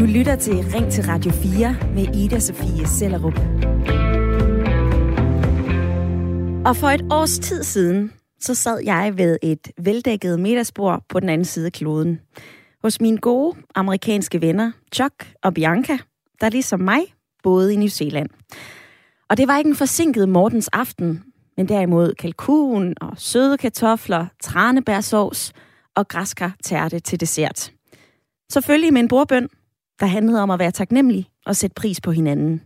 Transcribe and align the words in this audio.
Du 0.00 0.04
lytter 0.04 0.36
til 0.36 0.54
Ring 0.54 0.92
til 0.92 1.04
Radio 1.04 1.30
4 1.30 1.76
med 1.94 2.16
Ida 2.16 2.38
Sofie 2.38 2.86
Sellerup. 2.86 3.38
Og 6.66 6.76
for 6.76 6.88
et 6.88 7.02
års 7.10 7.38
tid 7.38 7.62
siden, 7.62 8.12
så 8.40 8.54
sad 8.54 8.80
jeg 8.84 9.12
ved 9.16 9.38
et 9.42 9.70
veldækket 9.78 10.40
middagsbord 10.40 11.02
på 11.08 11.20
den 11.20 11.28
anden 11.28 11.44
side 11.44 11.66
af 11.66 11.72
kloden. 11.72 12.20
Hos 12.82 13.00
mine 13.00 13.18
gode 13.18 13.56
amerikanske 13.74 14.40
venner, 14.40 14.72
Chuck 14.94 15.32
og 15.42 15.54
Bianca, 15.54 15.98
der 16.40 16.48
ligesom 16.48 16.80
mig 16.80 17.00
boede 17.42 17.74
i 17.74 17.76
New 17.76 17.88
Zealand. 17.88 18.28
Og 19.28 19.36
det 19.36 19.48
var 19.48 19.58
ikke 19.58 19.70
en 19.70 19.76
forsinket 19.76 20.28
Mortens 20.28 20.68
aften, 20.68 21.22
men 21.56 21.68
derimod 21.68 22.14
kalkun 22.14 22.94
og 23.00 23.12
søde 23.16 23.58
kartofler, 23.58 24.26
tranebærsovs 24.42 25.52
og 25.96 26.08
græskar 26.08 26.56
tærte 26.62 27.00
til 27.00 27.20
dessert. 27.20 27.72
Selvfølgelig 28.52 28.92
med 28.92 29.00
en 29.00 29.08
bordbøn, 29.08 29.48
der 30.00 30.06
handlede 30.06 30.42
om 30.42 30.50
at 30.50 30.58
være 30.58 30.70
taknemmelig 30.70 31.28
og 31.46 31.56
sætte 31.56 31.74
pris 31.74 32.00
på 32.00 32.10
hinanden. 32.10 32.62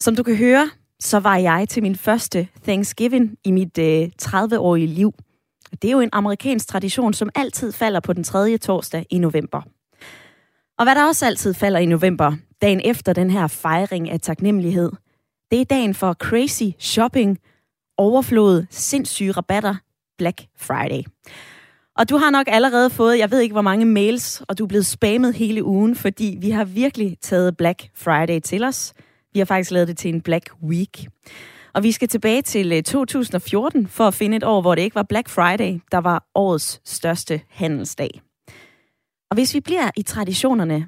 Som 0.00 0.16
du 0.16 0.22
kan 0.22 0.36
høre, 0.36 0.70
så 1.00 1.18
var 1.18 1.36
jeg 1.36 1.68
til 1.68 1.82
min 1.82 1.96
første 1.96 2.48
Thanksgiving 2.62 3.36
i 3.44 3.50
mit 3.50 3.78
øh, 3.78 4.08
30-årige 4.22 4.86
liv. 4.86 5.12
Det 5.82 5.88
er 5.88 5.92
jo 5.92 6.00
en 6.00 6.10
amerikansk 6.12 6.68
tradition, 6.68 7.14
som 7.14 7.30
altid 7.34 7.72
falder 7.72 8.00
på 8.00 8.12
den 8.12 8.24
tredje 8.24 8.58
torsdag 8.58 9.06
i 9.10 9.18
november. 9.18 9.62
Og 10.78 10.84
hvad 10.84 10.94
der 10.94 11.06
også 11.06 11.26
altid 11.26 11.54
falder 11.54 11.78
i 11.78 11.86
november, 11.86 12.32
dagen 12.62 12.80
efter 12.84 13.12
den 13.12 13.30
her 13.30 13.46
fejring 13.46 14.10
af 14.10 14.20
taknemmelighed, 14.20 14.92
det 15.50 15.60
er 15.60 15.64
dagen 15.64 15.94
for 15.94 16.12
crazy 16.12 16.64
shopping, 16.78 17.38
overflod, 17.98 18.66
sindssyge 18.70 19.32
rabatter, 19.32 19.74
Black 20.18 20.46
Friday. 20.56 21.02
Og 21.98 22.10
du 22.10 22.16
har 22.16 22.30
nok 22.30 22.46
allerede 22.50 22.90
fået, 22.90 23.18
jeg 23.18 23.30
ved 23.30 23.40
ikke 23.40 23.52
hvor 23.52 23.62
mange 23.62 23.84
mails, 23.84 24.42
og 24.48 24.58
du 24.58 24.64
er 24.64 24.68
blevet 24.68 24.86
spammet 24.86 25.34
hele 25.34 25.64
ugen, 25.64 25.96
fordi 25.96 26.38
vi 26.40 26.50
har 26.50 26.64
virkelig 26.64 27.16
taget 27.20 27.56
Black 27.56 27.90
Friday 27.94 28.40
til 28.40 28.64
os. 28.64 28.94
Vi 29.32 29.38
har 29.38 29.44
faktisk 29.44 29.70
lavet 29.70 29.88
det 29.88 29.96
til 29.96 30.14
en 30.14 30.20
Black 30.20 30.50
Week. 30.62 31.06
Og 31.74 31.82
vi 31.82 31.92
skal 31.92 32.08
tilbage 32.08 32.42
til 32.42 32.72
øh, 32.72 32.82
2014 32.82 33.86
for 33.86 34.04
at 34.04 34.14
finde 34.14 34.36
et 34.36 34.44
år, 34.44 34.60
hvor 34.60 34.74
det 34.74 34.82
ikke 34.82 34.94
var 34.94 35.02
Black 35.02 35.28
Friday, 35.28 35.80
der 35.92 35.98
var 35.98 36.24
årets 36.34 36.80
største 36.84 37.40
handelsdag. 37.50 38.20
Og 39.30 39.34
hvis 39.34 39.54
vi 39.54 39.60
bliver 39.60 39.90
i 39.96 40.02
traditionerne, 40.02 40.86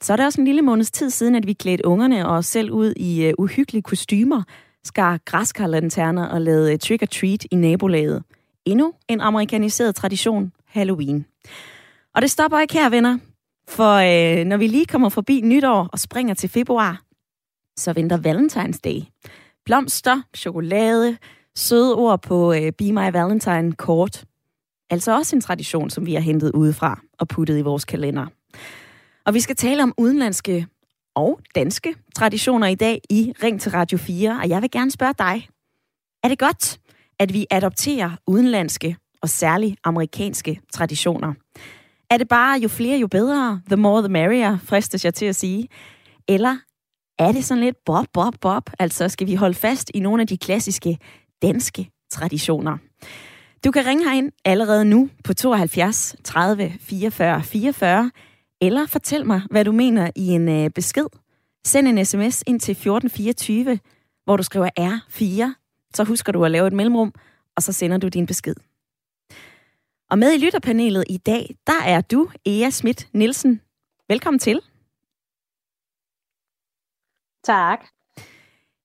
så 0.00 0.12
er 0.12 0.16
det 0.16 0.26
også 0.26 0.40
en 0.40 0.46
lille 0.46 0.62
måneds 0.62 0.90
tid 0.90 1.10
siden, 1.10 1.34
at 1.34 1.46
vi 1.46 1.52
klædte 1.52 1.86
ungerne 1.86 2.28
og 2.28 2.36
os 2.36 2.46
selv 2.46 2.70
ud 2.70 2.92
i 2.96 3.24
øh, 3.24 3.34
uhyggelige 3.38 3.82
kostymer, 3.82 4.42
skar 4.84 5.18
græskarlanterner 5.24 6.26
og 6.26 6.40
lavede 6.40 6.72
øh, 6.72 6.78
trick-or-treat 6.78 7.44
i 7.50 7.56
nabolaget. 7.56 8.22
Endnu 8.68 8.92
en 9.08 9.20
amerikaniseret 9.20 9.94
tradition, 9.94 10.52
Halloween. 10.66 11.26
Og 12.14 12.22
det 12.22 12.30
stopper 12.30 12.58
ikke 12.58 12.74
her, 12.74 12.88
venner. 12.88 13.18
For 13.68 13.94
øh, 13.94 14.44
når 14.44 14.56
vi 14.56 14.66
lige 14.66 14.86
kommer 14.86 15.08
forbi 15.08 15.40
nytår 15.40 15.88
og 15.92 15.98
springer 15.98 16.34
til 16.34 16.48
februar, 16.48 17.02
så 17.76 17.92
venter 17.92 18.18
Valentine's 18.18 18.78
Day. 18.84 19.00
Blomster, 19.64 20.22
chokolade, 20.36 21.16
søde 21.56 21.96
ord 21.96 22.22
på 22.22 22.52
øh, 22.52 22.72
Be 22.72 22.92
My 22.92 23.12
Valentine 23.12 23.72
kort. 23.72 24.24
Altså 24.90 25.16
også 25.16 25.36
en 25.36 25.42
tradition, 25.42 25.90
som 25.90 26.06
vi 26.06 26.14
har 26.14 26.20
hentet 26.20 26.52
udefra 26.54 27.00
og 27.18 27.28
puttet 27.28 27.58
i 27.58 27.62
vores 27.62 27.84
kalender. 27.84 28.26
Og 29.26 29.34
vi 29.34 29.40
skal 29.40 29.56
tale 29.56 29.82
om 29.82 29.94
udenlandske 29.98 30.66
og 31.14 31.40
danske 31.54 31.94
traditioner 32.14 32.66
i 32.66 32.74
dag 32.74 33.00
i 33.10 33.32
Ring 33.42 33.60
til 33.60 33.72
Radio 33.72 33.98
4, 33.98 34.40
og 34.42 34.48
jeg 34.48 34.62
vil 34.62 34.70
gerne 34.70 34.90
spørge 34.90 35.14
dig. 35.18 35.48
Er 36.22 36.28
det 36.28 36.38
godt, 36.38 36.78
at 37.18 37.34
vi 37.34 37.46
adopterer 37.50 38.10
udenlandske 38.26 38.96
og 39.22 39.28
særligt 39.28 39.76
amerikanske 39.84 40.60
traditioner? 40.72 41.34
Er 42.10 42.16
det 42.16 42.28
bare 42.28 42.60
jo 42.60 42.68
flere 42.68 42.98
jo 42.98 43.06
bedre, 43.06 43.60
the 43.66 43.76
more 43.76 44.02
the 44.02 44.12
merrier, 44.12 44.58
fristes 44.64 45.04
jeg 45.04 45.14
til 45.14 45.26
at 45.26 45.36
sige? 45.36 45.68
Eller 46.28 46.56
er 47.18 47.32
det 47.32 47.44
sådan 47.44 47.64
lidt 47.64 47.76
bob, 47.86 48.06
bob, 48.12 48.34
bob? 48.40 48.70
Altså 48.78 49.08
skal 49.08 49.26
vi 49.26 49.34
holde 49.34 49.54
fast 49.54 49.90
i 49.94 50.00
nogle 50.00 50.22
af 50.22 50.26
de 50.26 50.38
klassiske 50.38 50.98
danske 51.42 51.90
traditioner? 52.10 52.78
Du 53.64 53.70
kan 53.70 53.86
ringe 53.86 54.04
herind 54.04 54.32
allerede 54.44 54.84
nu 54.84 55.10
på 55.24 55.34
72 55.34 56.16
30 56.24 56.72
44 56.80 57.42
44, 57.42 58.10
eller 58.60 58.86
fortæl 58.86 59.26
mig, 59.26 59.42
hvad 59.50 59.64
du 59.64 59.72
mener 59.72 60.10
i 60.16 60.28
en 60.28 60.48
øh, 60.48 60.70
besked. 60.70 61.06
Send 61.66 61.88
en 61.88 62.04
sms 62.04 62.44
ind 62.46 62.60
til 62.60 62.72
1424, 62.72 63.78
hvor 64.24 64.36
du 64.36 64.42
skriver 64.42 64.68
R4. 64.80 65.67
Så 65.98 66.04
husker 66.04 66.32
du 66.32 66.44
at 66.44 66.50
lave 66.50 66.66
et 66.66 66.72
mellemrum, 66.72 67.12
og 67.56 67.62
så 67.62 67.72
sender 67.72 67.98
du 67.98 68.08
din 68.08 68.26
besked. 68.26 68.54
Og 70.10 70.18
med 70.18 70.34
i 70.34 70.38
lytterpanelet 70.38 71.04
i 71.10 71.16
dag, 71.16 71.56
der 71.66 71.82
er 71.84 72.00
du, 72.00 72.30
Ea 72.46 72.70
Schmidt 72.70 73.08
Nielsen. 73.12 73.60
Velkommen 74.08 74.38
til. 74.38 74.60
Tak. 77.44 77.80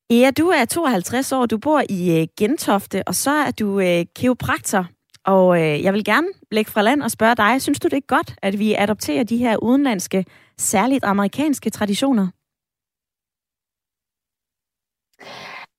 Ea, 0.09 0.31
du 0.31 0.47
er 0.47 0.65
52 0.65 1.31
år, 1.31 1.45
du 1.45 1.57
bor 1.57 1.83
i 1.89 2.21
øh, 2.21 2.27
Gentofte, 2.37 3.03
og 3.07 3.15
så 3.15 3.31
er 3.31 3.51
du 3.51 3.79
øh, 3.79 4.05
kiropraktor. 4.15 4.87
Og 5.25 5.61
øh, 5.61 5.83
jeg 5.83 5.93
vil 5.93 6.03
gerne 6.03 6.27
lægge 6.51 6.71
fra 6.71 6.81
land 6.81 7.01
og 7.01 7.11
spørge 7.11 7.35
dig, 7.35 7.61
synes 7.61 7.79
du 7.79 7.87
det 7.87 7.97
er 7.97 8.07
godt, 8.07 8.35
at 8.41 8.59
vi 8.59 8.73
adopterer 8.73 9.23
de 9.23 9.37
her 9.37 9.57
udenlandske, 9.57 10.25
særligt 10.57 11.03
amerikanske 11.03 11.69
traditioner? 11.69 12.27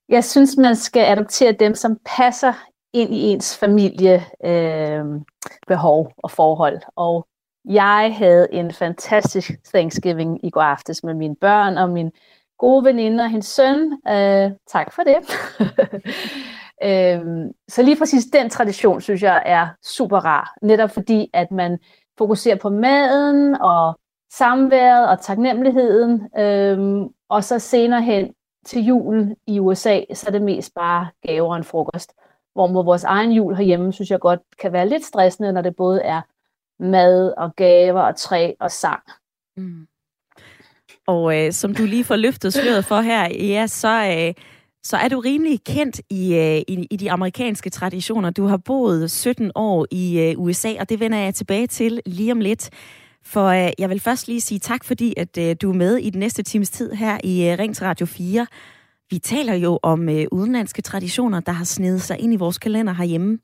Jeg 0.09 0.25
synes, 0.25 0.57
man 0.57 0.77
skal 0.77 1.05
adoptere 1.05 1.53
dem, 1.53 1.75
som 1.75 1.99
passer 2.05 2.53
ind 2.93 3.15
i 3.15 3.21
ens 3.21 3.59
familie 3.59 4.25
øh, 4.45 5.05
behov 5.67 6.13
og 6.19 6.31
forhold. 6.31 6.81
Og 6.97 7.27
jeg 7.65 8.15
havde 8.19 8.49
en 8.53 8.73
fantastisk 8.73 9.51
Thanksgiving 9.75 10.45
i 10.45 10.51
går 10.51 10.61
aftes 10.61 11.05
med 11.05 11.15
mine 11.15 11.37
børn 11.37 11.79
og 11.79 11.91
min 11.91 12.11
gode 12.59 12.85
veninde 12.85 13.25
og 13.25 13.31
hendes 13.31 13.47
søn. 13.47 13.93
Øh, 14.09 14.51
tak 14.67 14.93
for 14.93 15.03
det. 15.03 15.17
øh, 16.89 17.21
så 17.69 17.83
lige 17.83 17.97
præcis 17.99 18.25
den 18.33 18.51
tradition, 18.51 19.01
synes 19.01 19.23
jeg, 19.23 19.43
er 19.47 19.69
super 19.83 20.19
rar. 20.19 20.55
Netop 20.63 20.91
fordi, 20.91 21.31
at 21.33 21.51
man 21.51 21.79
fokuserer 22.19 22.57
på 22.57 22.71
maden 22.71 23.61
og 23.61 23.99
samværet 24.33 25.09
og 25.09 25.21
taknemmeligheden. 25.21 26.29
Øh, 26.39 27.07
og 27.29 27.45
så 27.45 27.59
senere 27.59 28.03
hen 28.03 28.33
til 28.65 28.85
julen 28.85 29.37
i 29.47 29.61
USA, 29.61 30.01
så 30.15 30.27
er 30.27 30.31
det 30.31 30.43
mest 30.43 30.75
bare 30.75 31.09
gaver 31.27 31.51
og 31.51 31.57
en 31.57 31.65
frokost. 31.65 32.13
Hvor 32.55 32.83
vores 32.83 33.05
egen 33.05 33.33
jul 33.33 33.57
herhjemme, 33.57 33.93
synes 33.93 34.11
jeg 34.11 34.21
godt 34.21 34.41
kan 34.59 34.73
være 34.73 34.89
lidt 34.89 35.05
stressende, 35.05 35.53
når 35.53 35.63
det 35.63 35.77
både 35.77 36.03
er 36.03 36.21
mad 36.79 37.35
og 37.37 37.57
gaver 37.57 38.01
og 38.01 38.17
træ 38.17 38.53
og 38.61 38.71
sang. 38.71 39.03
Mm. 39.57 39.87
Og 41.07 41.39
øh, 41.39 41.53
som 41.53 41.75
du 41.75 41.85
lige 41.85 42.05
får 42.05 42.17
løftet 42.17 42.55
sløret 42.55 42.85
for 42.85 43.01
her, 43.01 43.29
ja, 43.35 43.67
så, 43.67 43.89
øh, 43.89 44.45
så 44.85 44.97
er 44.97 45.09
du 45.09 45.21
rimelig 45.21 45.65
kendt 45.65 46.01
i, 46.11 46.35
øh, 46.35 46.57
i, 46.57 46.87
i 46.91 46.97
de 46.97 47.11
amerikanske 47.11 47.71
traditioner. 47.71 48.31
Du 48.31 48.47
har 48.47 48.57
boet 48.57 49.11
17 49.11 49.53
år 49.55 49.87
i 49.91 50.21
øh, 50.21 50.41
USA, 50.41 50.75
og 50.81 50.89
det 50.89 51.01
vender 51.01 51.19
jeg 51.19 51.35
tilbage 51.35 51.67
til 51.67 52.01
lige 52.07 52.33
om 52.33 52.41
lidt. 52.41 52.71
For 53.27 53.47
øh, 53.47 53.71
jeg 53.79 53.91
vil 53.91 54.01
først 54.01 54.29
lige 54.29 54.41
sige 54.41 54.59
tak, 54.59 54.85
fordi 54.85 55.15
at 55.17 55.39
øh, 55.39 55.57
du 55.63 55.71
er 55.71 55.75
med 55.75 55.97
i 55.97 56.11
den 56.11 56.21
næste 56.21 56.43
times 56.43 56.71
tid 56.71 56.93
her 56.93 57.19
i 57.25 57.49
øh, 57.49 57.59
Ring 57.59 57.77
til 57.77 57.87
Radio 57.87 58.07
4. 58.07 58.47
Vi 59.11 59.19
taler 59.19 59.55
jo 59.55 59.79
om 59.83 60.09
øh, 60.09 60.27
udenlandske 60.33 60.83
traditioner, 60.83 61.41
der 61.41 61.53
har 61.53 61.65
snedet 61.65 62.03
sig 62.03 62.19
ind 62.21 62.33
i 62.33 62.37
vores 62.37 62.59
kalender 62.59 62.93
herhjemme. 62.93 63.39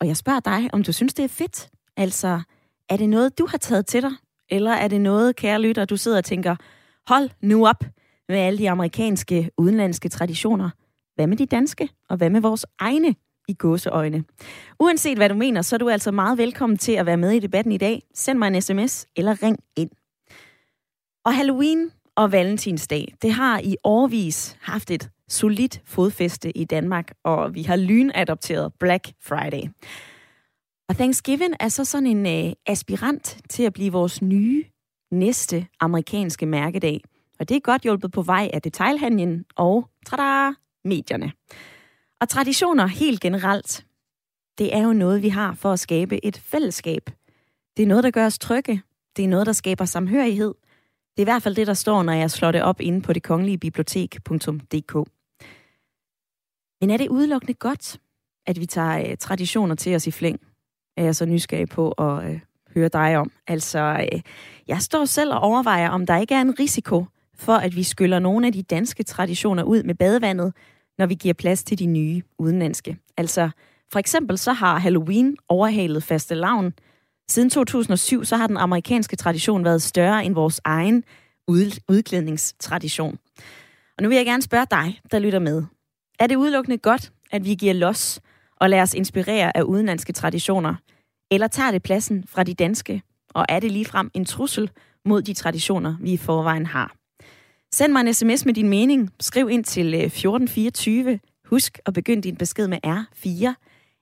Og 0.00 0.06
jeg 0.06 0.16
spørger 0.16 0.40
dig, 0.40 0.70
om 0.72 0.82
du 0.82 0.92
synes, 0.92 1.14
det 1.14 1.24
er 1.24 1.28
fedt. 1.28 1.68
Altså, 1.96 2.40
er 2.88 2.96
det 2.96 3.08
noget, 3.08 3.38
du 3.38 3.46
har 3.46 3.58
taget 3.58 3.86
til 3.86 4.02
dig? 4.02 4.12
Eller 4.50 4.70
er 4.70 4.88
det 4.88 5.00
noget, 5.00 5.36
kære 5.36 5.60
lytter, 5.60 5.84
du 5.84 5.96
sidder 5.96 6.18
og 6.18 6.24
tænker, 6.24 6.56
hold 7.08 7.30
nu 7.42 7.66
op, 7.66 7.84
med 8.28 8.38
alle 8.38 8.58
de 8.58 8.70
amerikanske 8.70 9.50
udenlandske 9.58 10.08
traditioner. 10.08 10.70
Hvad 11.14 11.26
med 11.26 11.36
de 11.36 11.46
danske, 11.46 11.88
og 12.08 12.16
hvad 12.16 12.30
med 12.30 12.40
vores 12.40 12.66
egne 12.78 13.14
i 13.48 13.54
gåseøjne? 13.54 14.24
Uanset 14.80 15.18
hvad 15.18 15.28
du 15.28 15.34
mener, 15.34 15.62
så 15.62 15.76
er 15.76 15.78
du 15.78 15.88
altså 15.88 16.10
meget 16.10 16.38
velkommen 16.38 16.78
til 16.78 16.92
at 16.92 17.06
være 17.06 17.16
med 17.16 17.30
i 17.30 17.38
debatten 17.38 17.72
i 17.72 17.76
dag. 17.76 18.02
Send 18.14 18.38
mig 18.38 18.48
en 18.48 18.62
sms 18.62 19.06
eller 19.16 19.42
ring 19.42 19.58
ind. 19.76 19.90
Og 21.24 21.34
Halloween 21.34 21.90
og 22.16 22.32
Valentinsdag, 22.32 23.14
det 23.22 23.32
har 23.32 23.60
i 23.64 23.76
årvis 23.84 24.56
haft 24.60 24.90
et 24.90 25.10
solidt 25.28 25.82
fodfæste 25.84 26.58
i 26.58 26.64
Danmark, 26.64 27.12
og 27.24 27.54
vi 27.54 27.62
har 27.62 27.76
lynadopteret 27.76 28.72
Black 28.80 29.12
Friday. 29.22 29.70
Og 30.88 30.96
Thanksgiving 30.96 31.54
er 31.60 31.68
så 31.68 31.84
sådan 31.84 32.06
en 32.06 32.46
øh, 32.46 32.52
aspirant 32.66 33.38
til 33.48 33.62
at 33.62 33.72
blive 33.72 33.92
vores 33.92 34.22
nye 34.22 34.64
næste 35.10 35.66
amerikanske 35.80 36.46
mærkedag– 36.46 37.00
og 37.40 37.48
det 37.48 37.56
er 37.56 37.60
godt 37.60 37.82
hjulpet 37.82 38.12
på 38.12 38.22
vej 38.22 38.50
af 38.52 38.62
detailhandlen 38.62 39.44
og, 39.56 39.88
tada, 40.06 40.52
medierne. 40.84 41.32
Og 42.20 42.28
traditioner 42.28 42.86
helt 42.86 43.20
generelt, 43.20 43.86
det 44.58 44.76
er 44.76 44.82
jo 44.82 44.92
noget, 44.92 45.22
vi 45.22 45.28
har 45.28 45.54
for 45.54 45.72
at 45.72 45.80
skabe 45.80 46.24
et 46.24 46.38
fællesskab. 46.38 47.10
Det 47.76 47.82
er 47.82 47.86
noget, 47.86 48.04
der 48.04 48.10
gør 48.10 48.26
os 48.26 48.38
trygge. 48.38 48.82
Det 49.16 49.24
er 49.24 49.28
noget, 49.28 49.46
der 49.46 49.52
skaber 49.52 49.84
samhørighed. 49.84 50.54
Det 51.16 51.22
er 51.22 51.22
i 51.22 51.24
hvert 51.24 51.42
fald 51.42 51.54
det, 51.54 51.66
der 51.66 51.74
står, 51.74 52.02
når 52.02 52.12
jeg 52.12 52.30
slår 52.30 52.52
det 52.52 52.62
op 52.62 52.80
inde 52.80 53.02
på 53.02 53.12
det 53.12 53.22
kongelige 53.22 53.58
bibliotek.dk. 53.58 54.94
Men 56.80 56.90
er 56.90 56.96
det 56.96 57.08
udelukkende 57.08 57.54
godt, 57.54 58.00
at 58.46 58.60
vi 58.60 58.66
tager 58.66 59.10
øh, 59.10 59.16
traditioner 59.16 59.74
til 59.74 59.94
os 59.94 60.06
i 60.06 60.10
flæng? 60.10 60.40
Er 60.96 61.04
jeg 61.04 61.16
så 61.16 61.26
nysgerrig 61.26 61.68
på 61.68 61.90
at 61.90 62.24
øh, 62.24 62.40
høre 62.74 62.88
dig 62.88 63.16
om. 63.16 63.32
Altså, 63.46 64.08
øh, 64.12 64.20
jeg 64.68 64.82
står 64.82 65.04
selv 65.04 65.32
og 65.32 65.40
overvejer, 65.40 65.90
om 65.90 66.06
der 66.06 66.16
ikke 66.16 66.34
er 66.34 66.40
en 66.40 66.58
risiko 66.58 67.04
for, 67.34 67.54
at 67.54 67.76
vi 67.76 67.82
skyller 67.82 68.18
nogle 68.18 68.46
af 68.46 68.52
de 68.52 68.62
danske 68.62 69.02
traditioner 69.02 69.62
ud 69.62 69.82
med 69.82 69.94
badevandet, 69.94 70.52
når 70.98 71.06
vi 71.06 71.14
giver 71.14 71.34
plads 71.34 71.64
til 71.64 71.78
de 71.78 71.86
nye 71.86 72.22
udenlandske. 72.38 72.96
Altså, 73.16 73.50
for 73.92 73.98
eksempel 73.98 74.38
så 74.38 74.52
har 74.52 74.78
Halloween 74.78 75.36
overhalet 75.48 76.02
faste 76.02 76.34
lavn. 76.34 76.72
Siden 77.28 77.50
2007 77.50 78.24
så 78.24 78.36
har 78.36 78.46
den 78.46 78.56
amerikanske 78.56 79.16
tradition 79.16 79.64
været 79.64 79.82
større 79.82 80.24
end 80.24 80.34
vores 80.34 80.60
egen 80.64 81.04
udklædningstradition. 81.88 83.18
Og 83.96 84.02
nu 84.02 84.08
vil 84.08 84.16
jeg 84.16 84.26
gerne 84.26 84.42
spørge 84.42 84.66
dig, 84.70 85.00
der 85.10 85.18
lytter 85.18 85.38
med. 85.38 85.62
Er 86.18 86.26
det 86.26 86.36
udelukkende 86.36 86.78
godt, 86.78 87.12
at 87.30 87.44
vi 87.44 87.54
giver 87.54 87.74
los 87.74 88.20
og 88.56 88.70
lader 88.70 88.82
os 88.82 88.94
inspirere 88.94 89.56
af 89.56 89.62
udenlandske 89.62 90.12
traditioner? 90.12 90.74
Eller 91.30 91.46
tager 91.48 91.70
det 91.70 91.82
pladsen 91.82 92.24
fra 92.28 92.42
de 92.42 92.54
danske? 92.54 93.02
Og 93.34 93.44
er 93.48 93.60
det 93.60 93.72
ligefrem 93.72 94.10
en 94.14 94.24
trussel 94.24 94.70
mod 95.04 95.22
de 95.22 95.34
traditioner, 95.34 95.96
vi 96.00 96.12
i 96.12 96.16
forvejen 96.16 96.66
har? 96.66 96.97
Send 97.72 97.92
mig 97.92 98.00
en 98.00 98.14
sms 98.14 98.46
med 98.46 98.54
din 98.54 98.68
mening. 98.68 99.10
Skriv 99.20 99.50
ind 99.50 99.64
til 99.64 99.94
øh, 99.94 100.00
1424. 100.00 101.20
Husk 101.44 101.78
at 101.86 101.94
begynde 101.94 102.22
din 102.22 102.36
besked 102.36 102.68
med 102.68 102.78
R4. 102.86 103.54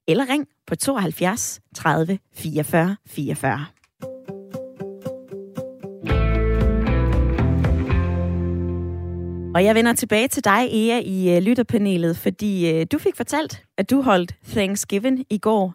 Eller 0.08 0.28
ring 0.28 0.46
på 0.66 0.76
72 0.76 1.60
30 1.74 2.18
44 2.34 2.96
44. 3.06 3.66
Og 9.54 9.64
jeg 9.64 9.74
vender 9.74 9.92
tilbage 9.92 10.28
til 10.28 10.44
dig, 10.44 10.68
Ea, 10.72 11.00
i 11.04 11.36
uh, 11.36 11.42
lytterpanelet, 11.42 12.16
fordi 12.16 12.80
uh, 12.80 12.86
du 12.92 12.98
fik 12.98 13.16
fortalt, 13.16 13.62
at 13.78 13.90
du 13.90 14.02
holdt 14.02 14.34
Thanksgiving 14.48 15.24
i 15.30 15.38
går, 15.38 15.74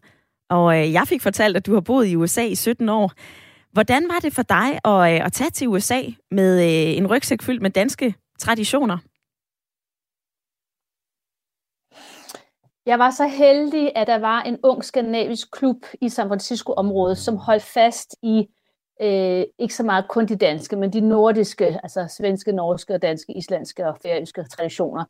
og 0.49 0.65
uh, 0.65 0.93
jeg 0.93 1.07
fik 1.07 1.21
fortalt, 1.21 1.57
at 1.57 1.65
du 1.65 1.73
har 1.73 1.81
boet 1.81 2.07
i 2.07 2.15
USA 2.15 2.45
i 2.45 2.55
17 2.55 2.89
år. 2.89 3.11
Hvordan 3.73 4.09
var 4.09 4.19
det 4.19 4.33
for 4.33 4.41
dig 4.41 4.79
at, 4.85 5.13
øh, 5.13 5.25
at 5.25 5.33
tage 5.33 5.49
til 5.49 5.67
USA 5.67 6.01
med 6.31 6.51
øh, 6.63 6.97
en 6.97 7.07
rygsæk 7.07 7.41
fyldt 7.41 7.61
med 7.61 7.69
danske 7.69 8.15
traditioner? 8.39 8.97
Jeg 12.85 12.99
var 12.99 13.11
så 13.11 13.27
heldig, 13.27 13.91
at 13.95 14.07
der 14.07 14.19
var 14.19 14.41
en 14.41 14.57
ung 14.63 14.83
skandinavisk 14.83 15.51
klub 15.51 15.77
i 16.01 16.09
San 16.09 16.27
Francisco-området, 16.27 17.17
som 17.17 17.37
holdt 17.37 17.63
fast 17.63 18.15
i 18.23 18.47
øh, 19.01 19.43
ikke 19.59 19.75
så 19.75 19.83
meget 19.83 20.07
kun 20.07 20.25
de 20.25 20.35
danske, 20.35 20.75
men 20.75 20.93
de 20.93 21.01
nordiske, 21.01 21.79
altså 21.83 22.15
svenske, 22.17 22.51
norske, 22.51 22.97
danske, 22.97 23.37
islandske 23.37 23.87
og 23.87 23.97
færøske 24.03 24.43
traditioner. 24.43 25.05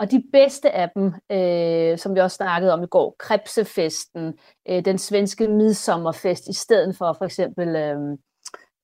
Og 0.00 0.10
de 0.10 0.22
bedste 0.32 0.70
af 0.70 0.90
dem, 0.96 1.12
øh, 1.32 1.98
som 1.98 2.14
vi 2.14 2.20
også 2.20 2.34
snakkede 2.34 2.72
om 2.72 2.82
i 2.82 2.86
går, 2.86 3.16
Krebsefesten, 3.18 4.34
øh, 4.68 4.84
den 4.84 4.98
svenske 4.98 5.48
midsommerfest, 5.48 6.48
i 6.48 6.52
stedet 6.52 6.96
for 6.96 7.12
for 7.12 7.24
eksempel, 7.24 7.68
øh, 7.68 7.98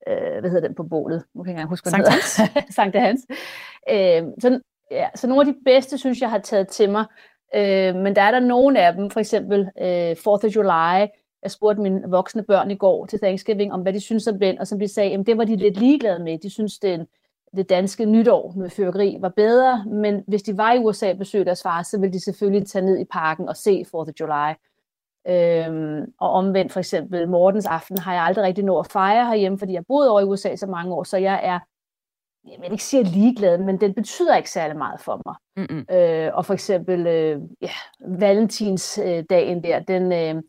øh, 0.08 0.40
hvad 0.40 0.50
hedder 0.50 0.68
den 0.68 0.74
på 0.74 0.82
bålet? 0.82 1.24
Nu 1.34 1.42
kan 1.42 1.52
jeg 1.52 1.60
ikke 1.60 1.68
huske, 1.68 1.84
hvad 1.84 1.90
Sankt 1.90 2.08
Hans. 2.08 2.40
Sankt 2.76 2.96
Hans. 2.96 3.26
Øh, 3.90 4.22
så, 4.40 4.60
ja, 4.90 5.08
så 5.14 5.26
nogle 5.26 5.40
af 5.40 5.54
de 5.54 5.60
bedste, 5.64 5.98
synes 5.98 6.20
jeg, 6.20 6.30
har 6.30 6.38
taget 6.38 6.68
til 6.68 6.90
mig. 6.90 7.04
Øh, 7.54 7.94
men 7.94 8.16
der 8.16 8.22
er 8.22 8.30
der 8.30 8.40
nogle 8.40 8.80
af 8.80 8.92
dem, 8.92 9.10
for 9.10 9.20
eksempel 9.20 9.60
øh, 9.60 10.10
4th 10.10 10.46
of 10.46 10.56
July, 10.56 11.06
jeg 11.42 11.50
spurgte 11.50 11.82
mine 11.82 12.02
voksne 12.08 12.42
børn 12.42 12.70
i 12.70 12.76
går 12.76 13.06
til 13.06 13.18
Thanksgiving, 13.18 13.72
om 13.72 13.80
hvad 13.80 13.92
de 13.92 14.00
synes 14.00 14.26
om 14.26 14.38
den, 14.40 14.58
og 14.58 14.66
som 14.66 14.78
de 14.78 14.88
sagde, 14.88 15.14
at 15.14 15.26
det 15.26 15.38
var 15.38 15.44
de 15.44 15.56
lidt 15.56 15.78
ligeglade 15.78 16.24
med. 16.24 16.38
De 16.38 16.50
synes, 16.50 16.78
det, 16.78 17.06
det 17.56 17.68
danske 17.68 18.04
nytår 18.04 18.52
med 18.56 18.70
fyrkeri 18.70 19.16
var 19.20 19.28
bedre, 19.28 19.84
men 19.84 20.24
hvis 20.28 20.42
de 20.42 20.56
var 20.56 20.72
i 20.72 20.78
USA 20.78 21.10
og 21.10 21.18
besøgte 21.18 21.44
deres 21.44 21.62
far, 21.62 21.82
så 21.82 22.00
ville 22.00 22.12
de 22.12 22.24
selvfølgelig 22.24 22.68
tage 22.68 22.84
ned 22.84 22.98
i 22.98 23.04
parken 23.04 23.48
og 23.48 23.56
se 23.56 23.84
4th 23.88 23.94
of 23.94 24.08
July. 24.20 24.52
Øhm, 25.28 26.12
og 26.20 26.30
omvendt 26.30 26.72
for 26.72 26.80
eksempel 26.80 27.28
Mortens 27.28 27.66
aften 27.66 27.98
har 27.98 28.14
jeg 28.14 28.22
aldrig 28.22 28.44
rigtig 28.44 28.64
nået 28.64 28.84
at 28.84 28.92
fejre 28.92 29.26
herhjemme, 29.26 29.58
fordi 29.58 29.72
jeg 29.72 29.78
har 29.78 29.84
boet 29.88 30.08
over 30.08 30.20
i 30.20 30.24
USA 30.24 30.56
så 30.56 30.66
mange 30.66 30.94
år, 30.94 31.04
så 31.04 31.16
jeg 31.16 31.40
er, 31.42 31.58
jeg 32.50 32.58
vil 32.60 32.72
ikke 32.72 32.84
sige 32.84 33.02
ligeglad, 33.02 33.58
men 33.58 33.80
den 33.80 33.94
betyder 33.94 34.36
ikke 34.36 34.50
særlig 34.50 34.76
meget 34.76 35.00
for 35.00 35.22
mig. 35.26 35.34
Mm-hmm. 35.56 35.96
Øh, 35.96 36.30
og 36.34 36.46
for 36.46 36.54
eksempel 36.54 37.06
øh, 37.06 37.40
ja, 37.62 37.70
Valentinsdagen 38.00 39.62
der, 39.62 39.80
den, 39.80 40.12
øh, 40.12 40.42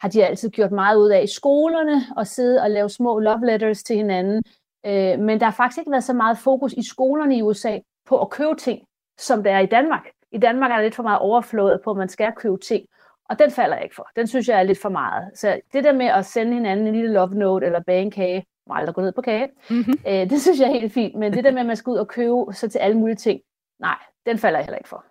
har 0.00 0.08
de 0.08 0.26
altid 0.26 0.50
gjort 0.50 0.72
meget 0.72 0.96
ud 0.96 1.10
af 1.10 1.22
i 1.22 1.26
skolerne 1.26 2.02
og 2.16 2.26
sidde 2.26 2.62
og 2.62 2.70
lave 2.70 2.90
små 2.90 3.18
love 3.18 3.46
letters 3.46 3.82
til 3.82 3.96
hinanden. 3.96 4.42
Øh, 4.86 5.18
men 5.18 5.40
der 5.40 5.44
har 5.44 5.52
faktisk 5.52 5.78
ikke 5.78 5.90
været 5.90 6.04
så 6.04 6.12
meget 6.12 6.38
fokus 6.38 6.72
i 6.72 6.88
skolerne 6.88 7.36
i 7.36 7.42
USA 7.42 7.78
på 8.08 8.20
at 8.20 8.30
købe 8.30 8.54
ting, 8.54 8.80
som 9.18 9.42
der 9.42 9.50
er 9.50 9.60
i 9.60 9.66
Danmark. 9.66 10.06
I 10.32 10.38
Danmark 10.38 10.70
er 10.70 10.74
der 10.76 10.82
lidt 10.82 10.94
for 10.94 11.02
meget 11.02 11.18
overflået 11.18 11.80
på, 11.84 11.90
at 11.90 11.96
man 11.96 12.08
skal 12.08 12.32
købe 12.36 12.58
ting. 12.58 12.86
Og 13.30 13.38
den 13.38 13.50
falder 13.50 13.76
jeg 13.76 13.84
ikke 13.84 13.94
for. 13.94 14.08
Den 14.16 14.26
synes 14.26 14.48
jeg 14.48 14.58
er 14.58 14.62
lidt 14.62 14.82
for 14.82 14.88
meget. 14.88 15.30
Så 15.34 15.60
det 15.72 15.84
der 15.84 15.92
med 15.92 16.06
at 16.06 16.26
sende 16.26 16.54
hinanden 16.54 16.86
en 16.86 16.94
lille 16.94 17.12
love 17.12 17.34
note 17.34 17.66
eller 17.66 17.80
bage 17.80 18.02
en 18.02 18.10
kage, 18.10 18.46
må 18.66 18.74
aldrig 18.74 18.94
gå 18.94 19.00
ned 19.00 19.12
på 19.12 19.22
kage, 19.22 19.48
mm-hmm. 19.70 19.94
øh, 20.06 20.30
det 20.30 20.40
synes 20.40 20.60
jeg 20.60 20.68
er 20.68 20.72
helt 20.72 20.92
fint. 20.92 21.14
Men 21.14 21.32
det 21.32 21.44
der 21.44 21.50
med, 21.50 21.60
at 21.60 21.66
man 21.66 21.76
skal 21.76 21.90
ud 21.90 21.96
og 21.96 22.08
købe 22.08 22.44
så 22.52 22.68
til 22.68 22.78
alle 22.78 22.98
mulige 22.98 23.16
ting, 23.16 23.40
nej, 23.80 23.98
den 24.26 24.38
falder 24.38 24.58
jeg 24.58 24.64
heller 24.64 24.78
ikke 24.78 24.88
for. 24.88 25.04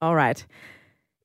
Alright. 0.00 0.48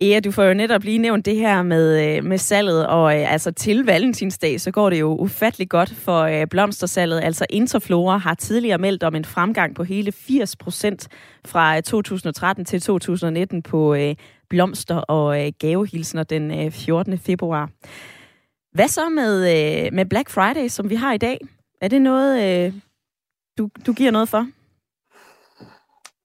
Ja, 0.04 0.20
du 0.20 0.32
får 0.32 0.44
jo 0.44 0.54
netop 0.54 0.84
lige 0.84 0.98
nævnt 0.98 1.26
det 1.26 1.36
her 1.36 1.64
med, 1.64 2.18
øh, 2.18 2.24
med 2.24 2.38
salget, 2.38 2.88
og 2.88 3.20
øh, 3.20 3.32
altså 3.34 3.52
til 3.52 3.86
valentinsdag, 3.86 4.62
så 4.62 4.72
går 4.72 4.90
det 4.90 5.00
jo 5.00 5.16
ufattelig 5.18 5.70
godt 5.70 5.94
for 5.94 6.22
øh, 6.22 6.48
blomstersalget. 6.48 7.22
Altså 7.24 7.46
Interflora 7.50 8.18
har 8.18 8.34
tidligere 8.34 8.78
meldt 8.78 9.04
om 9.04 9.16
en 9.16 9.26
fremgang 9.26 9.76
på 9.76 9.84
hele 9.84 10.12
80 10.12 10.56
procent 10.56 11.08
fra 11.46 11.78
øh, 11.78 11.84
2013 11.84 12.66
til 12.66 12.82
2019 12.82 13.62
på 13.62 13.96
øh, 13.96 14.16
blomster 14.50 14.96
og 14.96 15.54
gavehilsener 15.60 16.24
den 16.24 16.72
14. 16.72 17.18
februar. 17.18 17.70
Hvad 18.72 18.88
så 18.88 19.10
med, 19.10 19.92
med 19.92 20.06
Black 20.06 20.30
Friday, 20.30 20.68
som 20.68 20.90
vi 20.90 20.96
har 20.96 21.14
i 21.14 21.18
dag? 21.18 21.40
Er 21.82 21.88
det 21.88 22.02
noget, 22.02 22.74
du, 23.58 23.70
du 23.86 23.94
giver 23.94 24.12
noget 24.12 24.30
for? 24.30 24.48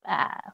Ah, 0.04 0.52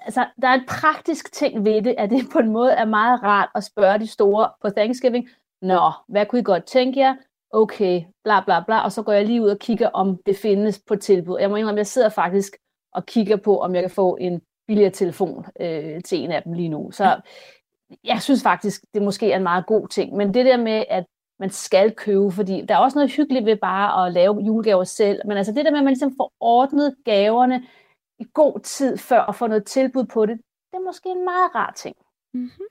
altså, 0.00 0.26
der 0.42 0.48
er 0.48 0.54
en 0.54 0.66
praktisk 0.68 1.32
ting 1.32 1.64
ved 1.64 1.82
det, 1.82 1.94
at 1.98 2.10
det 2.10 2.28
på 2.32 2.38
en 2.38 2.52
måde 2.52 2.72
er 2.72 2.84
meget 2.84 3.22
rart 3.22 3.48
at 3.54 3.64
spørge 3.64 3.98
de 3.98 4.06
store 4.06 4.48
på 4.62 4.70
Thanksgiving, 4.70 5.28
Nå, 5.62 5.90
hvad 6.08 6.26
kunne 6.26 6.40
I 6.40 6.44
godt 6.44 6.64
tænke 6.64 7.00
jer? 7.00 7.14
Okay, 7.52 8.02
bla 8.24 8.40
bla 8.44 8.60
bla, 8.60 8.84
og 8.84 8.92
så 8.92 9.02
går 9.02 9.12
jeg 9.12 9.26
lige 9.26 9.42
ud 9.42 9.48
og 9.48 9.58
kigger, 9.58 9.88
om 9.88 10.18
det 10.26 10.36
findes 10.36 10.82
på 10.88 10.96
tilbud. 10.96 11.38
Jeg 11.40 11.50
må 11.50 11.56
indrømme, 11.56 11.78
jeg 11.78 11.86
sidder 11.86 12.08
faktisk 12.08 12.56
og 12.92 13.06
kigger 13.06 13.36
på, 13.36 13.58
om 13.58 13.74
jeg 13.74 13.82
kan 13.82 13.90
få 13.90 14.16
en 14.20 14.40
billigere 14.66 14.90
telefon 14.90 15.46
øh, 15.60 16.02
til 16.02 16.18
en 16.18 16.32
af 16.32 16.42
dem 16.42 16.52
lige 16.52 16.68
nu. 16.68 16.90
Så 16.90 17.20
jeg 18.04 18.22
synes 18.22 18.42
faktisk, 18.42 18.84
det 18.94 19.02
måske 19.02 19.32
er 19.32 19.36
en 19.36 19.42
meget 19.42 19.66
god 19.66 19.88
ting. 19.88 20.16
Men 20.16 20.34
det 20.34 20.46
der 20.46 20.56
med, 20.56 20.84
at 20.90 21.04
man 21.38 21.50
skal 21.50 21.92
købe, 21.92 22.30
fordi 22.30 22.64
der 22.68 22.74
er 22.74 22.78
også 22.78 22.98
noget 22.98 23.12
hyggeligt 23.12 23.46
ved 23.46 23.56
bare 23.56 24.06
at 24.06 24.12
lave 24.12 24.40
julegaver 24.40 24.84
selv, 24.84 25.20
men 25.26 25.36
altså 25.36 25.52
det 25.52 25.64
der 25.64 25.70
med, 25.70 25.78
at 25.78 25.84
man 25.84 25.92
ligesom 25.92 26.14
får 26.16 26.32
ordnet 26.40 26.94
gaverne, 27.04 27.62
i 28.18 28.24
god 28.34 28.60
tid 28.60 28.98
før 28.98 29.20
at 29.20 29.34
få 29.34 29.46
noget 29.46 29.64
tilbud 29.64 30.04
på 30.04 30.26
det, 30.26 30.36
det 30.70 30.76
er 30.76 30.84
måske 30.84 31.08
en 31.08 31.24
meget 31.24 31.54
rar 31.54 31.72
ting. 31.76 31.96
Mm-hmm. 32.34 32.66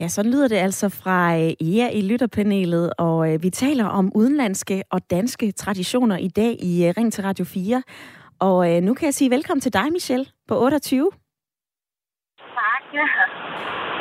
Ja, 0.00 0.08
så 0.08 0.22
lyder 0.22 0.48
det 0.48 0.56
altså 0.56 0.88
fra 0.88 1.36
øh, 1.36 1.52
Ea 1.60 1.88
i 1.88 2.02
lytterpanelet, 2.02 2.92
og 2.98 3.32
øh, 3.32 3.42
vi 3.42 3.50
taler 3.50 3.84
om 3.84 4.12
udenlandske 4.14 4.82
og 4.90 5.10
danske 5.10 5.52
traditioner 5.52 6.16
i 6.16 6.28
dag 6.28 6.56
i 6.62 6.86
øh, 6.86 6.94
Ring 6.96 7.12
til 7.12 7.24
Radio 7.24 7.44
4. 7.44 7.82
Og 8.38 8.82
nu 8.82 8.94
kan 8.94 9.06
jeg 9.06 9.14
sige 9.14 9.30
velkommen 9.30 9.60
til 9.60 9.72
dig, 9.72 9.92
Michelle, 9.92 10.26
på 10.48 10.62
28. 10.62 11.10
Tak. 12.38 12.82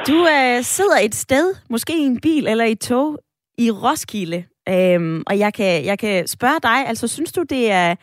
Du 0.08 0.28
øh, 0.28 0.64
sidder 0.64 0.98
et 1.04 1.16
sted, 1.16 1.56
måske 1.70 1.94
i 1.98 2.02
en 2.02 2.22
bil 2.22 2.48
eller 2.48 2.66
i 2.66 2.72
et 2.72 2.80
tog, 2.80 3.20
i 3.58 3.72
Roskilde. 3.72 4.46
Øhm, 4.70 5.24
og 5.28 5.40
jeg 5.40 5.54
kan, 5.54 5.86
jeg 5.86 6.00
kan 6.00 6.28
spørge 6.28 6.60
dig, 6.64 6.88
altså 6.88 7.08
synes 7.08 7.32
du, 7.32 7.44
det 7.44 7.72
er 7.72 7.96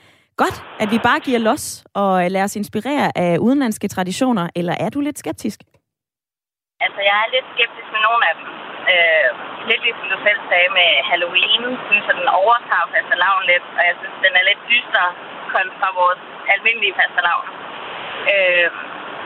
godt, 0.43 0.57
at 0.83 0.89
vi 0.95 0.99
bare 1.09 1.21
giver 1.27 1.41
los 1.49 1.65
og 2.03 2.13
øh, 2.21 2.27
lader 2.33 2.49
os 2.49 2.61
inspirere 2.63 3.07
af 3.25 3.33
udenlandske 3.47 3.89
traditioner, 3.95 4.47
eller 4.59 4.75
er 4.85 4.91
du 4.95 5.01
lidt 5.01 5.19
skeptisk? 5.23 5.59
Altså, 6.85 7.01
jeg 7.09 7.17
er 7.25 7.29
lidt 7.37 7.49
skeptisk 7.55 7.89
med 7.95 8.03
nogle 8.07 8.23
af 8.31 8.35
dem. 8.39 8.49
Øh, 8.93 9.29
lidt 9.71 9.83
ligesom 9.87 10.07
du 10.15 10.19
selv 10.27 10.41
sagde 10.51 10.71
med 10.79 10.91
Halloween, 11.11 11.63
synes 11.89 12.05
jeg, 12.09 12.17
den 12.21 12.31
overtager 12.43 12.87
fastelavn 12.93 13.45
lidt, 13.53 13.67
og 13.79 13.83
jeg 13.89 13.97
synes, 14.01 14.17
den 14.25 14.33
er 14.41 14.45
lidt 14.51 14.63
dyster 14.73 15.07
kontra 15.55 15.89
vores 16.01 16.23
almindelige 16.55 16.97
fastelavn. 16.99 17.49
Øh, 18.33 18.69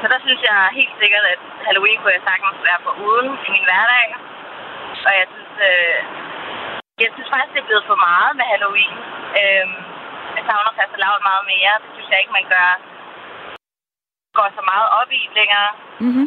så 0.00 0.06
der 0.12 0.18
synes 0.26 0.40
jeg 0.50 0.58
helt 0.80 0.94
sikkert, 1.02 1.24
at 1.34 1.42
Halloween 1.66 1.98
kunne 1.98 2.16
jeg 2.16 2.28
sagtens 2.30 2.58
være 2.68 2.80
for 2.84 2.92
uden 3.06 3.28
i 3.46 3.48
min 3.56 3.66
hverdag. 3.68 4.06
Og 5.08 5.12
jeg 5.20 5.26
synes, 5.34 5.54
øh, 5.70 5.98
jeg 7.04 7.10
synes 7.14 7.30
faktisk, 7.34 7.52
det 7.54 7.62
er 7.62 7.68
blevet 7.70 7.90
for 7.90 7.98
meget 8.08 8.32
med 8.38 8.46
Halloween. 8.52 8.96
Øh, 9.40 9.68
jeg 10.40 10.48
savner 10.48 10.72
fastelavn 10.78 11.22
meget 11.30 11.44
mere. 11.52 11.72
Det 11.82 11.90
synes 11.94 12.08
jeg 12.10 12.20
ikke, 12.20 12.38
man 12.38 12.48
gør 12.54 12.70
går 14.38 14.48
så 14.58 14.62
meget 14.72 14.88
op 15.00 15.10
i 15.18 15.22
længere. 15.38 15.70
Mm-hmm. 16.04 16.26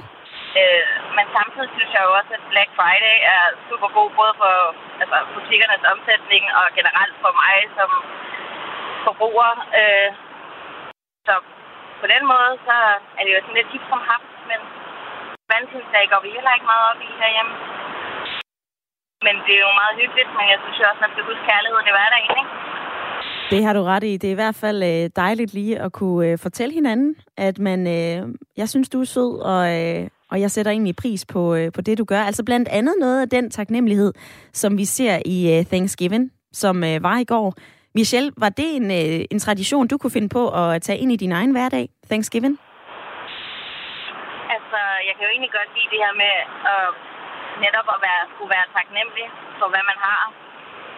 Øh, 0.59 0.85
men 1.15 1.25
samtidig 1.35 1.69
synes 1.75 1.91
jeg 1.93 2.03
jo 2.05 2.11
også, 2.19 2.31
at 2.37 2.49
Black 2.51 2.69
Friday 2.77 3.15
er 3.33 3.43
super 3.69 3.89
god, 3.97 4.09
både 4.19 4.33
for 4.41 4.53
altså, 5.01 5.17
butikkernes 5.33 5.83
omsætning 5.93 6.43
og 6.59 6.65
generelt 6.79 7.15
for 7.23 7.31
mig 7.41 7.55
som 7.77 7.89
forbruger. 9.05 9.51
Øh, 9.79 10.09
så 11.27 11.33
på 12.01 12.05
den 12.13 12.23
måde, 12.33 12.51
så 12.67 12.77
er 13.17 13.21
det 13.23 13.31
jo 13.33 13.41
sådan 13.41 13.59
lidt 13.59 13.73
hip 13.73 13.85
som 13.89 14.01
ham, 14.09 14.21
men 14.49 14.59
valentinsdag 15.51 16.05
går 16.11 16.21
vi 16.25 16.29
heller 16.35 16.53
ikke 16.53 16.71
meget 16.71 16.85
op 16.91 17.01
i 17.07 17.09
herhjemme. 17.21 17.53
men 19.25 19.35
det 19.45 19.53
er 19.55 19.65
jo 19.67 19.79
meget 19.81 19.99
hyggeligt, 20.01 20.31
men 20.37 20.45
jeg 20.53 20.59
synes 20.61 20.79
også, 20.79 20.99
at 20.99 21.03
man 21.05 21.13
skal 21.13 21.27
huske 21.29 21.47
kærligheden 21.49 21.89
i 21.89 21.95
hverdagen, 21.95 22.31
ikke? 22.41 22.62
Det 23.53 23.63
har 23.63 23.73
du 23.73 23.83
ret 23.83 24.03
i. 24.03 24.17
Det 24.17 24.27
er 24.27 24.31
i 24.37 24.41
hvert 24.43 24.59
fald 24.63 24.83
øh, 24.83 25.09
dejligt 25.15 25.53
lige 25.53 25.79
at 25.79 25.91
kunne 25.91 26.27
øh, 26.27 26.37
fortælle 26.45 26.73
hinanden, 26.73 27.15
at 27.37 27.59
man, 27.59 27.79
øh, 27.97 28.21
jeg 28.57 28.69
synes, 28.69 28.89
du 28.89 29.01
er 29.01 29.09
sød, 29.15 29.31
og, 29.53 29.63
øh, 29.79 30.07
og 30.31 30.41
jeg 30.41 30.51
sætter 30.51 30.71
egentlig 30.71 30.95
pris 30.95 31.25
på, 31.33 31.55
øh, 31.55 31.71
på 31.75 31.81
det, 31.81 31.97
du 31.97 32.05
gør. 32.11 32.21
Altså 32.29 32.43
blandt 32.45 32.67
andet 32.69 32.95
noget 32.99 33.21
af 33.21 33.29
den 33.29 33.51
taknemmelighed, 33.51 34.13
som 34.53 34.77
vi 34.77 34.85
ser 34.85 35.15
i 35.25 35.37
øh, 35.53 35.65
Thanksgiving, 35.65 36.31
som 36.61 36.83
øh, 36.83 37.03
var 37.03 37.17
i 37.17 37.23
går. 37.33 37.53
Michelle, 37.95 38.31
var 38.37 38.49
det 38.49 38.69
en, 38.79 38.87
øh, 38.99 39.25
en 39.31 39.39
tradition, 39.39 39.87
du 39.87 39.97
kunne 39.97 40.15
finde 40.17 40.29
på 40.29 40.43
at 40.61 40.81
tage 40.81 40.99
ind 40.99 41.11
i 41.11 41.15
din 41.23 41.31
egen 41.31 41.51
hverdag, 41.51 41.85
Thanksgiving? 42.09 42.55
Altså, 44.55 44.79
jeg 45.07 45.13
kan 45.15 45.23
jo 45.25 45.31
egentlig 45.33 45.53
godt 45.59 45.69
lide 45.77 45.89
det 45.93 45.99
her 46.05 46.13
med 46.23 46.35
at 46.75 46.85
netop 47.65 47.87
at 47.95 47.99
være, 48.07 48.23
kunne 48.37 48.51
være 48.57 48.67
taknemmelig 48.77 49.27
for, 49.59 49.67
hvad 49.73 49.83
man 49.91 49.99
har. 50.07 50.42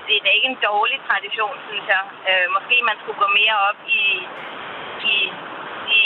Det 0.07 0.13
er 0.15 0.23
da 0.25 0.31
ikke 0.37 0.51
en 0.53 0.61
dårlig 0.69 0.99
tradition, 1.09 1.55
synes 1.69 1.85
jeg. 1.93 2.03
Øh, 2.29 2.47
måske 2.55 2.75
man 2.89 2.97
skulle 3.01 3.19
gå 3.23 3.29
mere 3.39 3.55
op 3.69 3.79
i, 3.99 4.03
i, 5.13 5.15
i 5.97 5.99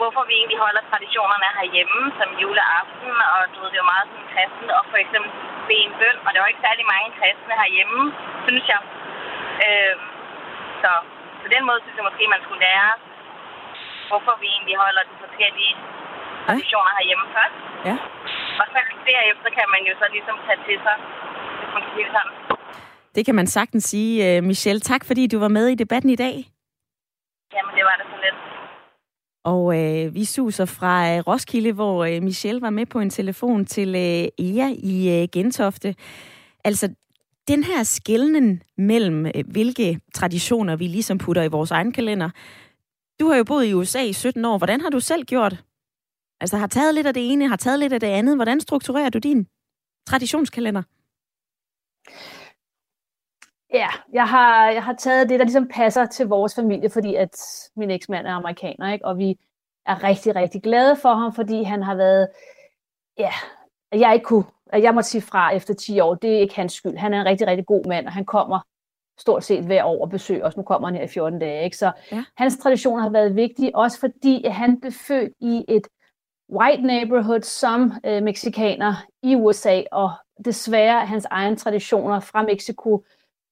hvorfor 0.00 0.22
vi 0.28 0.34
egentlig 0.40 0.60
holder 0.66 0.82
traditionerne 0.90 1.48
herhjemme, 1.58 2.00
som 2.18 2.28
juleaften, 2.42 3.12
og 3.32 3.40
du 3.52 3.56
ved, 3.60 3.70
det 3.72 3.78
er 3.78 3.84
jo 3.84 3.92
meget 3.94 4.08
sådan 4.10 4.30
kristne, 4.34 4.72
og 4.78 4.84
for 4.92 4.98
eksempel 5.04 5.30
bede 5.68 5.84
en 5.88 5.94
bøn, 6.00 6.18
og 6.26 6.30
der 6.32 6.40
var 6.40 6.48
ikke 6.52 6.66
særlig 6.68 6.84
mange 6.94 7.08
kristne 7.18 7.54
herhjemme, 7.62 8.02
synes 8.46 8.64
jeg. 8.72 8.80
Øh, 9.66 9.96
så 10.82 10.90
på 11.42 11.48
den 11.54 11.62
måde 11.68 11.80
synes 11.80 11.96
jeg 11.98 12.08
måske, 12.08 12.34
man 12.34 12.42
skulle 12.44 12.64
lære, 12.68 12.90
hvorfor 14.08 14.34
vi 14.42 14.46
egentlig 14.54 14.76
holder 14.84 15.02
de 15.10 15.16
forskellige 15.24 15.74
traditioner 16.46 16.92
herhjemme 16.98 17.26
først. 17.36 17.58
Ja. 17.88 17.96
Og 18.60 18.66
så 18.72 18.78
derefter 19.10 19.50
kan 19.58 19.66
man 19.74 19.82
jo 19.88 19.92
så 20.00 20.06
ligesom 20.16 20.36
tage 20.46 20.60
til 20.66 20.78
sig, 20.86 20.96
hvis 21.58 21.70
man 21.74 21.82
kan 21.84 21.92
sige 21.94 22.06
det 22.08 22.14
sådan. 22.16 22.57
Det 23.18 23.26
kan 23.26 23.34
man 23.34 23.46
sagtens 23.46 23.84
sige, 23.84 24.36
øh, 24.36 24.44
Michelle. 24.44 24.80
Tak 24.80 25.04
fordi 25.04 25.26
du 25.26 25.38
var 25.38 25.48
med 25.48 25.68
i 25.68 25.74
debatten 25.74 26.10
i 26.10 26.16
dag. 26.16 26.34
Jamen, 27.54 27.74
det 27.76 27.84
var 27.84 27.96
det 28.00 28.06
så 28.12 28.16
lidt. 28.24 28.38
Og 29.44 29.78
øh, 29.78 30.14
vi 30.14 30.24
suser 30.24 30.64
fra 30.64 31.16
øh, 31.16 31.18
Roskilde, 31.26 31.72
hvor 31.72 32.04
øh, 32.04 32.22
Michelle 32.22 32.60
var 32.60 32.70
med 32.70 32.86
på 32.86 33.00
en 33.00 33.10
telefon 33.10 33.66
til 33.66 33.88
øh, 33.88 34.46
Ea 34.46 34.68
i 34.78 35.22
øh, 35.22 35.28
Gentofte. 35.32 35.94
Altså, 36.64 36.94
den 37.48 37.64
her 37.64 37.82
skældning 37.82 38.62
mellem, 38.76 39.26
øh, 39.26 39.44
hvilke 39.46 40.00
traditioner 40.14 40.76
vi 40.76 40.86
ligesom 40.86 41.18
putter 41.18 41.42
i 41.42 41.48
vores 41.48 41.70
egen 41.70 41.92
kalender. 41.92 42.30
Du 43.20 43.28
har 43.28 43.36
jo 43.36 43.44
boet 43.44 43.66
i 43.66 43.74
USA 43.74 44.02
i 44.02 44.12
17 44.12 44.44
år. 44.44 44.58
Hvordan 44.58 44.80
har 44.80 44.90
du 44.90 45.00
selv 45.00 45.24
gjort? 45.24 45.64
Altså, 46.40 46.56
har 46.56 46.66
taget 46.66 46.94
lidt 46.94 47.06
af 47.06 47.14
det 47.14 47.32
ene, 47.32 47.48
har 47.48 47.56
taget 47.56 47.78
lidt 47.78 47.92
af 47.92 48.00
det 48.00 48.06
andet. 48.06 48.36
Hvordan 48.36 48.60
strukturerer 48.60 49.10
du 49.10 49.18
din 49.18 49.46
traditionskalender? 50.06 50.82
Ja, 53.72 53.88
jeg 54.12 54.28
har, 54.28 54.70
jeg 54.70 54.84
har 54.84 54.92
taget 54.92 55.28
det, 55.28 55.38
der 55.38 55.44
ligesom 55.44 55.68
passer 55.68 56.06
til 56.06 56.26
vores 56.26 56.54
familie, 56.54 56.90
fordi 56.90 57.14
at 57.14 57.36
min 57.76 57.90
eksmand 57.90 58.26
er 58.26 58.32
amerikaner, 58.32 58.92
ikke? 58.92 59.04
og 59.04 59.18
vi 59.18 59.38
er 59.86 60.04
rigtig, 60.04 60.36
rigtig 60.36 60.62
glade 60.62 60.96
for 60.96 61.14
ham, 61.14 61.34
fordi 61.34 61.62
han 61.62 61.82
har 61.82 61.94
været, 61.94 62.28
ja, 63.18 63.32
jeg 63.92 64.14
ikke 64.14 64.24
kunne, 64.24 64.44
at 64.66 64.82
jeg 64.82 64.94
måtte 64.94 65.10
sige 65.10 65.22
fra 65.22 65.54
efter 65.54 65.74
10 65.74 66.00
år, 66.00 66.14
det 66.14 66.36
er 66.36 66.40
ikke 66.40 66.56
hans 66.56 66.72
skyld. 66.72 66.96
Han 66.96 67.14
er 67.14 67.20
en 67.20 67.26
rigtig, 67.26 67.46
rigtig 67.46 67.66
god 67.66 67.84
mand, 67.84 68.06
og 68.06 68.12
han 68.12 68.24
kommer 68.24 68.60
stort 69.18 69.44
set 69.44 69.64
hver 69.64 69.84
år 69.84 70.02
og 70.02 70.10
besøger 70.10 70.46
os. 70.46 70.56
Nu 70.56 70.62
kommer 70.62 70.88
han 70.88 70.96
her 70.96 71.04
i 71.04 71.08
14 71.08 71.38
dage. 71.38 71.64
Ikke? 71.64 71.76
Så 71.76 71.92
ja. 72.12 72.24
hans 72.36 72.58
traditioner 72.58 73.02
har 73.02 73.10
været 73.10 73.36
vigtige, 73.36 73.76
også 73.76 74.00
fordi 74.00 74.44
at 74.44 74.54
han 74.54 74.80
blev 74.80 74.92
født 74.92 75.32
i 75.40 75.64
et 75.68 75.86
white 76.52 76.82
neighborhood 76.82 77.42
som 77.42 77.92
øh, 78.04 78.22
meksikaner 78.22 78.94
i 79.22 79.34
USA, 79.36 79.82
og 79.92 80.10
desværre 80.44 81.06
hans 81.06 81.26
egne 81.30 81.56
traditioner 81.56 82.20
fra 82.20 82.42
Mexico 82.42 83.04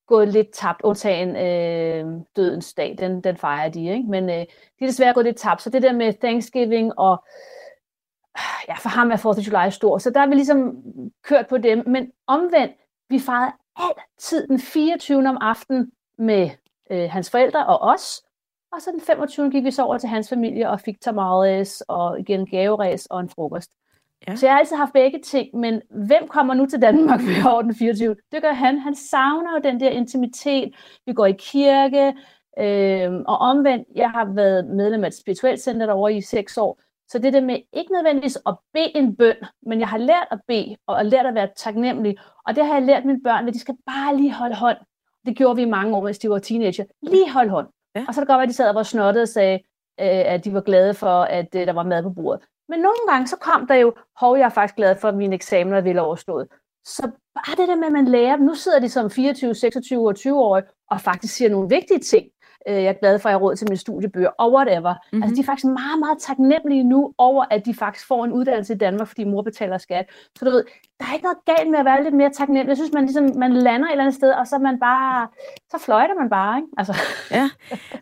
gået 0.07 0.29
lidt 0.29 0.53
tabt, 0.53 0.83
undtagen 0.83 1.37
øh, 1.37 2.21
dødens 2.37 2.75
dag, 2.75 2.97
den, 2.99 3.21
den 3.21 3.37
fejrer 3.37 3.69
de, 3.69 3.89
ikke? 3.89 4.09
men 4.09 4.31
øh, 4.31 4.37
de 4.37 4.47
er 4.81 4.87
desværre 4.87 5.15
gået 5.15 5.27
lidt 5.27 5.37
tabt. 5.37 5.63
Så 5.63 5.71
det 5.71 5.83
der 5.83 5.93
med 5.93 6.13
Thanksgiving 6.13 6.99
og 6.99 7.25
ja, 8.69 8.75
for 8.75 8.89
ham 8.89 9.11
er 9.11 9.17
4. 9.17 9.31
of 9.31 9.39
July 9.39 9.71
stor, 9.71 9.99
så 9.99 10.11
der 10.11 10.21
har 10.21 10.27
vi 10.27 10.35
ligesom 10.35 10.83
kørt 11.23 11.47
på 11.47 11.59
dem, 11.59 11.83
men 11.87 12.13
omvendt, 12.27 12.77
vi 13.09 13.19
fejrede 13.19 13.53
altid 13.77 14.47
den 14.47 14.61
24. 14.61 15.29
om 15.29 15.39
aftenen 15.41 15.93
med 16.19 16.51
øh, 16.91 17.11
hans 17.11 17.31
forældre 17.31 17.67
og 17.67 17.83
os, 17.83 18.23
og 18.73 18.83
så 18.83 18.91
den 18.91 19.01
25. 19.01 19.51
gik 19.51 19.65
vi 19.65 19.71
så 19.71 19.83
over 19.83 19.99
til 19.99 20.09
hans 20.09 20.29
familie 20.29 20.71
og 20.71 20.81
fik 20.81 21.01
tamales 21.01 21.81
og 21.89 22.21
igen 22.21 22.47
gaveræs 22.47 23.07
og 23.07 23.21
en 23.21 23.29
frokost. 23.29 23.71
Ja. 24.29 24.37
Så 24.37 24.47
jeg 24.47 24.53
har 24.55 24.59
altid 24.59 24.77
haft 24.77 24.93
begge 24.93 25.21
ting, 25.21 25.57
men 25.57 25.83
hvem 25.91 26.29
kommer 26.29 26.55
nu 26.55 26.67
til 26.67 26.83
Danmark 26.83 27.21
ved 27.29 27.47
år 27.47 27.63
den 27.63 27.75
24? 27.75 28.17
Det 28.33 28.43
gør 28.43 28.53
han. 28.53 28.79
Han 28.79 28.95
savner 28.95 29.51
jo 29.57 29.71
den 29.71 29.81
der 29.81 29.91
intimitet. 29.91 30.75
Vi 31.07 31.13
går 31.13 31.27
i 31.27 31.35
kirke, 31.39 32.15
øh, 32.59 33.13
og 33.27 33.39
omvendt, 33.39 33.89
jeg 33.95 34.11
har 34.11 34.35
været 34.35 34.67
medlem 34.67 35.05
af 35.05 35.09
et 35.09 35.15
spirituelt 35.15 35.61
center 35.61 35.87
derovre 35.87 36.15
i 36.15 36.21
seks 36.21 36.59
år, 36.59 36.81
så 37.09 37.19
det 37.19 37.33
der 37.33 37.41
med 37.41 37.59
ikke 37.73 37.93
nødvendigvis 37.93 38.39
at 38.47 38.55
bede 38.73 38.97
en 38.97 39.17
bøn, 39.17 39.37
men 39.63 39.81
jeg 39.81 39.89
har 39.89 39.99
lært 39.99 40.27
at 40.31 40.41
bede, 40.49 40.77
og 40.87 41.07
lært 41.07 41.27
at 41.27 41.35
være 41.35 41.49
taknemmelig, 41.57 42.17
og 42.47 42.57
det 42.57 42.67
har 42.67 42.75
jeg 42.75 42.83
lært 42.83 43.05
mine 43.05 43.21
børn, 43.25 43.49
at 43.49 43.55
de 43.55 43.61
skal 43.61 43.77
bare 43.87 44.17
lige 44.17 44.33
holde 44.33 44.55
hånd. 44.55 44.77
Det 45.27 45.37
gjorde 45.37 45.57
vi 45.57 45.63
i 45.63 45.71
mange 45.71 45.97
år, 45.97 46.05
hvis 46.05 46.19
de 46.19 46.31
var 46.31 46.39
teenager. 46.39 46.85
Lige 47.03 47.33
holde 47.33 47.51
hånd. 47.51 47.67
Ja. 47.95 48.05
Og 48.09 48.15
så 48.15 48.21
kan 48.21 48.23
det 48.23 48.29
godt 48.29 48.39
være, 48.39 48.43
at 48.43 48.49
de 48.49 48.55
sad 48.55 48.69
og 48.69 48.75
var 48.75 48.83
snottet 48.83 49.23
og 49.23 49.29
sagde, 49.29 49.55
øh, 50.01 50.33
at 50.35 50.45
de 50.45 50.53
var 50.53 50.61
glade 50.61 50.95
for, 50.95 51.23
at 51.23 51.55
øh, 51.55 51.67
der 51.67 51.73
var 51.73 51.83
mad 51.83 52.03
på 52.03 52.11
bordet. 52.11 52.47
Men 52.69 52.81
nogle 52.81 52.99
gange, 53.09 53.27
så 53.27 53.37
kom 53.37 53.67
der 53.67 53.75
jo, 53.75 53.95
hov, 54.17 54.37
jeg 54.37 54.45
er 54.45 54.49
faktisk 54.49 54.77
glad 54.77 54.97
for, 55.01 55.09
at 55.09 55.17
mine 55.17 55.35
eksamener 55.35 55.81
ville 55.81 56.03
overstået. 56.03 56.49
Så 56.85 57.11
bare 57.35 57.57
det 57.57 57.69
der 57.69 57.77
med, 57.77 57.87
at 57.87 57.93
man 57.93 58.09
lærer, 58.09 58.37
nu 58.37 58.55
sidder 58.55 58.81
de 58.81 58.89
som 58.89 59.11
24, 59.11 59.55
26 59.55 60.09
og 60.09 60.17
20 60.17 60.39
år 60.39 60.63
og 60.91 61.01
faktisk 61.01 61.35
siger 61.35 61.51
nogle 61.51 61.69
vigtige 61.69 62.01
ting 62.01 62.27
øh, 62.69 62.75
jeg 62.75 62.85
er 62.85 62.93
glad 62.93 63.19
for, 63.19 63.29
at 63.29 63.31
jeg 63.31 63.39
har 63.39 63.45
råd 63.45 63.57
til 63.57 63.67
mine 63.71 63.77
studiebøger, 63.77 64.29
og 64.29 64.53
whatever. 64.53 64.95
Mm-hmm. 64.95 65.23
Altså, 65.23 65.35
de 65.37 65.41
er 65.41 65.45
faktisk 65.45 65.65
meget, 65.65 65.99
meget 65.99 66.19
taknemmelige 66.21 66.85
nu 66.85 67.13
over, 67.19 67.45
at 67.51 67.67
de 67.67 67.75
faktisk 67.75 68.07
får 68.07 68.25
en 68.25 68.33
uddannelse 68.33 68.75
i 68.75 68.77
Danmark, 68.77 69.09
fordi 69.09 69.25
mor 69.25 69.43
betaler 69.43 69.79
skat. 69.79 70.05
Så 70.39 70.45
du 70.45 70.51
ved, 70.51 70.65
der 70.99 71.05
er 71.09 71.13
ikke 71.13 71.25
noget 71.25 71.39
galt 71.57 71.71
med 71.71 71.79
at 71.79 71.85
være 71.85 72.05
lidt 72.05 72.15
mere 72.15 72.31
taknemmelig. 72.31 72.69
Jeg 72.69 72.77
synes, 72.77 72.93
man, 72.93 73.05
ligesom, 73.05 73.31
man 73.37 73.53
lander 73.53 73.87
et 73.87 73.93
eller 73.93 74.05
andet 74.05 74.15
sted, 74.15 74.31
og 74.31 74.47
så 74.47 74.59
man 74.59 74.81
bare, 74.81 75.29
så 75.71 75.79
fløjter 75.85 76.15
man 76.21 76.31
bare, 76.31 76.59
ikke? 76.59 76.69
Altså. 76.79 76.95
Ja, 77.31 77.51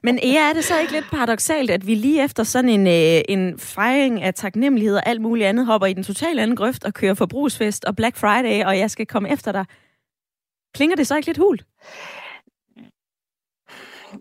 men 0.02 0.18
ja, 0.22 0.48
er 0.48 0.52
det 0.52 0.64
så 0.64 0.74
ikke 0.80 0.92
lidt 0.92 1.10
paradoxalt, 1.12 1.70
at 1.70 1.86
vi 1.86 1.94
lige 1.94 2.24
efter 2.24 2.42
sådan 2.42 2.70
en, 2.70 2.86
øh, 2.86 3.22
en 3.28 3.58
fejring 3.58 4.22
af 4.22 4.34
taknemmelighed 4.34 4.96
og 4.96 5.06
alt 5.06 5.20
muligt 5.20 5.46
andet, 5.46 5.66
hopper 5.66 5.86
i 5.86 5.92
den 5.92 6.04
totale 6.04 6.42
anden 6.42 6.56
grøft 6.56 6.84
og 6.84 6.94
kører 6.94 7.14
forbrugsfest 7.14 7.84
og 7.84 7.96
Black 7.96 8.16
Friday, 8.16 8.64
og 8.64 8.78
jeg 8.78 8.90
skal 8.90 9.06
komme 9.06 9.30
efter 9.30 9.52
dig. 9.52 9.64
Klinger 10.74 10.96
det 10.96 11.06
så 11.06 11.16
ikke 11.16 11.26
lidt 11.26 11.38
hult? 11.38 11.64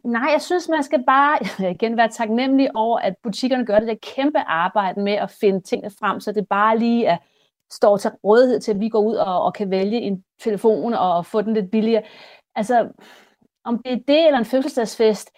Nej, 0.04 0.30
jeg 0.32 0.42
synes, 0.42 0.70
man 0.70 0.84
skal 0.84 1.04
bare 1.06 1.38
igen 1.76 1.98
være 1.98 2.10
taknemmelig 2.10 2.76
over, 2.76 3.00
at 3.00 3.16
butikkerne 3.24 3.66
gør 3.66 3.80
det 3.80 3.88
der 3.88 4.14
kæmpe 4.16 4.40
arbejde 4.40 5.02
med 5.02 5.14
at 5.14 5.32
finde 5.32 5.62
tingene 5.62 5.92
frem, 6.00 6.20
så 6.20 6.32
det 6.32 6.48
bare 6.48 6.78
lige 6.78 7.06
er, 7.06 7.18
står 7.72 7.98
til 7.98 8.12
rådighed 8.24 8.60
til, 8.60 8.72
at 8.72 8.80
vi 8.80 8.90
går 8.90 9.02
ud 9.02 9.16
og, 9.16 9.44
og 9.44 9.54
kan 9.54 9.70
vælge 9.70 10.02
en 10.02 10.24
telefon 10.40 10.94
og 10.94 11.26
få 11.26 11.42
den 11.42 11.54
lidt 11.54 11.72
billigere. 11.72 12.04
Altså, 12.56 12.90
om 13.64 13.82
det 13.84 13.94
er 13.94 14.00
det 14.08 14.26
eller 14.26 14.40
en 14.40 14.46
fødselsdagsfest, 14.46 15.32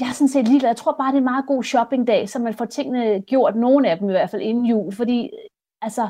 jeg 0.00 0.08
er 0.08 0.12
sådan 0.12 0.28
set 0.28 0.48
ligeglad. 0.48 0.68
Jeg 0.68 0.76
tror 0.76 0.92
bare, 0.92 1.08
det 1.08 1.14
er 1.14 1.18
en 1.18 1.24
meget 1.24 1.46
god 1.46 1.62
shoppingdag, 1.62 2.28
så 2.28 2.38
man 2.38 2.54
får 2.54 2.64
tingene 2.64 3.22
gjort, 3.22 3.56
nogle 3.56 3.90
af 3.90 3.98
dem 3.98 4.08
i 4.08 4.12
hvert 4.12 4.30
fald 4.30 4.42
inden 4.42 4.66
jul, 4.66 4.92
fordi 4.92 5.30
altså, 5.82 6.08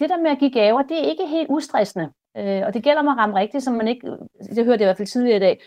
det 0.00 0.10
der 0.10 0.20
med 0.22 0.30
at 0.30 0.38
give 0.38 0.50
gaver, 0.50 0.82
det 0.82 0.98
er 0.98 1.10
ikke 1.10 1.26
helt 1.26 1.50
ustressende. 1.50 2.12
Øh, 2.36 2.62
og 2.66 2.74
det 2.74 2.82
gælder 2.82 3.00
om 3.00 3.08
at 3.08 3.16
ramme 3.16 3.36
rigtigt, 3.36 3.64
så 3.64 3.70
man 3.70 3.88
ikke, 3.88 4.06
det 4.56 4.64
hørte 4.64 4.70
jeg 4.70 4.80
i 4.80 4.84
hvert 4.84 4.96
fald 4.96 5.08
tidligere 5.08 5.36
i 5.36 5.40
dag, 5.40 5.60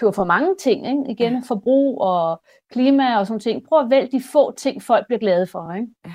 køber 0.00 0.12
for 0.12 0.24
mange 0.24 0.54
ting. 0.60 0.86
Ikke? 0.86 1.02
Igen, 1.08 1.32
ja. 1.32 1.40
forbrug 1.48 2.00
og 2.00 2.42
klima 2.72 3.18
og 3.18 3.26
sådan 3.26 3.40
ting. 3.40 3.62
Prøv 3.68 3.80
at 3.80 3.90
vælge 3.90 4.08
de 4.12 4.22
få 4.32 4.52
ting, 4.52 4.82
folk 4.82 5.06
bliver 5.06 5.18
glade 5.18 5.46
for. 5.46 5.72
Ikke? 5.72 5.86
Ja. 6.06 6.12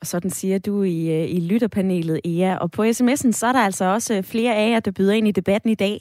Og 0.00 0.06
sådan 0.06 0.30
siger 0.30 0.58
du 0.58 0.82
i, 0.82 1.22
øh, 1.22 1.30
i 1.30 1.40
lytterpanelet, 1.40 2.20
Ea. 2.24 2.56
Og 2.56 2.70
på 2.70 2.82
sms'en, 2.82 3.32
så 3.32 3.46
er 3.46 3.52
der 3.52 3.60
altså 3.60 3.84
også 3.84 4.22
flere 4.22 4.54
af 4.54 4.70
jer, 4.70 4.80
der 4.80 4.90
byder 4.90 5.12
ind 5.12 5.28
i 5.28 5.30
debatten 5.30 5.70
i 5.70 5.74
dag. 5.74 6.00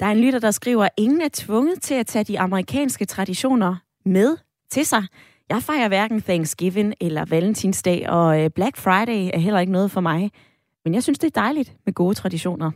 Der 0.00 0.06
er 0.06 0.10
en 0.10 0.18
lytter, 0.18 0.38
der 0.38 0.50
skriver, 0.50 0.88
ingen 0.96 1.20
er 1.20 1.28
tvunget 1.32 1.82
til 1.82 1.94
at 1.94 2.06
tage 2.06 2.24
de 2.24 2.40
amerikanske 2.40 3.04
traditioner 3.04 3.76
med 4.04 4.36
til 4.70 4.86
sig. 4.86 5.02
Jeg 5.48 5.62
fejrer 5.62 5.88
hverken 5.88 6.22
Thanksgiving 6.22 6.94
eller 7.00 7.24
Valentinsdag, 7.24 8.10
og 8.10 8.40
øh, 8.40 8.50
Black 8.50 8.76
Friday 8.76 9.30
er 9.34 9.38
heller 9.38 9.60
ikke 9.60 9.72
noget 9.72 9.90
for 9.90 10.00
mig. 10.00 10.30
Men 10.84 10.94
jeg 10.94 11.02
synes, 11.02 11.18
det 11.18 11.26
er 11.26 11.40
dejligt 11.40 11.74
med 11.86 11.94
gode 11.94 12.14
traditioner. 12.14 12.70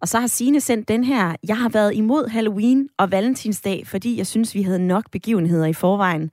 Og 0.00 0.08
så 0.08 0.20
har 0.20 0.26
Sine 0.26 0.60
sendt 0.60 0.88
den 0.88 1.04
her. 1.04 1.34
Jeg 1.48 1.58
har 1.58 1.68
været 1.68 1.94
imod 1.94 2.28
Halloween 2.28 2.88
og 2.98 3.10
Valentinsdag, 3.10 3.86
fordi 3.86 4.16
jeg 4.16 4.26
synes, 4.26 4.54
vi 4.54 4.62
havde 4.62 4.86
nok 4.86 5.10
begivenheder 5.10 5.66
i 5.66 5.72
forvejen. 5.72 6.30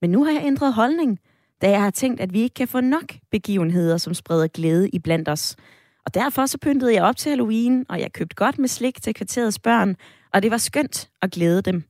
Men 0.00 0.10
nu 0.10 0.24
har 0.24 0.32
jeg 0.32 0.42
ændret 0.44 0.74
holdning, 0.74 1.18
da 1.62 1.70
jeg 1.70 1.82
har 1.82 1.90
tænkt, 1.90 2.20
at 2.20 2.32
vi 2.32 2.40
ikke 2.40 2.54
kan 2.54 2.68
få 2.68 2.80
nok 2.80 3.14
begivenheder, 3.30 3.96
som 3.96 4.14
spreder 4.14 4.46
glæde 4.46 4.88
i 4.88 4.98
blandt 4.98 5.28
os. 5.28 5.56
Og 6.06 6.14
derfor 6.14 6.46
så 6.46 6.58
pyntede 6.58 6.94
jeg 6.94 7.02
op 7.02 7.16
til 7.16 7.30
Halloween, 7.30 7.86
og 7.88 8.00
jeg 8.00 8.12
købte 8.12 8.36
godt 8.36 8.58
med 8.58 8.68
slik 8.68 9.02
til 9.02 9.14
kvarterets 9.14 9.58
børn, 9.58 9.96
og 10.32 10.42
det 10.42 10.50
var 10.50 10.56
skønt 10.56 11.08
at 11.22 11.30
glæde 11.30 11.62
dem. 11.62 11.82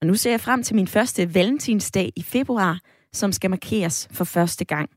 Og 0.00 0.06
nu 0.06 0.14
ser 0.14 0.30
jeg 0.30 0.40
frem 0.40 0.62
til 0.62 0.76
min 0.76 0.86
første 0.86 1.34
valentinsdag 1.34 2.12
i 2.16 2.22
februar, 2.22 2.78
som 3.12 3.32
skal 3.32 3.50
markeres 3.50 4.08
for 4.12 4.24
første 4.24 4.64
gang. 4.64 4.90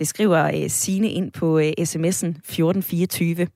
Det 0.00 0.08
skriver 0.08 0.44
øh, 0.44 0.70
Sine 0.70 1.10
ind 1.10 1.32
på 1.32 1.58
øh, 1.58 1.72
sms'en 1.78 2.28
1424. 2.28 3.48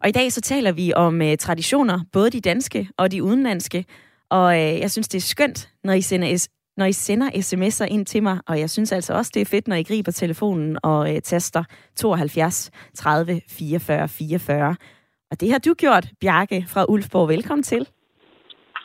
Og 0.00 0.08
i 0.08 0.12
dag 0.12 0.32
så 0.32 0.40
taler 0.40 0.72
vi 0.72 0.92
om 0.94 1.22
øh, 1.22 1.36
traditioner, 1.36 2.00
både 2.12 2.30
de 2.30 2.40
danske 2.40 2.88
og 2.96 3.12
de 3.12 3.22
udenlandske. 3.22 3.84
Og 4.30 4.58
jeg 4.58 4.90
synes, 4.90 5.08
det 5.08 5.18
er 5.18 5.22
skønt, 5.22 5.70
når 5.84 5.92
I 5.92 6.00
sender 6.00 6.48
når 6.76 6.86
I 6.86 6.92
sender 6.92 7.30
sms'er 7.30 7.84
ind 7.84 8.06
til 8.06 8.22
mig, 8.22 8.38
og 8.46 8.60
jeg 8.60 8.70
synes 8.70 8.92
altså 8.92 9.14
også, 9.14 9.30
det 9.34 9.40
er 9.40 9.46
fedt, 9.46 9.68
når 9.68 9.76
I 9.76 9.82
griber 9.82 10.12
telefonen 10.12 10.78
og 10.82 11.14
øh, 11.14 11.20
taster 11.20 11.64
72 11.96 12.70
30 12.94 13.40
44 13.48 14.08
44. 14.08 14.76
Og 15.30 15.40
det 15.40 15.50
har 15.50 15.58
du 15.58 15.74
gjort, 15.74 16.08
Bjarke 16.20 16.64
fra 16.68 16.84
Ulfborg. 16.88 17.28
Velkommen 17.28 17.62
til. 17.62 17.88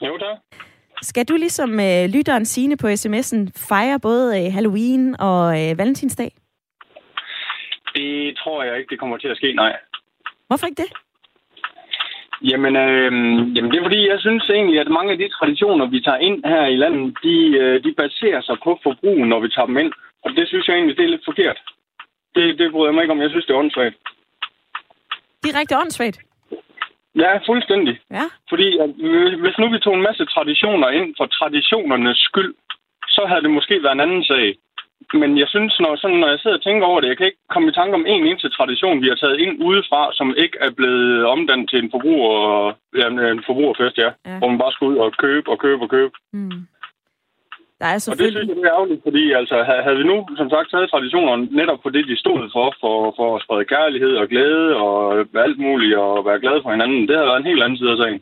Jo, 0.01 0.17
da. 0.17 0.57
Skal 1.01 1.25
du 1.25 1.35
ligesom 1.35 1.79
øh, 1.79 2.05
lytteren 2.05 2.45
sine 2.45 2.77
på 2.77 2.87
sms'en 2.87 3.49
fejre 3.55 3.99
både 3.99 4.45
øh, 4.45 4.53
Halloween 4.53 5.15
og 5.19 5.69
øh, 5.69 5.77
Valentinsdag? 5.77 6.38
Det 7.99 8.37
tror 8.37 8.63
jeg 8.63 8.77
ikke, 8.77 8.89
det 8.89 8.99
kommer 8.99 9.17
til 9.17 9.27
at 9.27 9.37
ske, 9.37 9.53
nej. 9.53 9.73
Hvorfor 10.47 10.67
ikke 10.67 10.81
det? 10.83 10.91
Jamen, 12.51 12.75
øh, 12.75 13.11
jamen, 13.55 13.71
det 13.71 13.77
er 13.77 13.87
fordi, 13.87 14.09
jeg 14.09 14.19
synes 14.19 14.49
egentlig, 14.49 14.79
at 14.79 14.95
mange 14.97 15.11
af 15.11 15.17
de 15.17 15.29
traditioner, 15.37 15.85
vi 15.85 15.99
tager 16.01 16.17
ind 16.27 16.37
her 16.45 16.65
i 16.65 16.75
landet, 16.83 17.17
de, 17.23 17.35
øh, 17.61 17.83
de 17.83 17.91
baserer 18.01 18.41
sig 18.41 18.57
på 18.63 18.79
forbrug, 18.83 19.19
når 19.31 19.39
vi 19.39 19.49
tager 19.49 19.65
dem 19.65 19.77
ind. 19.77 19.91
Og 20.23 20.29
det 20.37 20.47
synes 20.47 20.67
jeg 20.67 20.75
egentlig, 20.75 20.97
det 20.97 21.05
er 21.05 21.13
lidt 21.13 21.29
forkert. 21.29 21.59
Det, 22.35 22.59
det 22.59 22.71
bryder 22.71 22.87
jeg 22.87 22.95
mig 22.95 23.01
ikke 23.01 23.11
om. 23.15 23.21
Jeg 23.21 23.29
synes, 23.29 23.45
det 23.45 23.53
er 23.53 23.63
åndssvagt. 23.63 23.95
Direkte 25.43 25.77
åndssvagt? 25.77 26.19
Ja, 27.15 27.31
fuldstændig. 27.49 27.99
Ja. 28.11 28.25
Fordi 28.49 28.77
at, 28.83 28.89
hvis 29.43 29.57
nu 29.59 29.69
vi 29.71 29.79
tog 29.79 29.93
en 29.95 30.07
masse 30.09 30.25
traditioner 30.25 30.89
ind 30.89 31.15
for 31.17 31.25
traditionernes 31.25 32.17
skyld, 32.17 32.53
så 33.07 33.25
havde 33.29 33.41
det 33.41 33.51
måske 33.51 33.83
været 33.83 33.95
en 33.95 34.05
anden 34.05 34.23
sag 34.23 34.55
men 35.13 35.37
jeg 35.37 35.47
synes, 35.47 35.79
når, 35.79 35.95
sådan, 35.95 36.17
når 36.17 36.29
jeg 36.29 36.39
sidder 36.39 36.57
og 36.57 36.63
tænker 36.63 36.85
over 36.87 36.99
det, 37.01 37.07
jeg 37.07 37.17
kan 37.17 37.25
ikke 37.25 37.43
komme 37.53 37.69
i 37.69 37.77
tanke 37.79 37.93
om 37.95 38.05
en 38.05 38.27
eneste 38.27 38.49
tradition, 38.49 39.01
vi 39.01 39.07
har 39.07 39.15
taget 39.15 39.39
ind 39.39 39.63
udefra, 39.63 40.01
som 40.13 40.27
ikke 40.37 40.57
er 40.61 40.71
blevet 40.71 41.25
omdannet 41.25 41.69
til 41.69 41.79
en, 41.83 41.91
forbruger, 41.91 42.37
ja, 42.99 43.07
en 43.07 43.43
forbrugerfest, 43.49 43.97
ja. 43.97 44.09
ja. 44.25 44.37
Hvor 44.39 44.49
man 44.49 44.61
bare 44.63 44.71
skal 44.71 44.87
ud 44.87 44.97
og 44.97 45.11
købe 45.17 45.51
og 45.51 45.59
købe 45.59 45.81
og 45.85 45.89
købe. 45.89 46.13
Mm. 46.33 46.61
Der 47.79 47.87
er 47.93 47.97
selvfølgelig... 47.97 48.41
Og 48.41 48.47
det 48.47 48.49
synes 48.49 48.63
jeg, 48.63 48.69
er 48.69 48.75
ærgerligt, 48.77 49.01
fordi 49.07 49.23
altså, 49.39 49.55
havde 49.85 49.99
vi 50.01 50.05
nu, 50.11 50.17
som 50.37 50.49
sagt, 50.49 50.71
taget 50.71 50.89
traditionerne 50.89 51.45
netop 51.59 51.79
på 51.83 51.89
det, 51.89 52.03
de 52.11 52.17
stod 52.23 52.39
for, 52.55 52.67
for, 52.81 52.95
for 53.17 53.27
at 53.35 53.43
sprede 53.43 53.65
kærlighed 53.65 54.13
og 54.21 54.27
glæde 54.27 54.75
og 54.85 54.97
alt 55.45 55.59
muligt, 55.65 55.95
og 55.97 56.25
være 56.25 56.39
glad 56.39 56.57
for 56.61 56.71
hinanden, 56.71 57.07
det 57.07 57.15
havde 57.15 57.29
været 57.31 57.41
en 57.41 57.51
helt 57.51 57.63
anden 57.63 57.77
side 57.77 57.91
af 57.91 57.97
sagen. 57.97 58.19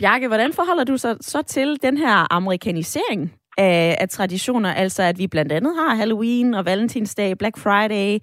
Bjarke, 0.00 0.28
hvordan 0.28 0.52
forholder 0.52 0.84
du 0.84 0.96
sig 0.96 1.16
så 1.20 1.42
til 1.42 1.82
den 1.82 1.96
her 1.98 2.32
amerikanisering 2.38 3.20
af, 3.58 3.96
af 4.00 4.08
traditioner, 4.08 4.74
altså 4.74 5.02
at 5.02 5.18
vi 5.18 5.26
blandt 5.26 5.52
andet 5.52 5.72
har 5.76 5.94
Halloween 5.94 6.54
og 6.54 6.64
Valentinsdag, 6.64 7.38
Black 7.38 7.58
Friday, 7.58 8.18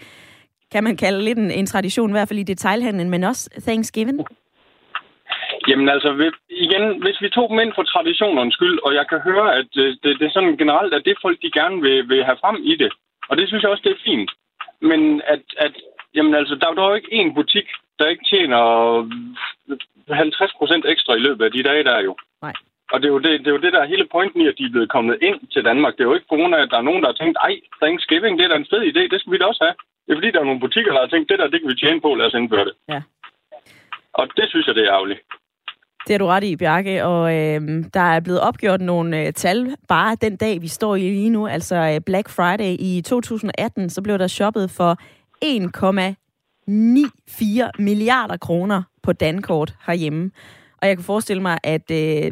kan 0.72 0.84
man 0.84 0.98
kalde 0.98 1.22
lidt 1.22 1.38
en, 1.38 1.52
en 1.52 1.66
tradition, 1.66 2.10
i 2.10 2.12
hvert 2.12 2.28
fald 2.28 2.40
i 2.40 2.52
detailhandlen, 2.54 3.10
men 3.10 3.24
også 3.24 3.50
Thanksgiving? 3.68 4.20
Jamen 5.68 5.90
altså, 5.90 6.32
igen, 6.50 7.02
hvis 7.04 7.22
vi 7.22 7.30
tog 7.30 7.50
dem 7.50 7.60
ind 7.60 7.74
for 7.76 7.84
traditionernes 7.84 8.54
skyld, 8.54 8.80
og 8.86 8.94
jeg 8.94 9.06
kan 9.10 9.20
høre, 9.20 9.56
at 9.56 9.66
det, 9.74 10.00
det, 10.04 10.20
det 10.20 10.26
er 10.26 10.32
sådan 10.34 10.58
generelt, 10.58 10.94
at 10.94 11.06
det 11.06 11.18
folk, 11.22 11.42
de 11.42 11.52
gerne 11.60 11.82
vil, 11.82 12.10
vil 12.10 12.24
have 12.24 12.38
frem 12.44 12.58
i 12.64 12.76
det. 12.76 12.92
Og 13.30 13.38
det 13.38 13.48
synes 13.48 13.64
jeg 13.64 13.72
også, 13.72 13.84
det 13.86 13.92
er 13.92 14.06
fint. 14.06 14.32
Men 14.82 15.22
at, 15.28 15.44
at 15.58 15.74
jamen 16.16 16.36
altså, 16.36 16.56
der, 16.56 16.74
der 16.74 16.84
er 16.84 16.90
jo 16.90 17.00
ikke 17.00 17.16
én 17.20 17.34
butik, 17.34 17.68
der 18.00 18.08
ikke 18.08 18.26
tjener 18.32 18.62
50 20.10 20.54
procent 20.58 20.86
ekstra 20.86 21.14
i 21.16 21.20
løbet 21.20 21.46
af 21.46 21.52
de 21.52 21.64
dage, 21.64 21.84
der 21.84 21.92
er 21.92 22.04
jo. 22.04 22.16
Nej. 22.42 22.54
Og 22.92 22.98
det 23.00 23.08
er, 23.08 23.14
jo 23.16 23.20
det, 23.26 23.32
det 23.44 23.50
er 23.50 23.58
jo 23.58 23.64
det, 23.66 23.74
der 23.74 23.82
er 23.82 23.94
hele 23.94 24.08
pointen 24.16 24.40
i, 24.42 24.48
at 24.48 24.58
de 24.58 24.66
er 24.66 24.74
blevet 24.76 24.94
kommet 24.96 25.16
ind 25.28 25.38
til 25.54 25.66
Danmark. 25.70 25.94
Det 25.94 26.04
er 26.04 26.10
jo 26.10 26.18
ikke 26.18 26.32
på 26.32 26.38
grund 26.40 26.56
af, 26.56 26.62
at 26.62 26.72
der 26.72 26.80
er 26.80 26.88
nogen, 26.90 27.02
der 27.02 27.10
har 27.12 27.20
tænkt, 27.22 27.38
ej, 27.48 27.54
Thanksgiving, 27.82 28.34
det 28.38 28.46
er 28.46 28.52
da 28.52 28.58
en 28.60 28.72
fed 28.74 28.84
idé, 28.92 29.02
det 29.12 29.20
skal 29.20 29.34
vi 29.34 29.42
da 29.42 29.46
også 29.52 29.64
have. 29.68 29.76
Det 30.04 30.10
er 30.12 30.18
fordi, 30.20 30.32
der 30.32 30.42
er 30.42 30.50
nogle 30.50 30.64
butikker, 30.66 30.92
der 30.94 31.02
har 31.04 31.12
tænkt, 31.12 31.30
det 31.30 31.40
der, 31.40 31.54
det 31.54 31.60
kan 31.60 31.72
vi 31.72 31.82
tjene 31.84 32.02
på, 32.02 32.10
lad 32.16 32.30
os 32.30 32.40
indføre 32.40 32.66
det. 32.70 32.76
Ja. 32.94 33.00
Og 34.20 34.24
det 34.38 34.46
synes 34.50 34.66
jeg, 34.68 34.76
det 34.76 34.84
er 34.84 34.94
ærgerligt. 34.98 35.22
Det 36.08 36.14
er 36.14 36.18
du 36.18 36.26
ret 36.26 36.44
i, 36.44 36.56
Bjarke, 36.56 37.06
og 37.06 37.38
øh, 37.38 37.62
der 37.94 38.06
er 38.16 38.20
blevet 38.20 38.42
opgjort 38.42 38.82
nogle 38.82 39.22
øh, 39.22 39.34
tal 39.34 39.76
bare 39.88 40.16
den 40.16 40.38
dag, 40.38 40.62
vi 40.62 40.68
står 40.68 40.96
i 40.96 41.00
lige 41.00 41.30
nu, 41.30 41.48
altså 41.48 41.76
øh, 41.76 42.02
Black 42.06 42.30
Friday 42.30 42.76
i 42.80 43.02
2018, 43.06 43.90
så 43.90 44.02
blev 44.02 44.20
der 44.20 44.28
shoppet 44.28 44.72
for 44.72 44.98
1,94 45.46 47.72
milliarder 47.80 48.38
kroner 48.38 48.84
på 49.04 49.14
Dankort 49.14 49.74
herhjemme. 49.88 50.32
Og 50.82 50.88
jeg 50.88 50.98
kan 50.98 51.06
forestille 51.06 51.42
mig, 51.42 51.58
at 51.64 51.92
øh, 51.92 52.32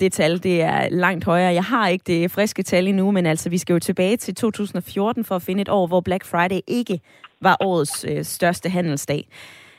det 0.00 0.12
tal 0.12 0.42
det 0.42 0.62
er 0.62 0.88
langt 0.90 1.24
højere. 1.24 1.52
Jeg 1.52 1.64
har 1.64 1.88
ikke 1.88 2.04
det 2.06 2.30
friske 2.30 2.62
tal 2.62 2.88
endnu, 2.88 3.10
men 3.10 3.26
altså 3.26 3.50
vi 3.50 3.58
skal 3.58 3.72
jo 3.72 3.78
tilbage 3.78 4.16
til 4.16 4.34
2014 4.34 5.24
for 5.24 5.36
at 5.36 5.42
finde 5.42 5.62
et 5.62 5.68
år, 5.68 5.86
hvor 5.86 6.00
Black 6.00 6.24
Friday 6.24 6.60
ikke 6.68 7.00
var 7.40 7.56
årets 7.60 8.06
øh, 8.10 8.22
største 8.24 8.68
handelsdag. 8.68 9.22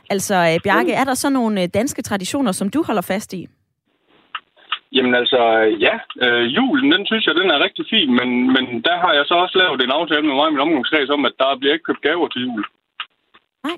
Altså, 0.10 0.36
øh, 0.36 0.60
Bjarke, 0.64 0.94
er 0.94 1.04
der 1.04 1.14
så 1.14 1.30
nogle 1.30 1.62
øh, 1.62 1.68
danske 1.74 2.02
traditioner, 2.02 2.52
som 2.52 2.70
du 2.70 2.84
holder 2.88 3.02
fast 3.02 3.34
i? 3.34 3.48
Jamen 4.96 5.16
altså, 5.22 5.42
ja. 5.86 5.96
Øh, 6.26 6.56
julen, 6.58 6.92
den 6.92 7.06
synes 7.06 7.26
jeg, 7.26 7.36
den 7.36 7.50
er 7.52 7.64
rigtig 7.66 7.86
fin, 7.94 8.10
men, 8.20 8.30
men 8.56 8.66
der 8.88 8.98
har 9.04 9.14
jeg 9.14 9.26
så 9.26 9.36
også 9.44 9.56
lavet 9.58 9.82
en 9.82 9.98
aftale 10.00 10.26
med 10.28 10.36
mig 10.36 10.48
og 10.48 10.54
min 10.54 10.66
omgangskreds 10.66 11.10
om, 11.10 11.26
at 11.26 11.36
der 11.40 11.60
bliver 11.60 11.74
ikke 11.74 11.88
købt 11.90 12.06
gaver 12.08 12.28
til 12.28 12.42
jul. 12.46 12.64
Nej. 13.68 13.78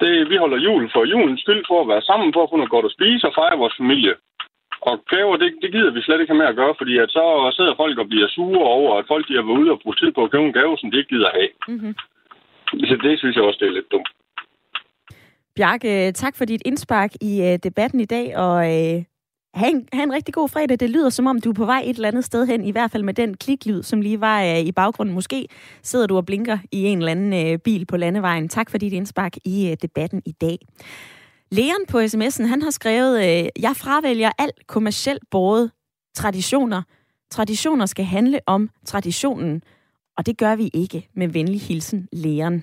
Det, 0.00 0.30
vi 0.30 0.36
holder 0.42 0.58
jul 0.66 0.84
for 0.94 1.02
julens 1.12 1.40
skyld, 1.40 1.62
for 1.70 1.78
at 1.80 1.88
være 1.92 2.02
sammen, 2.10 2.32
for 2.34 2.42
at 2.42 2.50
få 2.50 2.56
noget 2.56 2.74
godt 2.76 2.88
at 2.88 2.96
spise 2.96 3.26
og 3.28 3.34
fejre 3.38 3.62
vores 3.62 3.76
familie. 3.80 4.14
Og 4.88 4.94
gaver, 5.12 5.36
det, 5.36 5.48
det 5.62 5.72
gider 5.72 5.90
vi 5.90 6.00
slet 6.02 6.20
ikke 6.20 6.32
have 6.32 6.42
med 6.42 6.52
at 6.52 6.58
gøre, 6.60 6.74
fordi 6.80 6.94
at 6.98 7.10
så 7.10 7.24
sidder 7.56 7.74
folk 7.82 7.98
og 7.98 8.08
bliver 8.08 8.28
sure 8.28 8.64
over, 8.76 8.98
at 8.98 9.04
folk 9.08 9.28
de 9.28 9.34
har 9.34 9.42
været 9.42 9.60
ude 9.60 9.70
og 9.70 9.80
brugt 9.82 9.98
tid 9.98 10.12
på 10.12 10.24
at 10.24 10.30
købe 10.30 10.46
en 10.46 10.58
gave, 10.60 10.78
som 10.78 10.90
de 10.90 10.98
ikke 10.98 11.14
gider 11.14 11.30
have. 11.38 11.50
Mm-hmm. 11.68 11.94
Så 12.88 12.94
det 13.02 13.18
synes 13.18 13.36
jeg 13.36 13.44
også, 13.44 13.58
det 13.60 13.68
er 13.68 13.78
lidt 13.78 13.92
dumt. 13.92 14.08
Bjarke, 15.56 16.12
tak 16.12 16.36
for 16.36 16.44
dit 16.44 16.62
indspark 16.64 17.12
i 17.20 17.32
uh, 17.40 17.56
debatten 17.68 18.00
i 18.00 18.04
dag, 18.04 18.36
og 18.36 18.56
uh, 18.56 19.04
have, 19.54 19.70
en, 19.74 19.88
have 19.92 20.02
en 20.02 20.12
rigtig 20.12 20.34
god 20.34 20.48
fredag. 20.48 20.80
Det 20.80 20.90
lyder 20.90 21.10
som 21.10 21.26
om, 21.26 21.40
du 21.40 21.50
er 21.50 21.54
på 21.54 21.64
vej 21.64 21.82
et 21.84 21.96
eller 21.96 22.08
andet 22.08 22.24
sted 22.24 22.46
hen, 22.46 22.64
i 22.64 22.72
hvert 22.72 22.90
fald 22.90 23.02
med 23.02 23.14
den 23.14 23.36
kliklyd, 23.36 23.82
som 23.82 24.00
lige 24.00 24.20
var 24.20 24.42
uh, 24.42 24.58
i 24.58 24.72
baggrunden. 24.72 25.14
Måske 25.14 25.46
sidder 25.82 26.06
du 26.06 26.16
og 26.16 26.26
blinker 26.26 26.58
i 26.72 26.84
en 26.84 26.98
eller 26.98 27.10
anden 27.10 27.52
uh, 27.54 27.58
bil 27.64 27.86
på 27.86 27.96
landevejen. 27.96 28.48
Tak 28.48 28.70
for 28.70 28.78
dit 28.78 28.92
indspark 28.92 29.32
i 29.44 29.68
uh, 29.70 29.76
debatten 29.82 30.22
i 30.26 30.32
dag. 30.40 30.58
Leon 31.52 31.86
på 31.88 31.98
sms'en, 32.00 32.46
han 32.46 32.62
har 32.62 32.70
skrevet, 32.70 33.18
øh, 33.18 33.48
jeg 33.62 33.76
fravælger 33.76 34.30
alt 34.38 34.66
kommercielt 34.66 35.22
båret 35.30 35.70
traditioner. 36.14 36.82
Traditioner 37.30 37.86
skal 37.86 38.04
handle 38.04 38.40
om 38.46 38.70
traditionen, 38.86 39.62
og 40.16 40.26
det 40.26 40.38
gør 40.38 40.56
vi 40.56 40.70
ikke 40.72 41.08
med 41.14 41.28
venlig 41.28 41.60
hilsen, 41.60 42.08
Leon. 42.12 42.62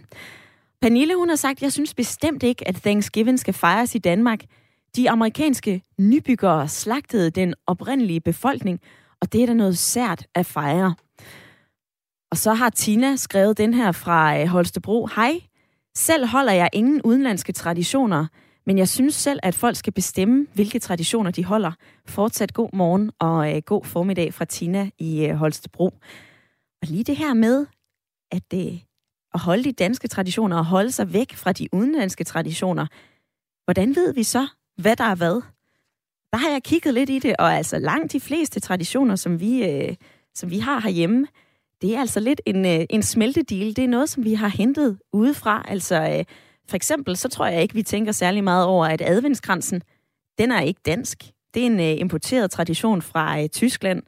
Pernille, 0.82 1.16
hun 1.16 1.30
har 1.30 1.36
sagt, 1.36 1.62
jeg 1.62 1.74
synes 1.74 1.94
bestemt 1.94 2.44
ikke, 2.44 2.68
at 2.68 2.76
Thanksgiving 2.76 3.40
skal 3.40 3.54
fejres 3.54 3.96
i 3.96 3.98
Danmark. 3.98 4.40
De 4.96 5.10
amerikanske 5.10 5.82
nybyggere 6.00 6.68
slagtede 6.68 7.30
den 7.30 7.54
oprindelige 7.68 8.22
befolkning, 8.22 8.80
og 9.22 9.34
det 9.34 9.42
er 9.42 9.46
da 9.46 9.54
noget 9.54 9.78
sært 9.78 10.26
at 10.36 10.46
fejre. 10.46 10.96
Og 12.32 12.38
så 12.38 12.54
har 12.54 12.70
Tina 12.70 13.16
skrevet 13.16 13.58
den 13.58 13.74
her 13.74 13.92
fra 13.92 14.42
øh, 14.42 14.48
Holstebro. 14.48 15.08
Hej, 15.16 15.40
selv 15.96 16.28
holder 16.28 16.54
jeg 16.54 16.70
ingen 16.74 17.02
udenlandske 17.02 17.54
traditioner. 17.54 18.28
Men 18.68 18.78
jeg 18.78 18.90
synes 18.90 19.16
selv, 19.16 19.40
at 19.44 19.56
folk 19.56 19.76
skal 19.76 19.94
bestemme, 19.94 20.48
hvilke 20.54 20.80
traditioner 20.80 21.32
de 21.32 21.46
holder. 21.46 21.72
Fortsat 22.06 22.54
god 22.54 22.70
morgen 22.74 23.12
og 23.20 23.56
øh, 23.56 23.62
god 23.62 23.86
formiddag 23.86 24.34
fra 24.34 24.46
Tina 24.46 24.90
i 25.00 25.26
øh, 25.26 25.36
Holstebro. 25.36 25.86
Og 26.82 26.88
lige 26.88 27.04
det 27.04 27.18
her 27.18 27.34
med, 27.34 27.66
at, 28.32 28.54
øh, 28.54 28.80
at 29.34 29.40
holde 29.40 29.64
de 29.64 29.72
danske 29.72 30.08
traditioner 30.08 30.58
og 30.58 30.66
holde 30.66 30.92
sig 30.92 31.14
væk 31.14 31.34
fra 31.34 31.52
de 31.52 31.68
udenlandske 31.74 32.24
traditioner. 32.24 32.88
Hvordan 33.66 33.96
ved 33.96 34.14
vi 34.14 34.24
så, 34.24 34.48
hvad 34.78 34.96
der 34.96 35.04
er 35.04 35.16
hvad? 35.16 35.42
Der 36.32 36.38
har 36.38 36.50
jeg 36.50 36.64
kigget 36.64 36.94
lidt 36.94 37.10
i 37.10 37.20
det, 37.20 37.36
og 37.40 37.54
altså 37.54 37.80
langt 37.80 38.14
de 38.14 38.20
fleste 38.20 38.60
traditioner, 38.60 39.16
som 39.16 39.40
vi, 39.40 39.66
øh, 39.70 39.96
som 40.36 40.50
vi 40.50 40.60
har 40.60 40.80
herhjemme, 40.80 41.28
det 41.82 41.96
er 41.96 42.00
altså 42.00 42.20
lidt 42.20 42.42
en, 42.46 42.66
øh, 42.66 42.86
en 42.90 43.04
smeltedeal. 43.04 43.76
Det 43.76 43.84
er 43.84 43.88
noget, 43.88 44.10
som 44.10 44.24
vi 44.24 44.34
har 44.34 44.48
hentet 44.48 45.00
udefra. 45.14 45.66
Altså 45.68 46.16
øh, 46.18 46.26
for 46.70 46.76
eksempel, 46.76 47.18
så 47.18 47.30
tror 47.30 47.46
jeg 47.46 47.62
ikke, 47.62 47.74
vi 47.74 47.84
tænker 47.84 48.12
særlig 48.12 48.44
meget 48.44 48.66
over, 48.66 48.86
at 48.86 49.02
adventskransen, 49.06 49.82
den 50.38 50.52
er 50.52 50.62
ikke 50.62 50.82
dansk. 50.86 51.24
Det 51.54 51.62
er 51.62 51.66
en 51.66 51.80
øh, 51.80 52.00
importeret 52.00 52.52
tradition 52.52 53.02
fra 53.02 53.42
øh, 53.42 53.50
Tyskland. 53.50 54.04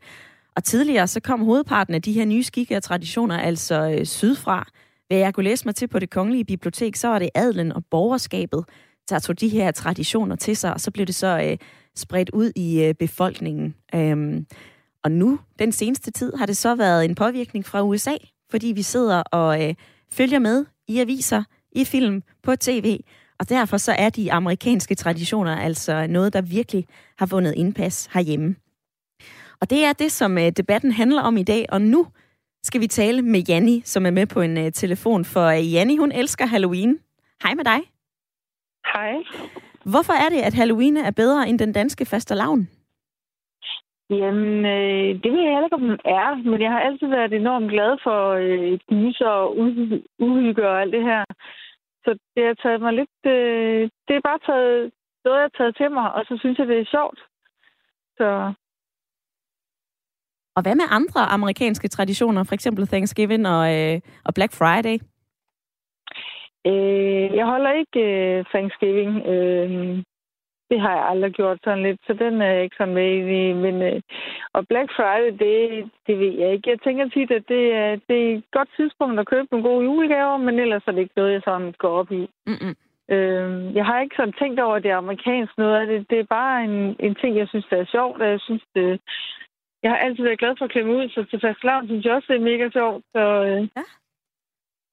Og 0.56 0.64
tidligere 0.64 1.08
så 1.08 1.20
kom 1.20 1.42
hovedparten 1.42 1.94
af 1.94 2.02
de 2.02 2.12
her 2.12 2.26
nye 2.26 2.44
skikke 2.44 2.78
og 2.78 2.84
traditioner 2.84 3.38
altså 3.38 3.96
øh, 3.98 4.06
sydfra. 4.06 4.68
Hvad 5.08 5.18
jeg 5.18 5.34
kunne 5.34 5.44
læse 5.44 5.66
mig 5.66 5.76
til 5.76 5.88
på 5.88 6.00
det 6.00 6.10
kongelige 6.10 6.46
bibliotek, 6.46 6.96
så 6.96 7.08
var 7.08 7.20
det 7.20 7.30
adlen 7.36 7.72
og 7.72 7.84
borgerskabet, 7.92 8.66
der 9.10 9.20
tog 9.20 9.40
de 9.40 9.50
her 9.50 9.72
traditioner 9.72 10.36
til 10.36 10.58
sig, 10.58 10.74
og 10.74 10.82
så 10.82 10.92
blev 10.92 11.06
det 11.06 11.16
så 11.16 11.42
øh, 11.50 11.58
spredt 11.96 12.30
ud 12.30 12.52
i 12.56 12.84
øh, 12.84 12.94
befolkningen. 12.94 13.76
Øhm, 13.96 14.46
og 15.04 15.12
nu, 15.12 15.40
den 15.60 15.72
seneste 15.72 16.12
tid, 16.12 16.34
har 16.34 16.46
det 16.46 16.58
så 16.58 16.76
været 16.76 17.06
en 17.06 17.16
påvirkning 17.16 17.66
fra 17.66 17.84
USA, 17.84 18.14
fordi 18.52 18.68
vi 18.68 18.82
sidder 18.82 19.22
og 19.22 19.68
øh, 19.68 19.76
følger 20.12 20.40
med 20.40 20.66
i 20.88 21.00
aviser, 21.00 21.44
i 21.72 21.86
film, 21.86 22.24
på 22.44 22.56
tv, 22.56 23.00
og 23.40 23.50
derfor 23.50 23.78
så 23.78 23.92
er 23.98 24.10
de 24.10 24.32
amerikanske 24.32 24.96
traditioner 24.96 25.56
altså 25.56 26.08
noget, 26.08 26.34
der 26.34 26.42
virkelig 26.42 26.86
har 27.18 27.26
vundet 27.26 27.54
indpas 27.58 28.10
herhjemme. 28.14 28.56
Og 29.62 29.70
det 29.70 29.86
er 29.86 29.94
det, 29.94 30.12
som 30.12 30.38
øh, 30.38 30.50
debatten 30.50 30.92
handler 30.92 31.22
om 31.22 31.38
i 31.38 31.44
dag, 31.44 31.66
og 31.72 31.82
nu 31.82 32.08
skal 32.64 32.82
vi 32.82 32.88
tale 32.88 33.22
med 33.22 33.40
Janni, 33.50 33.82
som 33.86 34.06
er 34.06 34.12
med 34.12 34.28
på 34.28 34.42
en 34.42 34.58
uh, 34.58 34.72
telefon, 34.74 35.26
for 35.26 35.48
uh, 35.50 35.74
Janni, 35.74 35.98
hun 35.98 36.12
elsker 36.12 36.46
Halloween. 36.46 37.00
Hej 37.44 37.54
med 37.54 37.64
dig. 37.64 37.80
Hej. 38.94 39.14
Hvorfor 39.84 40.14
er 40.14 40.30
det, 40.30 40.42
at 40.42 40.54
Halloween 40.54 40.98
er 40.98 41.12
bedre 41.12 41.50
end 41.50 41.60
den 41.60 41.74
danske 41.74 42.06
fastelavn? 42.06 42.68
Jamen, 44.10 44.66
øh, 44.66 45.10
det 45.22 45.32
ved 45.32 45.42
jeg 45.42 45.54
heller 45.54 45.70
ikke, 45.70 45.80
om 45.82 45.88
den 45.90 46.00
er, 46.06 46.50
men 46.50 46.62
jeg 46.62 46.72
har 46.72 46.80
altid 46.80 47.08
været 47.08 47.34
enormt 47.34 47.72
glad 47.72 47.98
for 48.04 48.20
øh, 48.44 48.80
gys 48.90 49.22
og 49.22 49.58
uhygge 50.20 50.70
og 50.70 50.82
alt 50.82 50.94
det 50.94 51.04
her. 51.04 51.24
Så 52.04 52.18
det 52.36 52.44
har 52.46 52.54
taget 52.54 52.82
mig 52.82 52.94
lidt... 52.94 53.20
Øh, 53.26 53.82
det 54.08 54.14
er 54.16 54.28
bare 54.30 54.40
taget, 54.50 54.92
noget, 55.26 55.38
jeg 55.38 55.48
har 55.50 55.58
taget 55.58 55.76
til 55.78 55.92
mig, 55.92 56.14
og 56.14 56.26
så 56.26 56.38
synes 56.40 56.58
jeg, 56.60 56.68
det 56.68 56.80
er 56.80 56.94
sjovt. 56.96 57.20
Så... 58.18 58.54
Og 60.56 60.62
hvad 60.62 60.76
med 60.76 60.88
andre 60.90 61.22
amerikanske 61.22 61.88
traditioner, 61.88 62.44
for 62.44 62.54
eksempel 62.54 62.88
Thanksgiving 62.88 63.48
og, 63.48 63.64
øh, 63.76 64.02
og 64.26 64.34
Black 64.34 64.54
Friday? 64.54 64.98
Øh, 66.68 67.36
jeg 67.38 67.46
holder 67.46 67.72
ikke 67.72 68.00
øh, 68.00 68.46
Thanksgiving. 68.46 69.26
Øh, 69.34 70.04
det 70.70 70.82
har 70.82 70.94
jeg 70.96 71.06
aldrig 71.12 71.32
gjort 71.34 71.60
sådan 71.64 71.84
lidt, 71.84 72.00
så 72.08 72.14
den 72.14 72.42
er 72.42 72.52
jeg 72.54 72.64
ikke 72.64 72.76
sådan 72.80 72.94
med 72.94 73.12
i. 73.42 73.54
Men, 73.54 73.82
øh, 73.82 74.02
og 74.54 74.68
Black 74.68 74.90
Friday, 74.96 75.32
det, 75.44 75.90
det 76.08 76.20
ved 76.20 76.34
jeg 76.42 76.54
ikke. 76.54 76.70
Jeg 76.70 76.80
tænker 76.82 77.10
tit, 77.10 77.32
at 77.32 77.44
det 77.48 77.74
er, 77.74 78.00
det 78.10 78.18
er 78.24 78.36
et 78.38 78.44
godt 78.52 78.70
tidspunkt 78.76 79.20
at 79.20 79.28
købe 79.28 79.48
nogle 79.52 79.70
gode 79.70 79.86
julegaver, 79.86 80.38
men 80.38 80.60
ellers 80.60 80.84
er 80.88 80.92
det 80.92 81.02
ikke 81.02 81.20
noget, 81.20 81.34
jeg 81.34 81.42
sådan 81.46 81.74
går 81.78 81.94
op 82.00 82.12
i. 82.12 82.30
Mm-mm. 82.48 82.76
Øh, 83.16 83.76
jeg 83.76 83.86
har 83.86 84.02
ikke 84.02 84.16
sådan 84.16 84.40
tænkt 84.40 84.60
over, 84.60 84.76
at 84.76 84.84
det 84.84 84.92
er 84.92 84.98
amerikansk 84.98 85.58
noget 85.58 85.76
af 85.82 85.88
det. 85.88 86.10
Det 86.10 86.20
er 86.20 86.34
bare 86.40 86.64
en, 86.64 86.96
en 87.00 87.16
ting, 87.16 87.38
jeg 87.38 87.48
synes, 87.48 87.66
der 87.70 87.78
er 87.78 87.86
sjovt, 87.86 88.22
og 88.22 88.30
jeg 88.30 88.40
synes, 88.40 88.64
det, 88.76 89.02
jeg 89.84 89.92
har 89.92 89.98
altid 89.98 90.24
været 90.24 90.40
glad 90.40 90.56
for 90.58 90.66
at 90.66 90.72
klemme 90.72 90.96
ud, 90.98 91.10
så 91.10 91.24
til 91.30 91.40
fastelavn 91.42 91.88
synes 91.88 92.06
jeg 92.06 92.14
også, 92.14 92.28
det 92.30 92.36
er 92.36 92.50
mega 92.52 92.70
sjovt. 92.70 93.04
Så, 93.16 93.24
øh, 93.48 93.62
ja. 93.78 93.86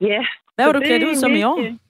ja. 0.01 0.27
Hvad 0.55 0.67
var 0.67 0.73
du 0.73 0.81
klædt 0.81 1.05
ud 1.05 1.15
som 1.15 1.33
i 1.33 1.43
år? 1.43 1.86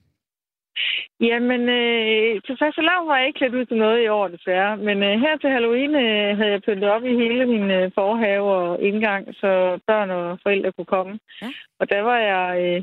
Jamen, 1.20 1.60
øh, 1.68 2.42
til 2.46 2.56
første 2.62 2.82
lav 2.82 3.00
var 3.06 3.16
jeg 3.18 3.26
ikke 3.26 3.38
klædt 3.38 3.54
ud 3.54 3.64
til 3.64 3.76
noget 3.76 4.04
i 4.04 4.08
år, 4.08 4.28
desværre. 4.28 4.76
Men 4.76 5.02
øh, 5.02 5.20
her 5.24 5.36
til 5.36 5.50
Halloween 5.50 5.94
øh, 5.94 6.36
havde 6.38 6.52
jeg 6.52 6.62
pyntet 6.62 6.90
op 6.90 7.04
i 7.04 7.14
hele 7.22 7.46
min 7.46 7.70
øh, 7.70 7.90
forhave 7.94 8.48
og 8.52 8.82
indgang, 8.82 9.34
så 9.40 9.78
børn 9.86 10.10
og 10.10 10.38
forældre 10.42 10.72
kunne 10.72 10.92
komme. 10.96 11.18
Ja. 11.42 11.48
Og 11.80 11.90
der 11.90 12.00
var 12.00 12.18
jeg 12.18 12.46
øh, 12.64 12.82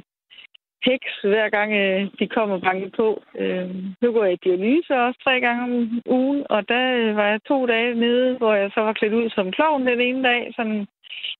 heks, 0.89 1.11
hver 1.23 1.49
gang 1.49 1.71
øh, 1.83 2.01
de 2.19 2.27
kom 2.27 2.51
og 2.51 2.61
bankede 2.61 2.91
på. 3.01 3.23
Øh, 3.39 3.69
nu 4.01 4.11
går 4.11 4.23
jeg 4.23 4.33
i 4.33 4.43
Dionyse 4.43 4.93
også 5.05 5.19
tre 5.23 5.39
gange 5.39 5.63
om 5.63 6.01
ugen, 6.05 6.43
og 6.49 6.69
der 6.69 6.83
øh, 6.99 7.15
var 7.15 7.27
jeg 7.27 7.39
to 7.43 7.65
dage 7.65 7.95
nede, 7.95 8.37
hvor 8.37 8.53
jeg 8.53 8.71
så 8.73 8.81
var 8.81 8.93
klædt 8.93 9.13
ud 9.13 9.29
som 9.29 9.51
klovn 9.51 9.87
den 9.87 10.01
ene 10.01 10.23
dag, 10.23 10.53
sådan 10.55 10.87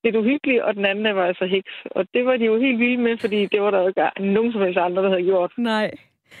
lidt 0.04 0.16
uhyggelig, 0.16 0.64
og 0.64 0.74
den 0.74 0.84
anden 0.84 1.16
var 1.16 1.26
altså 1.26 1.46
heks. 1.46 1.72
Og 1.84 2.06
det 2.14 2.26
var 2.26 2.36
de 2.36 2.44
jo 2.44 2.56
helt 2.58 2.78
vilde 2.78 3.02
med, 3.02 3.18
fordi 3.18 3.46
det 3.46 3.60
var 3.62 3.70
der 3.70 3.80
jo 3.80 3.88
ikke 3.88 4.32
nogen 4.32 4.52
som 4.52 4.62
helst 4.62 4.78
andre, 4.78 5.02
der 5.02 5.08
havde 5.08 5.22
gjort. 5.22 5.52
Nej. 5.58 5.90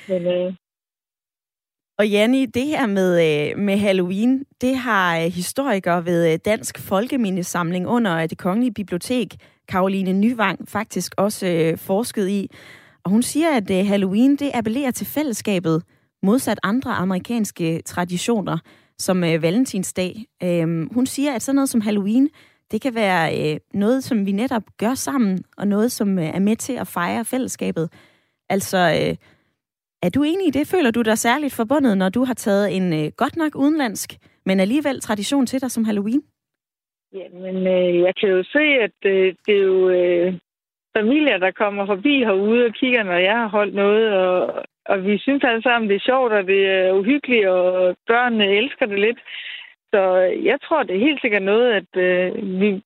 Men, 0.08 0.26
øh... 0.26 0.54
Og 1.98 2.08
Janni, 2.08 2.46
det 2.46 2.66
her 2.66 2.86
med, 2.86 3.10
øh, 3.50 3.58
med 3.58 3.76
Halloween, 3.76 4.44
det 4.60 4.76
har 4.76 5.18
øh, 5.18 5.24
historikere 5.24 6.04
ved 6.04 6.32
øh, 6.32 6.38
Dansk 6.44 6.78
Folkemindesamling 6.78 7.88
under 7.88 8.26
det 8.26 8.38
Kongelige 8.38 8.72
Bibliotek, 8.72 9.34
Karoline 9.68 10.12
Nyvang, 10.12 10.68
faktisk 10.68 11.14
også 11.16 11.46
øh, 11.46 11.78
forsket 11.78 12.28
i. 12.28 12.50
Og 13.04 13.10
hun 13.10 13.22
siger, 13.22 13.56
at 13.56 13.70
øh, 13.70 13.86
Halloween, 13.86 14.36
det 14.36 14.50
appellerer 14.54 14.90
til 14.90 15.06
fællesskabet, 15.06 15.82
modsat 16.22 16.58
andre 16.62 16.92
amerikanske 16.92 17.82
traditioner, 17.86 18.58
som 18.98 19.24
øh, 19.24 19.42
valentinsdag. 19.42 20.24
Øh, 20.42 20.92
hun 20.94 21.06
siger, 21.06 21.34
at 21.34 21.42
sådan 21.42 21.56
noget 21.56 21.68
som 21.68 21.80
Halloween, 21.80 22.28
det 22.70 22.80
kan 22.80 22.94
være 22.94 23.52
øh, 23.52 23.60
noget, 23.74 24.04
som 24.04 24.26
vi 24.26 24.32
netop 24.32 24.62
gør 24.78 24.94
sammen, 24.94 25.44
og 25.56 25.68
noget, 25.68 25.92
som 25.92 26.18
øh, 26.18 26.24
er 26.24 26.40
med 26.40 26.56
til 26.56 26.72
at 26.72 26.86
fejre 26.86 27.24
fællesskabet. 27.24 27.92
Altså, 28.48 28.78
øh, 28.78 29.16
er 30.04 30.10
du 30.10 30.22
enig 30.22 30.46
i 30.46 30.50
det? 30.50 30.68
Føler 30.74 30.90
du 30.90 31.02
dig 31.02 31.18
særligt 31.18 31.56
forbundet, 31.56 31.98
når 31.98 32.08
du 32.08 32.24
har 32.24 32.34
taget 32.34 32.76
en 32.76 32.86
øh, 32.92 33.12
godt 33.16 33.36
nok 33.36 33.52
udenlandsk, 33.54 34.10
men 34.46 34.60
alligevel 34.60 35.00
tradition 35.00 35.46
til 35.46 35.60
dig 35.60 35.70
som 35.70 35.84
Halloween? 35.84 36.22
Jamen, 37.12 37.56
øh, 37.56 38.00
jeg 38.06 38.14
kan 38.20 38.28
jo 38.28 38.42
se, 38.42 38.64
at 38.86 38.98
øh, 39.04 39.34
det 39.46 39.54
er 39.58 39.62
jo 39.62 39.88
øh, 39.88 40.34
familier, 40.96 41.38
der 41.38 41.50
kommer 41.50 41.86
forbi 41.86 42.14
herude 42.18 42.64
og 42.66 42.72
kigger, 42.72 43.02
når 43.02 43.18
jeg 43.28 43.36
har 43.36 43.48
holdt 43.48 43.74
noget, 43.74 44.12
og, 44.12 44.64
og 44.86 45.04
vi 45.06 45.18
synes 45.18 45.44
alle 45.44 45.62
sammen, 45.62 45.90
det 45.90 45.96
er 45.96 46.08
sjovt, 46.10 46.32
og 46.32 46.46
det 46.46 46.66
er 46.66 46.92
uhyggeligt, 46.92 47.48
og 47.48 47.96
børnene 48.06 48.46
elsker 48.46 48.86
det 48.86 48.98
lidt. 49.00 49.20
Så 49.92 50.00
jeg 50.50 50.58
tror, 50.60 50.82
det 50.82 50.96
er 50.96 51.06
helt 51.06 51.20
sikkert 51.20 51.42
noget, 51.42 51.72
at 51.72 51.90
øh, 51.96 52.60
vi 52.60 52.82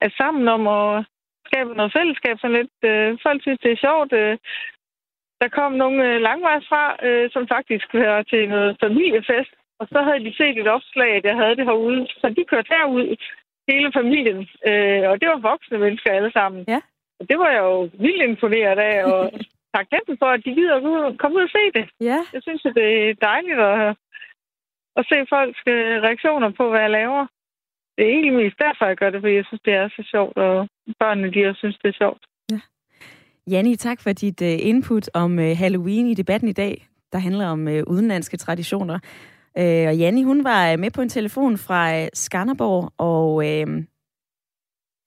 er 0.00 0.10
sammen 0.20 0.48
om 0.48 0.66
at 0.66 1.04
skabe 1.46 1.74
noget 1.74 1.92
fællesskab. 1.96 2.36
Sådan 2.38 2.56
lidt. 2.56 2.76
Øh, 2.90 3.18
folk 3.22 3.42
synes, 3.42 3.60
det 3.62 3.72
er 3.72 3.84
sjovt. 3.86 4.12
Øh, 4.12 4.38
der 5.44 5.56
kom 5.58 5.72
nogle 5.72 5.98
øh, 6.08 6.20
langvejs 6.28 6.64
fra, 6.70 6.84
øh, 7.06 7.26
som 7.34 7.44
faktisk 7.54 7.86
var 7.94 8.22
til 8.22 8.48
noget 8.48 8.76
familiefest. 8.84 9.52
Og 9.80 9.84
så 9.92 9.98
havde 10.06 10.24
de 10.26 10.36
set 10.40 10.56
et 10.58 10.68
opslag, 10.76 11.10
at 11.16 11.24
jeg 11.30 11.36
havde 11.40 11.56
det 11.58 11.68
herude. 11.70 12.00
Så 12.20 12.26
de 12.36 12.44
kørte 12.50 12.72
herud, 12.74 13.06
hele 13.70 13.90
familien. 13.98 14.40
Øh, 14.68 15.04
og 15.10 15.14
det 15.20 15.26
var 15.32 15.48
voksne 15.50 15.78
mennesker 15.78 16.10
alle 16.12 16.32
sammen. 16.38 16.64
Ja. 16.68 16.80
Og 17.20 17.24
det 17.28 17.36
var 17.42 17.50
jeg 17.56 17.62
jo 17.72 17.80
vildt 18.04 18.22
imponeret 18.30 18.78
af, 18.90 18.96
og 19.12 19.20
taknemmelig 19.76 20.16
for, 20.22 20.30
at 20.36 20.44
de 20.44 20.54
gider 20.58 20.76
at 21.08 21.18
komme 21.18 21.36
ud 21.38 21.48
og 21.48 21.54
se 21.58 21.64
det. 21.78 21.86
Ja. 22.10 22.18
Jeg 22.34 22.42
synes, 22.42 22.62
at 22.68 22.74
det 22.74 22.88
er 23.10 23.14
dejligt 23.30 23.60
at, 23.70 23.96
at 24.98 25.04
se 25.10 25.16
folks 25.34 25.62
øh, 25.74 25.96
reaktioner 26.06 26.50
på, 26.58 26.64
hvad 26.70 26.80
jeg 26.80 26.96
laver. 27.00 27.26
Det 27.96 28.02
er 28.04 28.12
egentlig 28.14 28.34
mest 28.42 28.58
derfor, 28.66 28.84
jeg 28.86 28.96
gør 28.96 29.10
det, 29.10 29.20
fordi 29.20 29.34
jeg 29.34 29.46
synes, 29.46 29.64
det 29.64 29.74
er 29.74 29.88
så 29.88 30.02
sjovt, 30.12 30.36
og 30.36 30.68
børnene 31.00 31.32
de 31.34 31.46
også 31.48 31.58
synes, 31.58 31.78
det 31.82 31.88
er 31.88 32.00
sjovt. 32.02 32.22
Janni, 33.50 33.76
tak 33.76 34.00
for 34.00 34.12
dit 34.12 34.42
øh, 34.42 34.58
input 34.60 35.10
om 35.14 35.38
øh, 35.38 35.56
Halloween 35.58 36.06
i 36.06 36.14
debatten 36.14 36.48
i 36.48 36.52
dag, 36.52 36.88
der 37.12 37.18
handler 37.18 37.46
om 37.46 37.68
øh, 37.68 37.82
udenlandske 37.86 38.36
traditioner. 38.36 38.98
Og 39.56 39.96
Janni, 39.96 40.22
hun 40.22 40.44
var 40.44 40.76
med 40.76 40.90
på 40.90 41.02
en 41.02 41.08
telefon 41.08 41.58
fra 41.58 42.08
Skanderborg, 42.14 42.92
og 42.98 43.34
uh, 43.34 43.84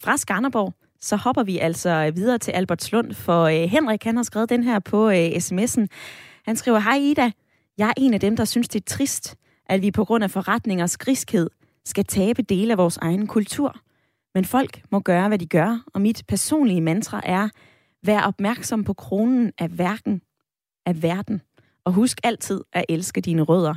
fra 0.04 0.18
Skanderborg, 0.18 0.74
så 1.02 1.16
hopper 1.16 1.44
vi 1.44 1.58
altså 1.58 2.12
videre 2.16 2.38
til 2.38 2.52
Albertslund, 2.52 3.14
for 3.14 3.48
Henrik 3.48 4.04
han 4.04 4.16
har 4.16 4.24
skrevet 4.24 4.50
den 4.50 4.64
her 4.64 4.80
på 4.80 5.12
sms'en. 5.12 5.86
Han 6.46 6.56
skriver, 6.56 6.80
Hej 6.80 6.98
Ida, 6.98 7.32
jeg 7.78 7.90
er 7.90 7.94
en 7.98 8.14
af 8.14 8.20
dem, 8.20 8.36
der 8.36 8.46
synes, 8.46 8.68
det 8.68 8.82
er 8.82 8.96
trist, 8.96 9.36
at 9.66 9.82
vi 9.82 9.92
på 9.92 10.06
grund 10.06 10.24
af 10.24 10.32
forretningers 10.32 10.98
griskhed 10.98 11.50
skal 11.86 12.06
tabe 12.06 12.42
dele 12.42 12.72
af 12.72 12.78
vores 12.78 12.98
egen 12.98 13.28
kultur. 13.28 13.76
Men 14.34 14.46
folk 14.46 14.82
må 14.92 15.00
gøre, 15.00 15.28
hvad 15.28 15.40
de 15.40 15.48
gør, 15.48 15.84
og 15.94 16.02
mit 16.02 16.24
personlige 16.28 16.82
mantra 16.82 17.22
er, 17.24 17.50
Vær 18.08 18.22
opmærksom 18.22 18.84
på 18.84 18.94
kronen 18.94 19.52
af 19.58 19.78
værken 19.78 20.22
af 20.86 21.04
verden, 21.04 21.42
og 21.86 21.94
husk 21.94 22.18
altid 22.24 22.62
at 22.74 22.86
elske 22.90 23.22
dine 23.22 23.42
rødder. 23.42 23.74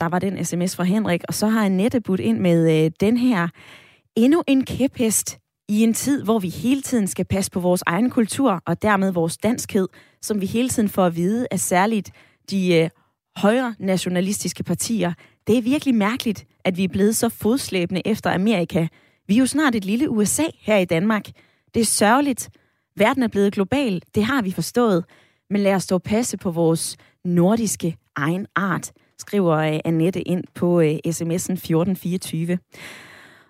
Der 0.00 0.08
var 0.08 0.18
den 0.18 0.44
sms 0.44 0.76
fra 0.76 0.84
Henrik, 0.84 1.22
og 1.28 1.34
så 1.34 1.46
har 1.46 1.64
Annette 1.64 2.00
budt 2.00 2.20
ind 2.20 2.38
med 2.38 2.84
øh, 2.84 2.90
den 3.00 3.16
her. 3.16 3.48
Endnu 4.16 4.42
en 4.46 4.64
kæphest 4.64 5.38
i 5.68 5.82
en 5.82 5.94
tid, 5.94 6.24
hvor 6.24 6.38
vi 6.38 6.48
hele 6.48 6.82
tiden 6.82 7.06
skal 7.06 7.24
passe 7.24 7.50
på 7.50 7.60
vores 7.60 7.82
egen 7.86 8.10
kultur, 8.10 8.62
og 8.66 8.82
dermed 8.82 9.12
vores 9.12 9.36
danskhed, 9.36 9.88
som 10.22 10.40
vi 10.40 10.46
hele 10.46 10.68
tiden 10.68 10.88
får 10.88 11.06
at 11.06 11.16
vide 11.16 11.46
af 11.50 11.60
særligt 11.60 12.10
de 12.50 12.74
øh, 12.74 12.90
højre 13.36 13.74
nationalistiske 13.78 14.64
partier. 14.64 15.12
Det 15.46 15.58
er 15.58 15.62
virkelig 15.62 15.94
mærkeligt, 15.94 16.46
at 16.64 16.76
vi 16.76 16.84
er 16.84 16.88
blevet 16.88 17.16
så 17.16 17.28
fodslæbende 17.28 18.02
efter 18.04 18.30
Amerika. 18.30 18.86
Vi 19.26 19.34
er 19.34 19.38
jo 19.38 19.46
snart 19.46 19.74
et 19.74 19.84
lille 19.84 20.10
USA 20.10 20.46
her 20.60 20.76
i 20.76 20.84
Danmark. 20.84 21.26
Det 21.74 21.80
er 21.80 21.84
sørgeligt. 21.84 22.50
Verden 22.96 23.22
er 23.22 23.28
blevet 23.28 23.52
global, 23.52 24.02
det 24.14 24.24
har 24.24 24.42
vi 24.42 24.52
forstået. 24.52 25.04
Men 25.50 25.60
lad 25.60 25.74
os 25.74 25.86
dog 25.86 26.02
passe 26.02 26.36
på 26.36 26.50
vores 26.50 26.96
nordiske 27.24 27.96
egen 28.16 28.46
art, 28.56 28.92
skriver 29.18 29.56
øh, 29.56 29.80
Annette 29.84 30.22
ind 30.22 30.44
på 30.54 30.80
øh, 30.80 30.98
sms'en 31.06 31.52
1424. 31.52 32.58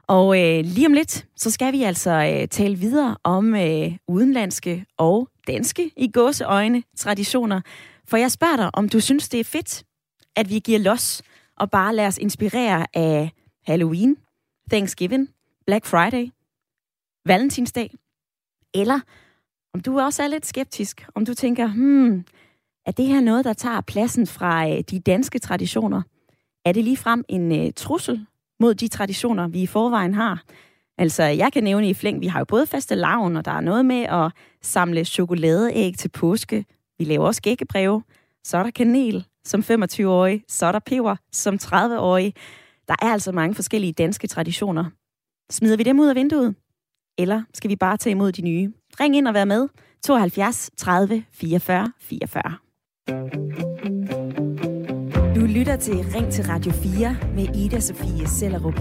Og 0.06 0.40
øh, 0.40 0.64
lige 0.64 0.86
om 0.86 0.92
lidt, 0.92 1.26
så 1.36 1.50
skal 1.50 1.72
vi 1.72 1.82
altså 1.82 2.10
øh, 2.10 2.48
tale 2.48 2.76
videre 2.76 3.16
om 3.24 3.54
øh, 3.54 3.92
udenlandske 4.08 4.84
og 4.96 5.28
danske 5.46 5.90
i 5.96 6.10
gåseøjne 6.12 6.82
traditioner. 6.96 7.60
For 8.08 8.16
jeg 8.16 8.30
spørger 8.30 8.56
dig, 8.56 8.70
om 8.74 8.88
du 8.88 9.00
synes, 9.00 9.28
det 9.28 9.40
er 9.40 9.44
fedt, 9.44 9.84
at 10.36 10.50
vi 10.50 10.58
giver 10.58 10.78
los 10.78 11.22
og 11.56 11.70
bare 11.70 11.94
lader 11.94 12.08
os 12.08 12.18
inspirere 12.18 12.86
af 12.94 13.30
Halloween, 13.66 14.16
Thanksgiving, 14.70 15.28
Black 15.66 15.86
Friday, 15.86 16.30
Valentinsdag 17.26 17.90
eller 18.74 19.00
om 19.74 19.80
du 19.80 20.00
også 20.00 20.22
er 20.22 20.28
lidt 20.28 20.46
skeptisk, 20.46 21.06
om 21.14 21.26
du 21.26 21.34
tænker, 21.34 21.66
hmm, 21.68 22.24
er 22.86 22.92
det 22.92 23.06
her 23.06 23.20
noget, 23.20 23.44
der 23.44 23.52
tager 23.52 23.80
pladsen 23.80 24.26
fra 24.26 24.68
øh, 24.70 24.80
de 24.90 25.00
danske 25.00 25.38
traditioner? 25.38 26.02
Er 26.64 26.72
det 26.72 26.84
ligefrem 26.84 27.24
en 27.28 27.52
uh, 27.52 27.70
trussel 27.76 28.26
mod 28.60 28.74
de 28.74 28.88
traditioner, 28.88 29.48
vi 29.48 29.62
i 29.62 29.66
forvejen 29.66 30.14
har? 30.14 30.42
Altså, 30.98 31.22
jeg 31.22 31.52
kan 31.52 31.64
nævne 31.64 31.88
i 31.88 31.94
flæng, 31.94 32.20
vi 32.20 32.26
har 32.26 32.38
jo 32.38 32.44
både 32.44 32.66
faste 32.66 32.94
lavn, 32.94 33.36
og 33.36 33.44
der 33.44 33.50
er 33.50 33.60
noget 33.60 33.86
med 33.86 34.02
at 34.02 34.32
samle 34.62 35.04
chokoladeæg 35.04 35.98
til 35.98 36.08
påske. 36.08 36.64
Vi 36.98 37.04
laver 37.04 37.26
også 37.26 37.42
gækkebreve. 37.42 38.02
Så 38.44 38.56
er 38.56 38.62
der 38.62 38.70
kanel 38.70 39.26
som 39.44 39.60
25-årig, 39.60 40.44
så 40.48 40.66
er 40.66 40.72
der 40.72 40.78
peber 40.78 41.16
som 41.32 41.54
30-årig. 41.62 42.34
Der 42.88 42.94
er 43.02 43.06
altså 43.06 43.32
mange 43.32 43.54
forskellige 43.54 43.92
danske 43.92 44.26
traditioner. 44.26 44.84
Smider 45.50 45.76
vi 45.76 45.82
dem 45.82 46.00
ud 46.00 46.08
af 46.08 46.14
vinduet? 46.14 46.54
Eller 47.18 47.42
skal 47.54 47.70
vi 47.70 47.76
bare 47.76 47.96
tage 47.96 48.10
imod 48.10 48.32
de 48.32 48.42
nye? 48.42 48.72
Ring 49.00 49.16
ind 49.16 49.28
og 49.28 49.34
vær 49.34 49.44
med. 49.44 49.68
72 50.04 50.70
30 50.76 51.24
44 51.32 51.92
44. 52.00 52.56
Du 55.34 55.46
lytter 55.46 55.76
til 55.76 55.94
Ring 55.94 56.32
til 56.32 56.44
Radio 56.44 56.72
4 56.72 57.16
med 57.34 57.56
Ida 57.56 57.80
Sofie 57.80 58.28
Sellerup. 58.28 58.78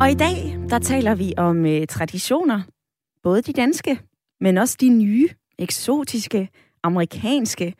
Og 0.00 0.10
i 0.10 0.14
dag, 0.14 0.58
der 0.70 0.78
taler 0.78 1.14
vi 1.14 1.34
om 1.36 1.66
øh, 1.66 1.86
traditioner. 1.86 2.62
Både 3.22 3.42
de 3.42 3.52
danske, 3.52 4.00
men 4.40 4.58
også 4.58 4.76
de 4.80 4.88
nye, 4.88 5.28
eksotiske, 5.58 6.48
amerikanske. 6.82 7.74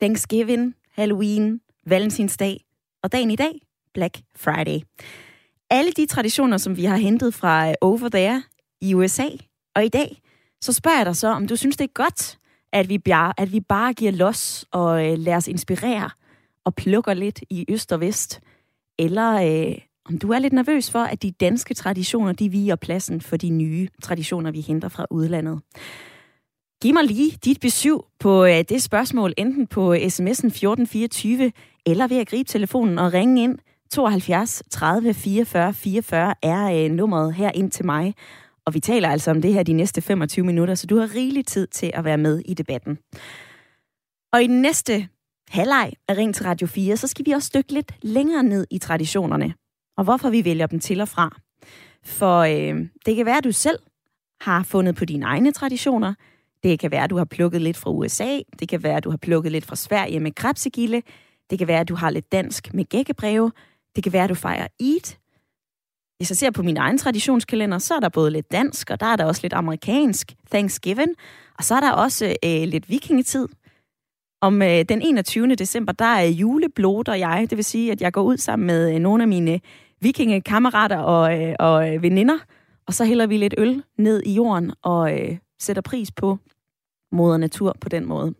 Thanksgiving, 0.00 0.74
Halloween, 0.92 1.60
Valentinsdag 1.86 2.60
og 3.02 3.12
dagen 3.12 3.30
i 3.30 3.36
dag, 3.36 3.60
Black 3.94 4.18
Friday. 4.36 4.80
Alle 5.70 5.92
de 5.92 6.06
traditioner, 6.06 6.56
som 6.56 6.76
vi 6.76 6.84
har 6.84 6.96
hentet 6.96 7.34
fra 7.34 7.68
øh, 7.68 7.74
over 7.80 8.08
there 8.08 8.42
i 8.80 8.94
USA, 8.94 9.28
og 9.74 9.84
i 9.84 9.88
dag, 9.88 10.22
så 10.60 10.72
spørger 10.72 10.96
jeg 10.96 11.06
dig 11.06 11.16
så, 11.16 11.28
om 11.28 11.46
du 11.46 11.56
synes, 11.56 11.76
det 11.76 11.84
er 11.84 11.92
godt, 11.94 12.38
at 12.72 12.88
vi 12.88 12.98
bare, 12.98 13.32
at 13.36 13.52
vi 13.52 13.60
bare 13.60 13.94
giver 13.94 14.12
los 14.12 14.64
og 14.70 15.06
øh, 15.06 15.18
lader 15.18 15.36
os 15.36 15.48
inspirere 15.48 16.10
og 16.64 16.74
plukker 16.74 17.14
lidt 17.14 17.40
i 17.50 17.64
øst 17.68 17.92
og 17.92 18.00
vest, 18.00 18.40
eller 18.98 19.32
øh, 19.32 19.78
om 20.04 20.18
du 20.18 20.32
er 20.32 20.38
lidt 20.38 20.52
nervøs 20.52 20.90
for, 20.90 20.98
at 20.98 21.22
de 21.22 21.30
danske 21.30 21.74
traditioner, 21.74 22.32
de 22.32 22.48
viger 22.48 22.76
pladsen 22.76 23.20
for 23.20 23.36
de 23.36 23.50
nye 23.50 23.88
traditioner, 24.02 24.50
vi 24.50 24.60
henter 24.60 24.88
fra 24.88 25.06
udlandet. 25.10 25.60
Giv 26.82 26.94
mig 26.94 27.04
lige 27.04 27.38
dit 27.44 27.60
besøg 27.60 27.98
på 28.18 28.44
øh, 28.44 28.64
det 28.68 28.82
spørgsmål, 28.82 29.32
enten 29.36 29.66
på 29.66 29.94
sms'en 29.94 30.46
1424, 30.46 31.52
eller 31.86 32.06
ved 32.06 32.16
at 32.16 32.28
gribe 32.28 32.48
telefonen 32.48 32.98
og 32.98 33.12
ringe 33.12 33.42
ind. 33.42 33.58
72 33.90 34.62
30 34.70 35.14
44 35.14 35.72
44 35.72 36.34
er 36.42 36.84
øh, 36.84 36.90
nummeret 36.90 37.34
her 37.34 37.50
ind 37.54 37.70
til 37.70 37.86
mig. 37.86 38.14
Og 38.66 38.74
vi 38.74 38.80
taler 38.80 39.08
altså 39.08 39.30
om 39.30 39.42
det 39.42 39.52
her 39.54 39.62
de 39.62 39.72
næste 39.72 40.00
25 40.00 40.46
minutter, 40.46 40.74
så 40.74 40.86
du 40.86 40.98
har 40.98 41.14
rigelig 41.14 41.46
tid 41.46 41.66
til 41.66 41.90
at 41.94 42.04
være 42.04 42.18
med 42.18 42.42
i 42.44 42.54
debatten. 42.54 42.98
Og 44.32 44.42
i 44.42 44.46
den 44.46 44.62
næste 44.62 45.08
halvleg 45.48 45.92
af 46.08 46.16
Ring 46.16 46.34
til 46.34 46.44
Radio 46.44 46.66
4, 46.66 46.96
så 46.96 47.06
skal 47.06 47.26
vi 47.26 47.30
også 47.30 47.50
dykke 47.54 47.72
lidt 47.72 47.92
længere 48.02 48.42
ned 48.42 48.66
i 48.70 48.78
traditionerne, 48.78 49.54
og 49.96 50.04
hvorfor 50.04 50.30
vi 50.30 50.44
vælger 50.44 50.66
dem 50.66 50.80
til 50.80 51.00
og 51.00 51.08
fra. 51.08 51.36
For 52.04 52.40
øh, 52.40 52.86
det 53.06 53.16
kan 53.16 53.26
være, 53.26 53.38
at 53.38 53.44
du 53.44 53.52
selv 53.52 53.78
har 54.40 54.62
fundet 54.62 54.96
på 54.96 55.04
dine 55.04 55.26
egne 55.26 55.52
traditioner. 55.52 56.14
Det 56.62 56.78
kan 56.78 56.90
være, 56.90 57.04
at 57.04 57.10
du 57.10 57.16
har 57.16 57.24
plukket 57.24 57.62
lidt 57.62 57.76
fra 57.76 57.90
USA. 57.90 58.38
Det 58.58 58.68
kan 58.68 58.82
være, 58.82 58.96
at 58.96 59.04
du 59.04 59.10
har 59.10 59.16
plukket 59.16 59.52
lidt 59.52 59.64
fra 59.64 59.76
Sverige 59.76 60.20
med 60.20 60.32
krebsegilde. 60.32 61.02
Det 61.50 61.58
kan 61.58 61.68
være, 61.68 61.80
at 61.80 61.88
du 61.88 61.94
har 61.94 62.10
lidt 62.10 62.32
dansk 62.32 62.74
med 62.74 62.84
gækkebreve. 62.84 63.52
Det 63.96 64.02
kan 64.02 64.12
være, 64.12 64.24
at 64.24 64.30
du 64.30 64.34
fejrer 64.34 64.66
Eid. 64.80 65.16
Hvis 66.16 66.30
jeg 66.30 66.36
ser 66.36 66.50
på 66.50 66.62
min 66.62 66.76
egen 66.76 66.98
traditionskalender, 66.98 67.78
så 67.78 67.94
er 67.94 68.00
der 68.00 68.08
både 68.08 68.30
lidt 68.30 68.52
dansk, 68.52 68.90
og 68.90 69.00
der 69.00 69.06
er 69.06 69.16
der 69.16 69.24
også 69.24 69.40
lidt 69.42 69.52
amerikansk 69.52 70.32
Thanksgiving, 70.50 71.10
og 71.58 71.64
så 71.64 71.74
er 71.74 71.80
der 71.80 71.92
også 71.92 72.36
øh, 72.44 72.62
lidt 72.62 72.90
vikingetid. 72.90 73.48
Om 74.40 74.62
øh, 74.62 74.84
den 74.88 75.02
21. 75.02 75.54
december, 75.54 75.92
der 75.92 76.04
er 76.04 76.26
juleblod 76.26 77.08
og 77.08 77.18
jeg, 77.18 77.46
det 77.50 77.56
vil 77.56 77.64
sige, 77.64 77.92
at 77.92 78.00
jeg 78.00 78.12
går 78.12 78.22
ud 78.22 78.36
sammen 78.36 78.66
med 78.66 78.94
øh, 78.94 78.98
nogle 79.00 79.24
af 79.24 79.28
mine 79.28 79.60
vikingekammerater 80.00 80.98
og, 80.98 81.42
øh, 81.42 81.54
og 81.58 81.94
øh, 81.94 82.02
veninder, 82.02 82.38
og 82.86 82.94
så 82.94 83.04
hælder 83.04 83.26
vi 83.26 83.36
lidt 83.36 83.54
øl 83.58 83.82
ned 83.98 84.22
i 84.22 84.34
jorden 84.34 84.72
og 84.82 85.20
øh, 85.20 85.38
sætter 85.58 85.82
pris 85.82 86.12
på 86.12 86.38
moder 87.12 87.36
natur 87.36 87.76
på 87.80 87.88
den 87.88 88.04
måde. 88.04 88.34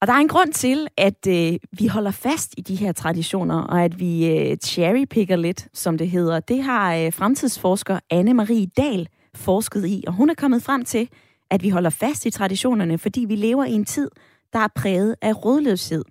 Og 0.00 0.06
der 0.06 0.12
er 0.12 0.18
en 0.18 0.28
grund 0.28 0.52
til, 0.52 0.88
at 0.96 1.26
øh, 1.28 1.58
vi 1.72 1.86
holder 1.86 2.10
fast 2.10 2.54
i 2.56 2.60
de 2.60 2.74
her 2.74 2.92
traditioner, 2.92 3.62
og 3.62 3.84
at 3.84 4.00
vi 4.00 4.26
øh, 4.26 4.56
cherrypicker 4.56 5.36
lidt, 5.36 5.68
som 5.74 5.98
det 5.98 6.10
hedder. 6.10 6.40
Det 6.40 6.62
har 6.62 6.94
øh, 6.94 7.12
fremtidsforsker 7.12 7.98
Anne-Marie 8.14 8.68
Dahl 8.76 9.08
forsket 9.34 9.86
i, 9.86 10.04
og 10.06 10.12
hun 10.12 10.30
er 10.30 10.34
kommet 10.34 10.62
frem 10.62 10.84
til, 10.84 11.08
at 11.50 11.62
vi 11.62 11.68
holder 11.68 11.90
fast 11.90 12.26
i 12.26 12.30
traditionerne, 12.30 12.98
fordi 12.98 13.24
vi 13.24 13.36
lever 13.36 13.64
i 13.64 13.72
en 13.72 13.84
tid, 13.84 14.10
der 14.52 14.58
er 14.58 14.68
præget 14.74 15.16
af 15.22 15.44
rådløshed. 15.44 16.04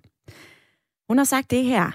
Hun 1.08 1.18
har 1.18 1.24
sagt 1.24 1.50
det 1.50 1.64
her. 1.64 1.90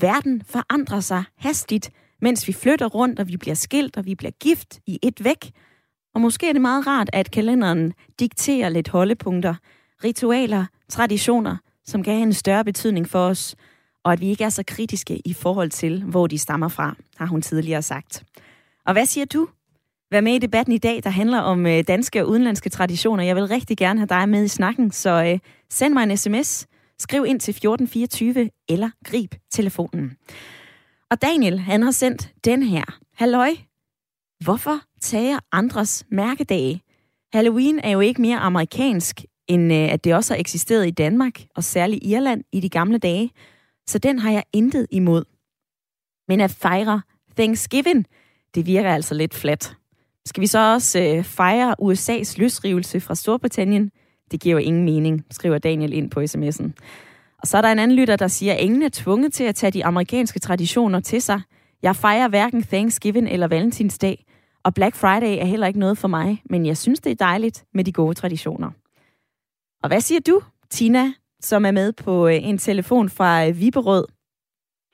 Verden 0.00 0.42
forandrer 0.46 1.00
sig 1.00 1.24
hastigt, 1.38 1.90
mens 2.20 2.48
vi 2.48 2.52
flytter 2.52 2.86
rundt, 2.86 3.20
og 3.20 3.28
vi 3.28 3.36
bliver 3.36 3.54
skilt, 3.54 3.96
og 3.96 4.06
vi 4.06 4.14
bliver 4.14 4.30
gift 4.30 4.80
i 4.86 4.98
et 5.02 5.24
væk. 5.24 5.50
Og 6.14 6.20
måske 6.20 6.48
er 6.48 6.52
det 6.52 6.62
meget 6.62 6.86
rart, 6.86 7.10
at 7.12 7.30
kalenderen 7.30 7.92
dikterer 8.20 8.68
lidt 8.68 8.88
holdepunkter, 8.88 9.54
ritualer, 10.04 10.64
traditioner, 10.88 11.56
som 11.84 12.02
kan 12.02 12.12
have 12.12 12.22
en 12.22 12.32
større 12.32 12.64
betydning 12.64 13.08
for 13.08 13.18
os, 13.18 13.56
og 14.04 14.12
at 14.12 14.20
vi 14.20 14.28
ikke 14.28 14.44
er 14.44 14.48
så 14.48 14.62
kritiske 14.66 15.22
i 15.24 15.32
forhold 15.32 15.70
til, 15.70 16.04
hvor 16.04 16.26
de 16.26 16.38
stammer 16.38 16.68
fra, 16.68 16.94
har 17.16 17.26
hun 17.26 17.42
tidligere 17.42 17.82
sagt. 17.82 18.24
Og 18.86 18.92
hvad 18.92 19.06
siger 19.06 19.24
du? 19.24 19.48
Vær 20.10 20.20
med 20.20 20.34
i 20.34 20.38
debatten 20.38 20.72
i 20.72 20.78
dag, 20.78 21.00
der 21.04 21.10
handler 21.10 21.38
om 21.38 21.66
øh, 21.66 21.84
danske 21.88 22.22
og 22.22 22.28
udenlandske 22.28 22.70
traditioner. 22.70 23.24
Jeg 23.24 23.36
vil 23.36 23.46
rigtig 23.46 23.76
gerne 23.76 24.00
have 24.00 24.06
dig 24.06 24.28
med 24.28 24.44
i 24.44 24.48
snakken, 24.48 24.90
så 24.90 25.24
øh, 25.24 25.38
send 25.70 25.94
mig 25.94 26.02
en 26.02 26.16
sms, 26.16 26.66
skriv 26.98 27.24
ind 27.26 27.40
til 27.40 27.52
1424 27.52 28.50
eller 28.68 28.90
grib 29.04 29.34
telefonen. 29.50 30.16
Og 31.10 31.22
Daniel, 31.22 31.58
han 31.58 31.82
har 31.82 31.90
sendt 31.90 32.30
den 32.44 32.62
her. 32.62 32.84
Halløj. 33.14 33.50
Hvorfor 34.44 34.80
tager 35.00 35.38
andres 35.52 36.04
mærkedage? 36.10 36.82
Halloween 37.32 37.78
er 37.78 37.90
jo 37.90 38.00
ikke 38.00 38.20
mere 38.20 38.38
amerikansk 38.38 39.24
end 39.48 39.72
øh, 39.72 39.92
at 39.92 40.04
det 40.04 40.14
også 40.14 40.34
har 40.34 40.40
eksisteret 40.40 40.86
i 40.86 40.90
Danmark, 40.90 41.40
og 41.56 41.64
særligt 41.64 42.04
Irland 42.04 42.44
i 42.52 42.60
de 42.60 42.68
gamle 42.68 42.98
dage. 42.98 43.30
Så 43.86 43.98
den 43.98 44.18
har 44.18 44.30
jeg 44.30 44.44
intet 44.52 44.86
imod. 44.90 45.24
Men 46.28 46.40
at 46.40 46.50
fejre 46.50 47.02
Thanksgiving, 47.36 48.06
det 48.54 48.66
virker 48.66 48.94
altså 48.94 49.14
lidt 49.14 49.34
flat. 49.34 49.76
Skal 50.26 50.40
vi 50.40 50.46
så 50.46 50.72
også 50.72 51.00
øh, 51.00 51.24
fejre 51.24 51.74
USA's 51.82 52.34
løsrivelse 52.38 53.00
fra 53.00 53.14
Storbritannien? 53.14 53.90
Det 54.30 54.40
giver 54.40 54.52
jo 54.52 54.58
ingen 54.58 54.84
mening, 54.84 55.24
skriver 55.30 55.58
Daniel 55.58 55.92
ind 55.92 56.10
på 56.10 56.20
sms'en. 56.20 56.70
Og 57.38 57.46
så 57.46 57.56
er 57.56 57.62
der 57.62 57.72
en 57.72 57.78
anden 57.78 57.96
lytter, 57.96 58.16
der 58.16 58.28
siger, 58.28 58.54
at 58.54 58.60
ingen 58.60 58.82
er 58.82 58.88
tvunget 58.88 59.32
til 59.32 59.44
at 59.44 59.54
tage 59.54 59.70
de 59.70 59.84
amerikanske 59.84 60.38
traditioner 60.38 61.00
til 61.00 61.22
sig. 61.22 61.40
Jeg 61.82 61.96
fejrer 61.96 62.28
hverken 62.28 62.62
Thanksgiving 62.62 63.28
eller 63.28 63.46
Valentinsdag, 63.46 64.24
og 64.64 64.74
Black 64.74 64.96
Friday 64.96 65.38
er 65.40 65.44
heller 65.44 65.66
ikke 65.66 65.78
noget 65.78 65.98
for 65.98 66.08
mig, 66.08 66.42
men 66.50 66.66
jeg 66.66 66.76
synes, 66.76 67.00
det 67.00 67.10
er 67.12 67.16
dejligt 67.16 67.64
med 67.74 67.84
de 67.84 67.92
gode 67.92 68.14
traditioner. 68.14 68.70
Og 69.82 69.88
hvad 69.88 70.00
siger 70.00 70.20
du, 70.26 70.40
Tina, 70.70 71.04
som 71.40 71.64
er 71.64 71.70
med 71.70 71.92
på 72.04 72.28
øh, 72.28 72.48
en 72.48 72.58
telefon 72.58 73.08
fra 73.08 73.46
øh, 73.46 73.60
Viberød? 73.60 74.04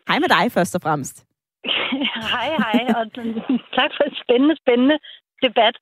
Hej 0.08 0.18
med 0.18 0.28
dig 0.28 0.52
først 0.52 0.74
og 0.74 0.82
fremmest. 0.82 1.26
hej, 2.34 2.48
hej, 2.64 2.80
og 2.98 3.04
tak 3.78 3.90
for 3.96 4.04
et 4.04 4.16
spændende, 4.24 4.56
spændende 4.62 4.98
debat. 5.42 5.76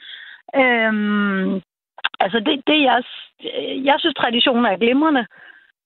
Øhm, 0.60 1.54
altså, 2.24 2.38
det, 2.46 2.54
det 2.66 2.78
jeg, 2.88 3.02
jeg 3.88 3.96
synes, 3.98 4.14
traditioner 4.14 4.70
er 4.70 4.76
glimrende. 4.76 5.26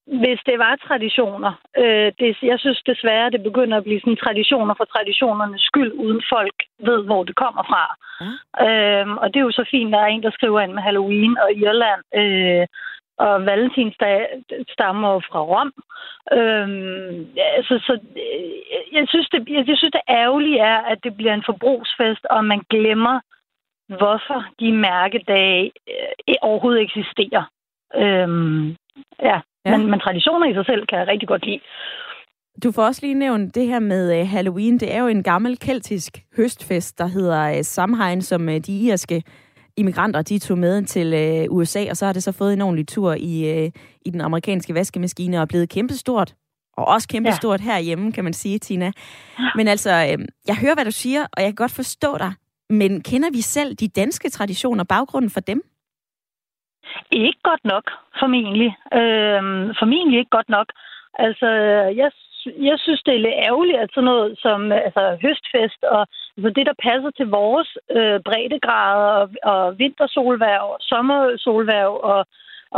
Hvis 0.07 0.40
det 0.46 0.59
var 0.59 0.85
traditioner. 0.88 1.53
Øh, 1.83 2.12
det, 2.18 2.37
jeg 2.42 2.59
synes 2.59 2.83
desværre, 2.87 3.31
det 3.31 3.42
begynder 3.42 3.77
at 3.77 3.85
blive 3.85 4.00
sådan 4.00 4.22
traditioner 4.24 4.74
for 4.77 4.85
traditionernes 4.85 5.62
skyld, 5.62 5.92
uden 5.92 6.22
folk 6.33 6.57
ved, 6.88 7.05
hvor 7.05 7.24
det 7.24 7.37
kommer 7.37 7.62
fra. 7.70 7.85
Ja. 8.20 8.31
Øhm, 8.64 9.16
og 9.16 9.27
det 9.29 9.37
er 9.37 9.48
jo 9.48 9.59
så 9.61 9.64
fint, 9.70 9.92
der 9.92 9.98
er 9.98 10.07
en, 10.07 10.22
der 10.22 10.31
skriver 10.31 10.61
ind 10.61 10.72
med 10.72 10.83
Halloween 10.83 11.38
og 11.38 11.53
Irland. 11.53 12.03
Øh, 12.20 12.66
og 13.18 13.46
valentinsdag 13.46 14.27
stammer 14.68 15.12
jo 15.12 15.20
fra 15.29 15.40
Rom. 15.40 15.72
Øhm, 16.33 17.27
altså, 17.57 17.74
så 17.87 17.92
øh, 18.16 18.94
jeg 18.96 19.05
synes, 19.09 19.29
det, 19.29 19.48
jeg, 19.48 19.68
jeg 19.68 19.77
synes, 19.77 19.92
det 19.92 20.09
ærgerlige 20.09 20.59
er, 20.59 20.79
at 20.92 20.98
det 21.05 21.16
bliver 21.16 21.35
en 21.35 21.44
forbrugsfest, 21.46 22.24
og 22.31 22.44
man 22.44 22.61
glemmer, 22.70 23.20
hvorfor 23.88 24.44
de 24.61 24.72
mærkedage 24.72 25.72
øh, 25.88 26.35
overhovedet 26.42 26.83
eksisterer. 26.83 27.44
Øhm, 27.94 28.68
ja, 29.22 29.40
ja. 29.66 29.77
Men, 29.77 29.90
men 29.90 30.00
traditioner 30.00 30.46
i 30.48 30.55
sig 30.55 30.66
selv 30.66 30.87
kan 30.87 30.98
jeg 30.98 31.09
rigtig 31.09 31.29
godt 31.29 31.46
lide. 31.46 31.61
Du 32.62 32.72
får 32.72 32.83
også 32.83 33.00
lige 33.07 33.14
nævnt 33.14 33.55
det 33.55 33.66
her 33.66 33.79
med 33.79 34.20
uh, 34.20 34.29
Halloween. 34.29 34.79
Det 34.79 34.94
er 34.94 35.00
jo 35.00 35.07
en 35.07 35.22
gammel 35.22 35.59
keltisk 35.59 36.18
høstfest, 36.37 36.98
der 36.98 37.07
hedder 37.07 37.50
uh, 37.50 37.62
Samhain, 37.62 38.22
som 38.22 38.46
de 38.46 38.81
irske 38.81 39.22
immigranter, 39.77 40.23
de 40.23 40.39
tog 40.39 40.59
med 40.59 40.85
til 40.85 41.15
øh, 41.15 41.57
USA, 41.57 41.91
og 41.91 41.97
så 41.97 42.07
har 42.07 42.13
det 42.13 42.23
så 42.23 42.33
fået 42.33 42.53
en 42.53 42.63
ordentlig 42.63 42.89
tur 42.89 43.15
i, 43.15 43.35
øh, 43.53 43.71
i 44.07 44.11
den 44.11 44.21
amerikanske 44.21 44.75
vaskemaskine 44.75 45.41
og 45.41 45.49
blevet 45.49 45.69
kæmpestort. 45.69 46.35
Og 46.77 46.85
også 46.89 47.09
kæmpestort 47.09 47.61
ja. 47.61 47.65
herhjemme, 47.65 48.13
kan 48.13 48.25
man 48.25 48.33
sige, 48.33 48.59
Tina. 48.59 48.93
Men 49.55 49.69
altså, 49.69 49.91
øh, 49.91 50.27
jeg 50.47 50.57
hører, 50.57 50.75
hvad 50.75 50.85
du 50.85 50.91
siger, 50.91 51.23
og 51.23 51.43
jeg 51.43 51.47
kan 51.47 51.55
godt 51.55 51.75
forstå 51.75 52.19
dig. 52.19 52.33
Men 52.71 53.03
kender 53.03 53.31
vi 53.33 53.41
selv 53.41 53.75
de 53.75 53.89
danske 53.89 54.31
traditioner, 54.31 54.85
baggrunden 54.85 55.31
for 55.31 55.41
dem? 55.41 55.63
Ikke 57.11 57.41
godt 57.43 57.65
nok, 57.65 57.85
formentlig. 58.21 58.77
Øh, 58.93 59.43
formentlig 59.81 60.19
ikke 60.19 60.31
godt 60.31 60.49
nok. 60.49 60.67
Altså, 61.19 61.49
jeg 62.01 62.11
jeg 62.69 62.79
synes, 62.79 63.03
det 63.03 63.15
er 63.15 63.25
lidt 63.27 63.41
ærgerligt, 63.49 63.79
at 63.79 63.91
sådan 63.95 64.05
noget 64.05 64.39
som 64.39 64.73
altså, 64.73 65.03
høstfest 65.23 65.83
og 65.97 66.07
altså, 66.37 66.51
det, 66.57 66.66
der 66.66 66.83
passer 66.87 67.11
til 67.11 67.27
vores 67.27 67.68
øh, 67.90 68.20
breddegrader 68.29 69.11
og, 69.20 69.29
og 69.53 69.79
vintersolværv, 69.79 70.77
sommersolværv 70.81 72.01
og 72.03 72.27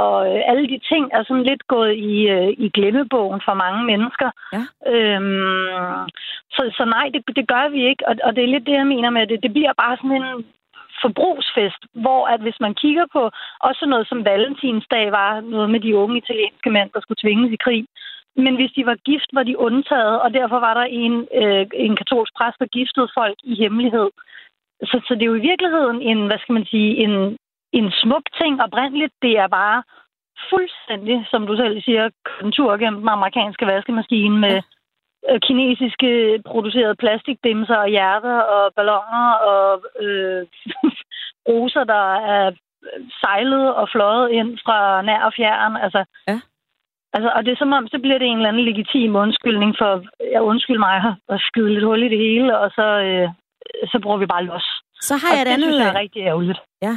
og 0.04 0.16
øh, 0.30 0.40
alle 0.50 0.66
de 0.72 0.78
ting 0.90 1.04
er 1.16 1.22
sådan 1.24 1.48
lidt 1.50 1.66
gået 1.66 1.94
i, 2.12 2.16
øh, 2.36 2.50
i 2.64 2.68
glemmebogen 2.76 3.40
for 3.46 3.54
mange 3.54 3.82
mennesker. 3.90 4.30
Ja. 4.56 4.62
Øhm, 4.92 6.08
så, 6.54 6.62
så 6.76 6.84
nej, 6.84 7.06
det, 7.14 7.36
det 7.38 7.48
gør 7.48 7.68
vi 7.74 7.80
ikke, 7.90 8.08
og, 8.08 8.14
og 8.24 8.36
det 8.36 8.42
er 8.44 8.54
lidt 8.54 8.66
det, 8.66 8.76
jeg 8.80 8.86
mener 8.86 9.10
med 9.10 9.26
det. 9.26 9.42
Det 9.42 9.52
bliver 9.52 9.72
bare 9.82 9.96
sådan 9.96 10.16
en 10.22 10.44
forbrugsfest, 11.04 11.82
hvor 12.04 12.22
at 12.34 12.40
hvis 12.40 12.60
man 12.60 12.74
kigger 12.74 13.06
på 13.12 13.22
også 13.60 13.86
noget 13.86 14.08
som 14.08 14.24
Valentinsdag 14.24 15.12
var 15.12 15.40
noget 15.40 15.70
med 15.70 15.80
de 15.80 15.96
unge 15.96 16.18
italienske 16.18 16.70
mænd, 16.70 16.90
der 16.94 17.00
skulle 17.00 17.22
tvinges 17.22 17.52
i 17.52 17.62
krig. 17.64 17.84
Men 18.44 18.54
hvis 18.56 18.72
de 18.76 18.86
var 18.86 18.94
gift, 18.94 19.30
var 19.32 19.42
de 19.42 19.58
undtaget, 19.58 20.20
og 20.20 20.34
derfor 20.34 20.58
var 20.66 20.74
der 20.74 20.86
en, 21.04 21.28
øh, 21.40 21.66
en 21.74 21.96
katolsk 21.96 22.32
præst, 22.38 22.58
der 22.58 22.66
giftede 22.66 23.08
folk 23.18 23.38
i 23.42 23.54
hemmelighed. 23.62 24.10
Så, 24.82 24.96
så 25.06 25.14
det 25.14 25.22
er 25.22 25.32
jo 25.32 25.40
i 25.40 25.48
virkeligheden 25.50 26.02
en, 26.02 26.26
hvad 26.26 26.38
skal 26.38 26.52
man 26.52 26.66
sige, 26.66 26.90
en, 27.04 27.38
en 27.72 27.92
smuk 28.02 28.26
ting 28.40 28.62
oprindeligt. 28.62 29.14
Det 29.22 29.38
er 29.38 29.48
bare 29.48 29.82
fuldstændig, 30.50 31.26
som 31.30 31.46
du 31.46 31.56
selv 31.56 31.82
siger, 31.82 32.10
en 32.44 32.52
tur 32.52 32.76
gennem 32.76 33.00
den 33.00 33.08
amerikanske 33.08 33.66
vaskemaskine 33.66 34.38
med 34.38 34.62
øh, 35.30 35.40
kinesiske 35.40 36.40
producerede 36.46 36.94
plastikdimser 36.94 37.76
og 37.76 37.88
hjerter 37.88 38.38
og 38.38 38.74
balloner 38.76 39.32
og 39.32 39.84
øh, 40.00 40.46
roser, 41.48 41.84
der 41.84 42.14
er 42.14 42.52
sejlet 43.20 43.74
og 43.74 43.88
fløjet 43.88 44.30
ind 44.30 44.58
fra 44.64 45.02
nær 45.02 45.22
og 45.22 45.32
fjern. 45.36 45.76
Altså, 45.76 46.04
Ja 46.28 46.40
altså, 47.16 47.30
og 47.36 47.40
det 47.44 47.50
er 47.52 47.60
som 47.62 47.72
om, 47.78 47.84
så 47.92 47.98
bliver 48.04 48.18
det 48.20 48.26
en 48.28 48.36
eller 48.38 48.50
anden 48.52 48.64
legitim 48.70 49.12
undskyldning 49.24 49.70
for, 49.80 49.90
jeg 50.34 50.42
undskyld 50.52 50.78
mig, 50.88 50.96
at 51.34 51.38
skyde 51.48 51.70
lidt 51.74 51.84
hul 51.88 52.02
i 52.06 52.08
det 52.14 52.20
hele, 52.26 52.58
og 52.62 52.68
så, 52.78 52.86
øh, 53.06 53.26
så 53.92 53.96
bruger 54.02 54.18
vi 54.22 54.26
bare 54.34 54.44
los. 54.50 54.66
Så 55.08 55.14
har 55.22 55.30
Og 55.30 55.34
jeg 55.36 55.42
et 55.42 55.46
det 55.46 55.52
andet... 55.52 55.66
synes 55.68 55.80
jeg 55.84 55.88
er 55.94 55.98
rigtig 56.04 56.22
ærgerligt. 56.30 56.58
Ja. 56.86 56.94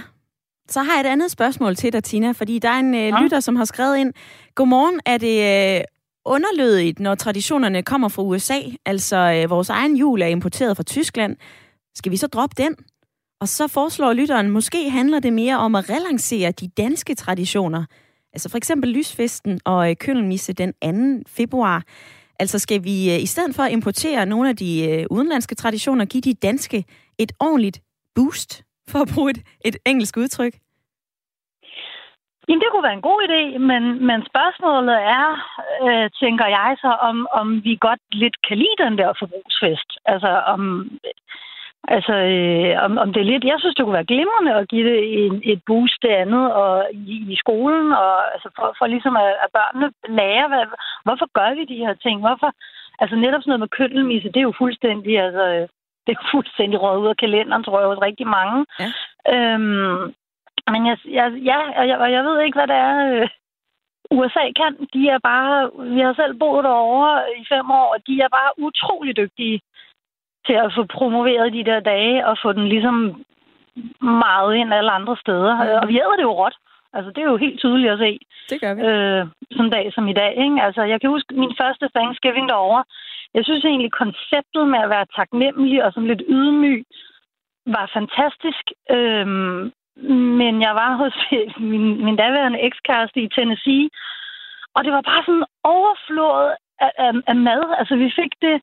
Så 0.75 0.79
har 0.85 0.93
jeg 0.95 1.01
et 1.05 1.11
andet 1.13 1.31
spørgsmål 1.31 1.75
til 1.75 1.93
dig, 1.93 2.03
Tina, 2.03 2.31
fordi 2.31 2.59
der 2.59 2.69
er 2.69 2.79
en 2.87 2.93
øh, 2.95 3.01
Ja. 3.01 3.21
lytter, 3.21 3.39
som 3.39 3.55
har 3.55 3.65
skrevet 3.65 3.97
ind. 3.97 4.13
Godmorgen, 4.55 4.99
er 5.05 5.17
det 5.17 5.37
øh, 5.51 5.81
underlødigt, 6.25 6.99
når 6.99 7.15
traditionerne 7.15 7.83
kommer 7.83 8.09
fra 8.09 8.21
USA? 8.23 8.59
Altså, 8.85 9.17
øh, 9.17 9.49
vores 9.49 9.69
egen 9.69 9.95
jul 9.95 10.21
er 10.21 10.25
importeret 10.27 10.77
fra 10.77 10.83
Tyskland. 10.83 11.35
Skal 11.95 12.11
vi 12.11 12.17
så 12.17 12.27
droppe 12.27 12.63
den? 12.63 12.75
Og 13.41 13.47
så 13.47 13.67
foreslår 13.67 14.13
lytteren, 14.13 14.49
måske 14.49 14.89
handler 14.89 15.19
det 15.19 15.33
mere 15.33 15.57
om 15.57 15.75
at 15.75 15.89
relancere 15.89 16.51
de 16.51 16.67
danske 16.77 17.15
traditioner. 17.15 17.83
Altså 18.33 18.49
for 18.49 18.57
eksempel 18.57 18.89
lysfesten 18.89 19.59
og 19.65 19.89
øh, 19.89 19.95
køndelmisse 19.95 20.53
den 20.53 20.73
2. 21.23 21.29
februar. 21.37 21.83
Altså 22.39 22.59
skal 22.59 22.83
vi 22.83 23.13
øh, 23.13 23.21
i 23.21 23.25
stedet 23.25 23.55
for 23.55 23.63
at 23.63 23.71
importere 23.71 24.25
nogle 24.25 24.49
af 24.49 24.55
de 24.55 24.71
øh, 24.89 25.05
udenlandske 25.11 25.55
traditioner, 25.55 26.05
give 26.05 26.21
de 26.21 26.33
danske 26.33 26.85
et 27.17 27.31
ordentligt 27.39 27.81
boost, 28.15 28.63
for 28.91 28.99
at 28.99 29.09
bruge 29.15 29.31
et, 29.31 29.41
et 29.65 29.77
engelsk 29.85 30.17
udtryk? 30.17 30.53
Jamen, 32.47 32.61
det 32.61 32.69
kunne 32.71 32.87
være 32.89 32.99
en 33.01 33.09
god 33.11 33.19
idé, 33.27 33.43
men, 33.71 33.83
men 34.07 34.19
spørgsmålet 34.31 34.97
er, 35.17 35.27
øh, 35.85 36.05
tænker 36.23 36.47
jeg 36.57 36.69
så, 36.83 36.91
om, 37.09 37.27
om 37.39 37.47
vi 37.65 37.73
godt 37.87 38.03
lidt 38.11 38.37
kan 38.47 38.57
lide 38.57 38.77
den 38.83 38.97
der 38.97 39.09
forbrugsfest. 39.21 39.89
Altså, 40.05 40.31
om, 40.53 40.61
altså, 41.95 42.13
øh, 42.33 42.73
om, 42.85 42.97
om 43.03 43.09
det 43.13 43.21
er 43.21 43.31
lidt... 43.31 43.43
Jeg 43.43 43.59
synes, 43.59 43.75
det 43.75 43.83
kunne 43.83 43.99
være 43.99 44.11
glimrende 44.13 44.53
at 44.59 44.69
give 44.71 44.85
det 44.89 44.99
en, 45.25 45.41
et 45.53 45.61
boost 45.67 46.01
det 46.01 46.13
andet 46.23 46.45
og 46.53 46.73
i, 46.93 47.15
i 47.33 47.35
skolen, 47.43 47.91
og 47.91 48.33
altså 48.33 48.49
for, 48.57 48.75
for 48.77 48.87
ligesom 48.87 49.15
at, 49.15 49.31
at 49.43 49.49
børnene 49.57 49.87
lærer, 50.19 50.47
hvad, 50.47 50.65
hvorfor 51.05 51.27
gør 51.37 51.49
vi 51.57 51.63
de 51.73 51.83
her 51.85 51.93
ting? 51.93 52.19
Hvorfor? 52.19 52.51
Altså 53.01 53.15
netop 53.15 53.41
sådan 53.41 53.49
noget 53.51 53.65
med 53.65 53.75
køndelmisse, 53.77 54.27
det 54.33 54.39
er 54.39 54.49
jo 54.49 54.61
fuldstændig... 54.63 55.19
Altså, 55.19 55.45
øh, 55.55 55.67
det 56.05 56.17
er 56.17 56.29
fuldstændig 56.31 56.81
røget 56.81 57.01
ud 57.01 57.07
af 57.07 57.17
kalenderen, 57.17 57.63
tror 57.63 57.79
jeg, 57.79 57.89
hos 57.89 58.05
rigtig 58.07 58.27
mange. 58.27 58.65
Ja. 58.83 58.89
Øhm, 59.33 60.13
men 60.71 60.81
jeg, 60.89 60.97
jeg, 61.17 61.27
ja, 61.49 61.59
og 61.79 61.87
jeg, 61.87 61.97
og 61.97 62.11
jeg 62.11 62.23
ved 62.23 62.41
ikke, 62.41 62.57
hvad 62.59 62.67
det 62.67 62.75
er, 62.75 62.95
øh, 63.11 63.27
USA 64.11 64.45
kan. 64.61 64.73
De 64.93 65.01
er 65.09 65.19
bare... 65.31 65.71
Vi 65.95 65.99
har 65.99 66.13
selv 66.13 66.33
boet 66.39 66.63
derovre 66.63 67.21
i 67.41 67.45
fem 67.53 67.71
år, 67.71 67.87
og 67.93 67.99
de 68.07 68.13
er 68.25 68.29
bare 68.37 68.51
utrolig 68.57 69.17
dygtige 69.17 69.61
til 70.47 70.53
at 70.53 70.71
få 70.77 70.83
promoveret 70.83 71.53
de 71.53 71.63
der 71.63 71.79
dage 71.79 72.27
og 72.27 72.37
få 72.43 72.53
den 72.53 72.67
ligesom 72.67 73.23
meget 74.01 74.55
ind 74.55 74.73
alle 74.73 74.91
andre 74.91 75.17
steder. 75.23 75.53
Mm. 75.55 75.69
Og 75.81 75.87
vi 75.87 75.95
æder 75.99 76.15
det 76.17 76.23
jo 76.23 76.33
råt. 76.43 76.55
Altså, 76.93 77.09
det 77.11 77.21
er 77.21 77.31
jo 77.31 77.37
helt 77.37 77.59
tydeligt 77.59 77.91
at 77.91 77.99
se 77.99 78.19
Det 78.49 78.61
gør 78.61 78.73
vi. 78.73 78.81
øh, 78.81 79.27
sådan 79.51 79.65
en 79.65 79.71
dag 79.71 79.93
som 79.93 80.07
i 80.07 80.13
dag. 80.13 80.31
Ikke? 80.43 80.61
Altså, 80.61 80.81
jeg 80.83 81.01
kan 81.01 81.09
huske 81.09 81.33
min 81.33 81.53
første 81.61 81.89
Thanksgiving 81.95 82.49
derovre. 82.49 82.83
Jeg 83.33 83.45
synes 83.45 83.65
egentlig, 83.65 83.91
konceptet 83.91 84.67
med 84.67 84.79
at 84.79 84.89
være 84.89 85.05
taknemmelig 85.15 85.83
og 85.83 85.93
sådan 85.93 86.07
lidt 86.09 86.23
ydmyg 86.27 86.83
var 87.65 87.91
fantastisk. 87.93 88.65
Øhm, 88.91 89.71
men 90.39 90.61
jeg 90.61 90.73
var 90.81 90.91
hos 91.01 91.15
min, 91.71 92.05
min 92.05 92.15
daværende 92.15 92.59
ekskæreste 92.59 93.19
i 93.21 93.29
Tennessee, 93.35 93.89
og 94.75 94.83
det 94.83 94.91
var 94.93 95.01
bare 95.01 95.23
sådan 95.25 95.47
overflået 95.63 96.51
af, 96.79 96.91
af, 96.97 97.11
af 97.27 97.35
mad. 97.35 97.63
Altså, 97.79 97.95
vi 97.95 98.11
fik 98.19 98.33
det 98.41 98.61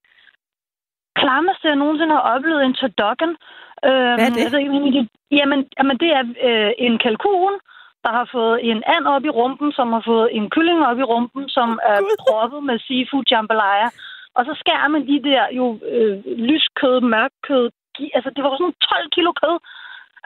klammeste, 1.20 1.68
jeg 1.68 1.76
nogensinde 1.82 2.14
har 2.18 2.24
oplevet, 2.34 2.60
en 2.62 2.78
turducken. 2.80 3.30
Øhm, 3.88 4.16
Hvad 4.16 4.26
er 4.26 4.34
det? 4.34 4.42
Jeg 4.44 4.52
ved 4.52 4.60
ikke, 4.86 5.08
jamen, 5.38 5.60
jamen, 5.78 5.96
det 6.02 6.10
er 6.18 6.24
øh, 6.48 6.72
en 6.86 6.94
kalkun, 7.04 7.54
der 8.04 8.12
har 8.18 8.26
fået 8.36 8.56
en 8.70 8.80
and 8.94 9.06
op 9.14 9.24
i 9.24 9.36
rumpen, 9.40 9.68
som 9.78 9.88
har 9.96 10.02
fået 10.12 10.28
en 10.38 10.50
kylling 10.54 10.80
op 10.90 10.98
i 10.98 11.08
rumpen, 11.12 11.48
som 11.56 11.68
er 11.92 11.98
Gud. 12.00 12.16
proppet 12.28 12.62
med 12.68 12.76
seafood 12.86 13.24
jambalaya. 13.30 13.88
Og 14.36 14.42
så 14.48 14.52
skærer 14.62 14.88
man 14.88 15.02
de 15.10 15.18
der 15.28 15.44
jo 15.60 15.66
øh, 15.92 16.16
lyskød, 16.48 17.00
mørkkød. 17.00 17.66
Altså, 18.16 18.30
det 18.36 18.42
var 18.44 18.50
sådan 18.50 18.74
12 18.92 19.10
kilo 19.16 19.32
kød. 19.42 19.56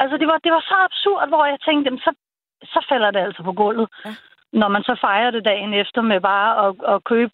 Altså, 0.03 0.17
det 0.21 0.27
var, 0.31 0.39
det 0.45 0.53
var 0.57 0.63
så 0.71 0.77
absurd, 0.89 1.29
hvor 1.29 1.45
jeg 1.53 1.59
tænkte, 1.67 1.87
jamen, 1.87 2.05
så, 2.07 2.13
så 2.73 2.81
falder 2.91 3.11
det 3.11 3.21
altså 3.27 3.43
på 3.43 3.53
gulvet. 3.53 3.89
Ja. 4.05 4.11
Når 4.53 4.69
man 4.69 4.83
så 4.83 4.95
fejrer 5.01 5.31
det 5.31 5.45
dagen 5.45 5.75
efter 5.75 6.03
med 6.03 6.21
bare 6.21 6.51
at, 6.65 6.95
at 6.95 7.05
købe 7.05 7.33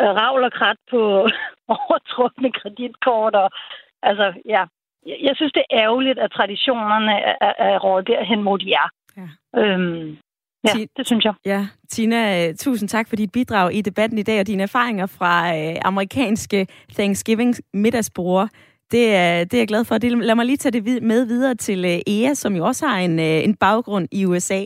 øh, 0.00 0.10
ravl 0.20 0.44
og 0.44 0.52
krat 0.52 0.78
på 0.90 1.00
overtrukne 1.68 2.52
kreditkort. 2.52 3.34
Og, 3.34 3.50
altså, 4.02 4.32
ja. 4.44 4.64
Jeg, 5.06 5.32
synes, 5.36 5.52
det 5.52 5.62
er 5.70 5.80
ærgerligt, 5.82 6.18
at 6.18 6.30
traditionerne 6.30 7.12
er, 7.12 7.52
er, 7.58 7.78
rådet 7.78 8.06
derhen, 8.06 8.42
hvor 8.42 8.56
de 8.56 8.72
er. 8.72 8.88
Ja. 9.16 9.60
Øhm, 9.60 10.16
ja, 10.64 10.86
det 10.96 11.06
synes 11.06 11.24
jeg. 11.24 11.34
Ja, 11.44 11.66
Tina, 11.88 12.48
øh, 12.48 12.54
tusind 12.54 12.88
tak 12.88 13.08
for 13.08 13.16
dit 13.16 13.32
bidrag 13.32 13.74
i 13.74 13.80
debatten 13.80 14.18
i 14.18 14.22
dag 14.22 14.40
og 14.40 14.46
dine 14.46 14.62
erfaringer 14.62 15.06
fra 15.06 15.56
øh, 15.56 15.76
amerikanske 15.84 16.66
Thanksgiving 16.94 17.54
middagsbord. 17.74 18.48
Det 18.90 19.14
er, 19.14 19.44
det 19.44 19.54
er 19.54 19.58
jeg 19.58 19.68
glad 19.68 19.84
for. 19.84 19.98
Det, 19.98 20.18
lad 20.18 20.34
mig 20.34 20.46
lige 20.46 20.56
tage 20.56 20.80
det 20.80 21.02
med 21.02 21.26
videre 21.26 21.54
til 21.54 21.84
øh, 21.84 21.98
Ea, 22.14 22.34
som 22.34 22.56
jo 22.56 22.64
også 22.64 22.86
har 22.86 22.98
en, 22.98 23.18
øh, 23.18 23.44
en 23.44 23.54
baggrund 23.54 24.08
i 24.12 24.26
USA. 24.26 24.64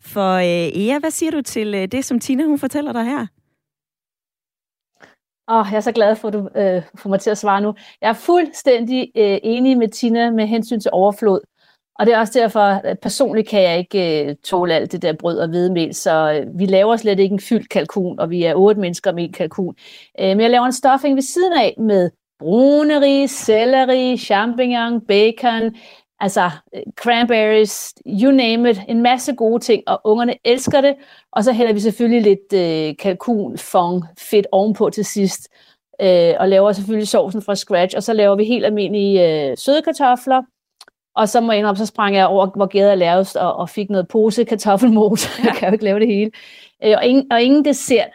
For 0.00 0.34
øh, 0.34 0.82
Ea, 0.86 0.98
hvad 0.98 1.10
siger 1.10 1.30
du 1.30 1.42
til 1.42 1.74
øh, 1.74 1.86
det, 1.86 2.04
som 2.04 2.20
Tina 2.20 2.44
hun 2.44 2.58
fortæller 2.58 2.92
dig 2.92 3.04
her? 3.04 3.26
Åh, 5.50 5.56
oh, 5.56 5.66
jeg 5.70 5.76
er 5.76 5.80
så 5.80 5.92
glad 5.92 6.16
for, 6.16 6.28
at 6.28 6.34
du 6.34 6.48
øh, 6.56 6.82
får 6.94 7.08
mig 7.08 7.20
til 7.20 7.30
at 7.30 7.38
svare 7.38 7.60
nu. 7.60 7.74
Jeg 8.00 8.08
er 8.08 8.12
fuldstændig 8.12 9.10
øh, 9.16 9.38
enig 9.42 9.78
med 9.78 9.88
Tina 9.88 10.30
med 10.30 10.46
hensyn 10.46 10.80
til 10.80 10.90
overflod. 10.94 11.40
Og 11.98 12.06
det 12.06 12.14
er 12.14 12.18
også 12.18 12.38
derfor, 12.38 12.60
at 12.60 12.98
personligt 13.00 13.48
kan 13.48 13.62
jeg 13.62 13.78
ikke 13.78 14.24
øh, 14.24 14.36
tåle 14.44 14.74
alt 14.74 14.92
det 14.92 15.02
der 15.02 15.12
brød 15.12 15.38
og 15.38 15.48
hvedemel, 15.48 15.94
så 15.94 16.32
øh, 16.32 16.58
vi 16.58 16.66
laver 16.66 16.96
slet 16.96 17.18
ikke 17.18 17.32
en 17.32 17.40
fyldt 17.40 17.68
kalkun, 17.68 18.18
og 18.18 18.30
vi 18.30 18.44
er 18.44 18.54
otte 18.54 18.80
mennesker 18.80 19.12
med 19.12 19.24
en 19.24 19.32
kalkun. 19.32 19.74
Øh, 20.20 20.28
men 20.28 20.40
jeg 20.40 20.50
laver 20.50 20.66
en 20.66 20.72
stuffing 20.72 21.14
ved 21.14 21.22
siden 21.22 21.52
af 21.52 21.74
med 21.78 22.10
brune 22.38 23.00
ris, 23.00 23.30
selleri, 23.30 24.16
champignon, 24.16 25.00
bacon, 25.00 25.74
altså 26.20 26.50
øh, 26.74 26.82
cranberries, 26.96 27.94
you 28.06 28.30
name 28.30 28.70
it, 28.70 28.80
en 28.88 29.02
masse 29.02 29.34
gode 29.34 29.62
ting, 29.62 29.82
og 29.86 30.00
ungerne 30.04 30.34
elsker 30.44 30.80
det. 30.80 30.94
Og 31.32 31.44
så 31.44 31.52
hælder 31.52 31.72
vi 31.72 31.80
selvfølgelig 31.80 32.22
lidt 32.22 32.52
øh, 32.52 32.96
kalkun, 32.96 33.58
fong, 33.58 34.04
fedt 34.18 34.46
ovenpå 34.52 34.90
til 34.90 35.04
sidst, 35.04 35.48
øh, 36.00 36.34
og 36.38 36.48
laver 36.48 36.72
selvfølgelig 36.72 37.08
sovsen 37.08 37.42
fra 37.42 37.54
scratch, 37.54 37.96
og 37.96 38.02
så 38.02 38.12
laver 38.12 38.36
vi 38.36 38.44
helt 38.44 38.64
almindelige 38.64 39.48
øh, 39.50 39.56
søde 39.56 39.82
kartofler, 39.82 40.42
og 41.14 41.28
så 41.28 41.40
må 41.40 41.52
jeg 41.52 41.58
indrømme, 41.58 41.78
så 41.78 41.86
sprang 41.86 42.16
jeg 42.16 42.26
over, 42.26 42.46
hvor 42.46 42.66
gæder 42.66 42.90
er 42.90 42.94
lavest, 42.94 43.36
og, 43.36 43.56
og 43.56 43.68
fik 43.68 43.90
noget 43.90 44.08
pose 44.08 44.44
kartoffelmos. 44.44 45.28
Jeg 45.44 45.54
kan 45.56 45.68
jo 45.68 45.72
ikke 45.72 45.84
lave 45.84 46.00
det 46.00 46.08
hele. 46.08 46.30
Øh, 46.84 46.94
og, 46.96 47.04
ingen, 47.04 47.32
og 47.32 47.42
ingen 47.42 47.64
dessert. 47.64 48.08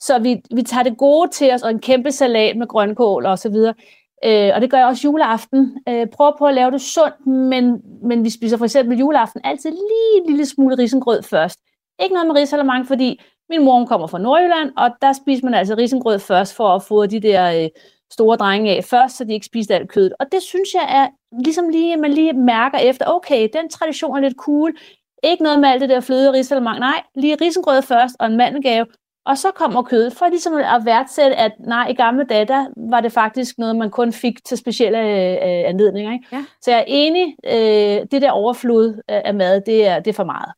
Så 0.00 0.18
vi, 0.18 0.42
vi 0.54 0.62
tager 0.62 0.82
det 0.82 0.98
gode 0.98 1.30
til 1.30 1.52
os, 1.52 1.62
og 1.62 1.70
en 1.70 1.80
kæmpe 1.80 2.12
salat 2.12 2.56
med 2.56 2.66
grønkål 2.66 3.26
og 3.26 3.38
så 3.38 3.48
videre. 3.48 3.74
Øh, 4.24 4.50
og 4.54 4.60
det 4.60 4.70
gør 4.70 4.78
jeg 4.78 4.86
også 4.86 5.08
juleaften. 5.08 5.78
Øh, 5.88 6.06
prøver 6.06 6.32
på 6.38 6.46
at 6.46 6.54
lave 6.54 6.70
det 6.70 6.80
sundt, 6.80 7.26
men, 7.26 7.82
men 8.02 8.24
vi 8.24 8.30
spiser 8.30 8.56
for 8.56 8.64
eksempel 8.64 8.98
juleaften 8.98 9.40
altid 9.44 9.70
lige 9.70 10.22
en 10.22 10.30
lille 10.30 10.46
smule 10.46 10.78
risengrød 10.78 11.22
først. 11.22 11.60
Ikke 12.02 12.14
noget 12.14 12.26
med 12.26 12.36
risalemang, 12.36 12.86
fordi 12.86 13.20
min 13.50 13.64
mor 13.64 13.78
hun 13.78 13.86
kommer 13.86 14.06
fra 14.06 14.18
Nordjylland, 14.18 14.72
og 14.76 14.90
der 15.02 15.12
spiser 15.12 15.44
man 15.44 15.54
altså 15.54 15.74
risengrød 15.74 16.18
først 16.18 16.54
for 16.56 16.68
at 16.68 16.82
få 16.82 17.06
de 17.06 17.20
der 17.20 17.62
øh, 17.62 17.68
store 18.12 18.36
drenge 18.36 18.76
af 18.76 18.84
først, 18.84 19.16
så 19.16 19.24
de 19.24 19.32
ikke 19.32 19.46
spiser 19.46 19.74
alt 19.74 19.88
kødet. 19.88 20.12
Og 20.20 20.26
det 20.32 20.42
synes 20.42 20.74
jeg 20.74 20.86
er 20.88 21.08
ligesom 21.44 21.68
lige, 21.68 21.96
man 21.96 22.12
lige 22.12 22.32
mærker 22.32 22.78
efter, 22.78 23.06
okay, 23.06 23.48
den 23.52 23.68
tradition 23.68 24.16
er 24.16 24.20
lidt 24.20 24.36
cool. 24.36 24.76
Ikke 25.22 25.42
noget 25.42 25.60
med 25.60 25.68
alt 25.68 25.80
det 25.80 25.88
der 25.88 26.00
fløde 26.00 26.28
og 26.28 26.34
risalemang. 26.34 26.78
Nej, 26.78 27.02
lige 27.14 27.36
risengrød 27.40 27.82
først 27.82 28.16
og 28.18 28.26
en 28.26 28.36
mandelgave, 28.36 28.86
og 29.26 29.38
så 29.38 29.50
kommer 29.50 29.82
kødet, 29.82 30.12
for 30.12 30.28
ligesom 30.28 30.54
at 30.54 30.82
værdsætte, 30.84 31.36
at 31.36 31.52
nej, 31.66 31.88
i 31.88 31.94
gamle 31.94 32.24
dage, 32.24 32.46
der 32.46 32.66
var 32.90 33.00
det 33.00 33.12
faktisk 33.12 33.58
noget, 33.58 33.76
man 33.76 33.90
kun 33.90 34.12
fik 34.12 34.44
til 34.44 34.56
specielle 34.56 34.98
øh, 34.98 35.68
anledninger. 35.68 36.12
Ikke? 36.12 36.26
Ja. 36.32 36.44
Så 36.60 36.70
jeg 36.70 36.80
er 36.80 36.84
enig, 36.86 37.36
øh, 37.46 38.06
det 38.10 38.22
der 38.22 38.30
overflod 38.30 39.02
af 39.08 39.34
mad, 39.34 39.60
det 39.66 39.86
er, 39.86 40.00
det 40.00 40.10
er 40.10 40.14
for 40.14 40.24
meget. 40.24 40.52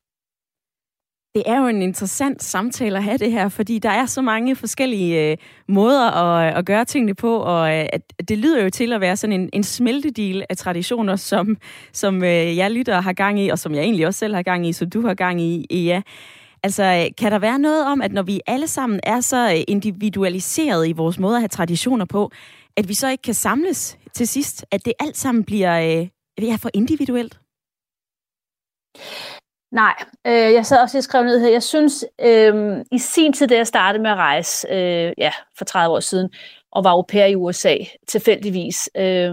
Det 1.35 1.43
er 1.47 1.61
jo 1.61 1.67
en 1.67 1.83
interessant 1.83 2.43
samtale 2.43 2.97
at 2.97 3.03
have 3.03 3.19
det 3.19 3.33
her, 3.33 3.49
fordi 3.49 3.79
der 3.79 3.91
er 3.91 4.07
så 4.07 4.23
mange 4.23 4.57
forskellige 4.57 5.31
øh, 5.31 5.37
måder 5.69 6.11
at, 6.11 6.57
at 6.57 6.67
gøre 6.67 6.85
tingene 6.85 7.15
på, 7.15 7.37
og 7.37 7.79
øh, 7.79 7.87
at 7.93 8.29
det 8.29 8.39
lyder 8.39 8.63
jo 8.63 8.71
til 8.71 8.93
at 8.93 9.01
være 9.01 9.17
sådan 9.17 9.41
en, 9.41 9.51
en 9.53 9.63
smeltedil 9.63 10.45
af 10.49 10.57
traditioner, 10.57 11.17
som, 11.17 11.57
som 11.93 12.25
øh, 12.25 12.57
jeg 12.57 12.71
lytter 12.71 13.01
har 13.01 13.13
gang 13.13 13.41
i, 13.41 13.49
og 13.49 13.59
som 13.59 13.75
jeg 13.75 13.83
egentlig 13.83 14.07
også 14.07 14.19
selv 14.19 14.35
har 14.35 14.43
gang 14.43 14.67
i, 14.67 14.73
som 14.73 14.91
du 14.91 15.07
har 15.07 15.15
gang 15.15 15.41
i, 15.41 15.67
ja. 15.71 16.03
Altså, 16.65 16.85
øh, 16.85 17.15
kan 17.19 17.33
der 17.33 17.39
være 17.39 17.59
noget 17.59 17.87
om, 17.87 18.03
at 18.03 18.13
når 18.13 18.23
vi 18.23 18.41
alle 18.47 18.69
sammen 18.69 19.01
er 19.03 19.21
så 19.21 19.51
øh, 19.51 19.65
individualiseret 19.69 20.89
i 20.89 20.93
vores 20.93 21.19
måde 21.19 21.37
at 21.37 21.41
have 21.41 21.49
traditioner 21.49 22.05
på, 22.05 22.31
at 22.77 22.89
vi 22.89 22.95
så 22.95 23.09
ikke 23.09 23.23
kan 23.23 23.35
samles 23.35 23.99
til 24.15 24.29
sidst, 24.29 24.67
at 24.71 24.85
det 24.85 24.93
alt 25.01 25.17
sammen 25.17 25.45
bliver 25.45 25.81
øh, 25.81 26.09
ja, 26.45 26.57
for 26.57 26.71
individuelt? 26.75 27.41
Nej, 29.73 29.95
øh, 30.27 30.53
jeg 30.53 30.67
sad 30.67 30.83
også 30.83 30.97
lige 30.97 31.03
skrev 31.03 31.25
ned 31.25 31.41
her. 31.41 31.49
Jeg 31.49 31.63
synes, 31.63 32.05
øh, 32.21 32.85
i 32.93 32.99
sin 32.99 33.33
tid, 33.33 33.47
da 33.47 33.57
jeg 33.57 33.67
startede 33.67 34.03
med 34.03 34.11
at 34.11 34.17
rejse, 34.17 34.69
øh, 34.71 35.13
ja, 35.19 35.33
for 35.59 35.65
30 35.65 35.95
år 35.95 36.01
siden, 36.01 36.31
og 36.73 36.85
var 36.85 36.91
au 36.91 37.03
pair 37.03 37.27
i 37.27 37.35
USA, 37.35 37.77
tilfældigvis, 38.09 38.91
øh, 38.97 39.33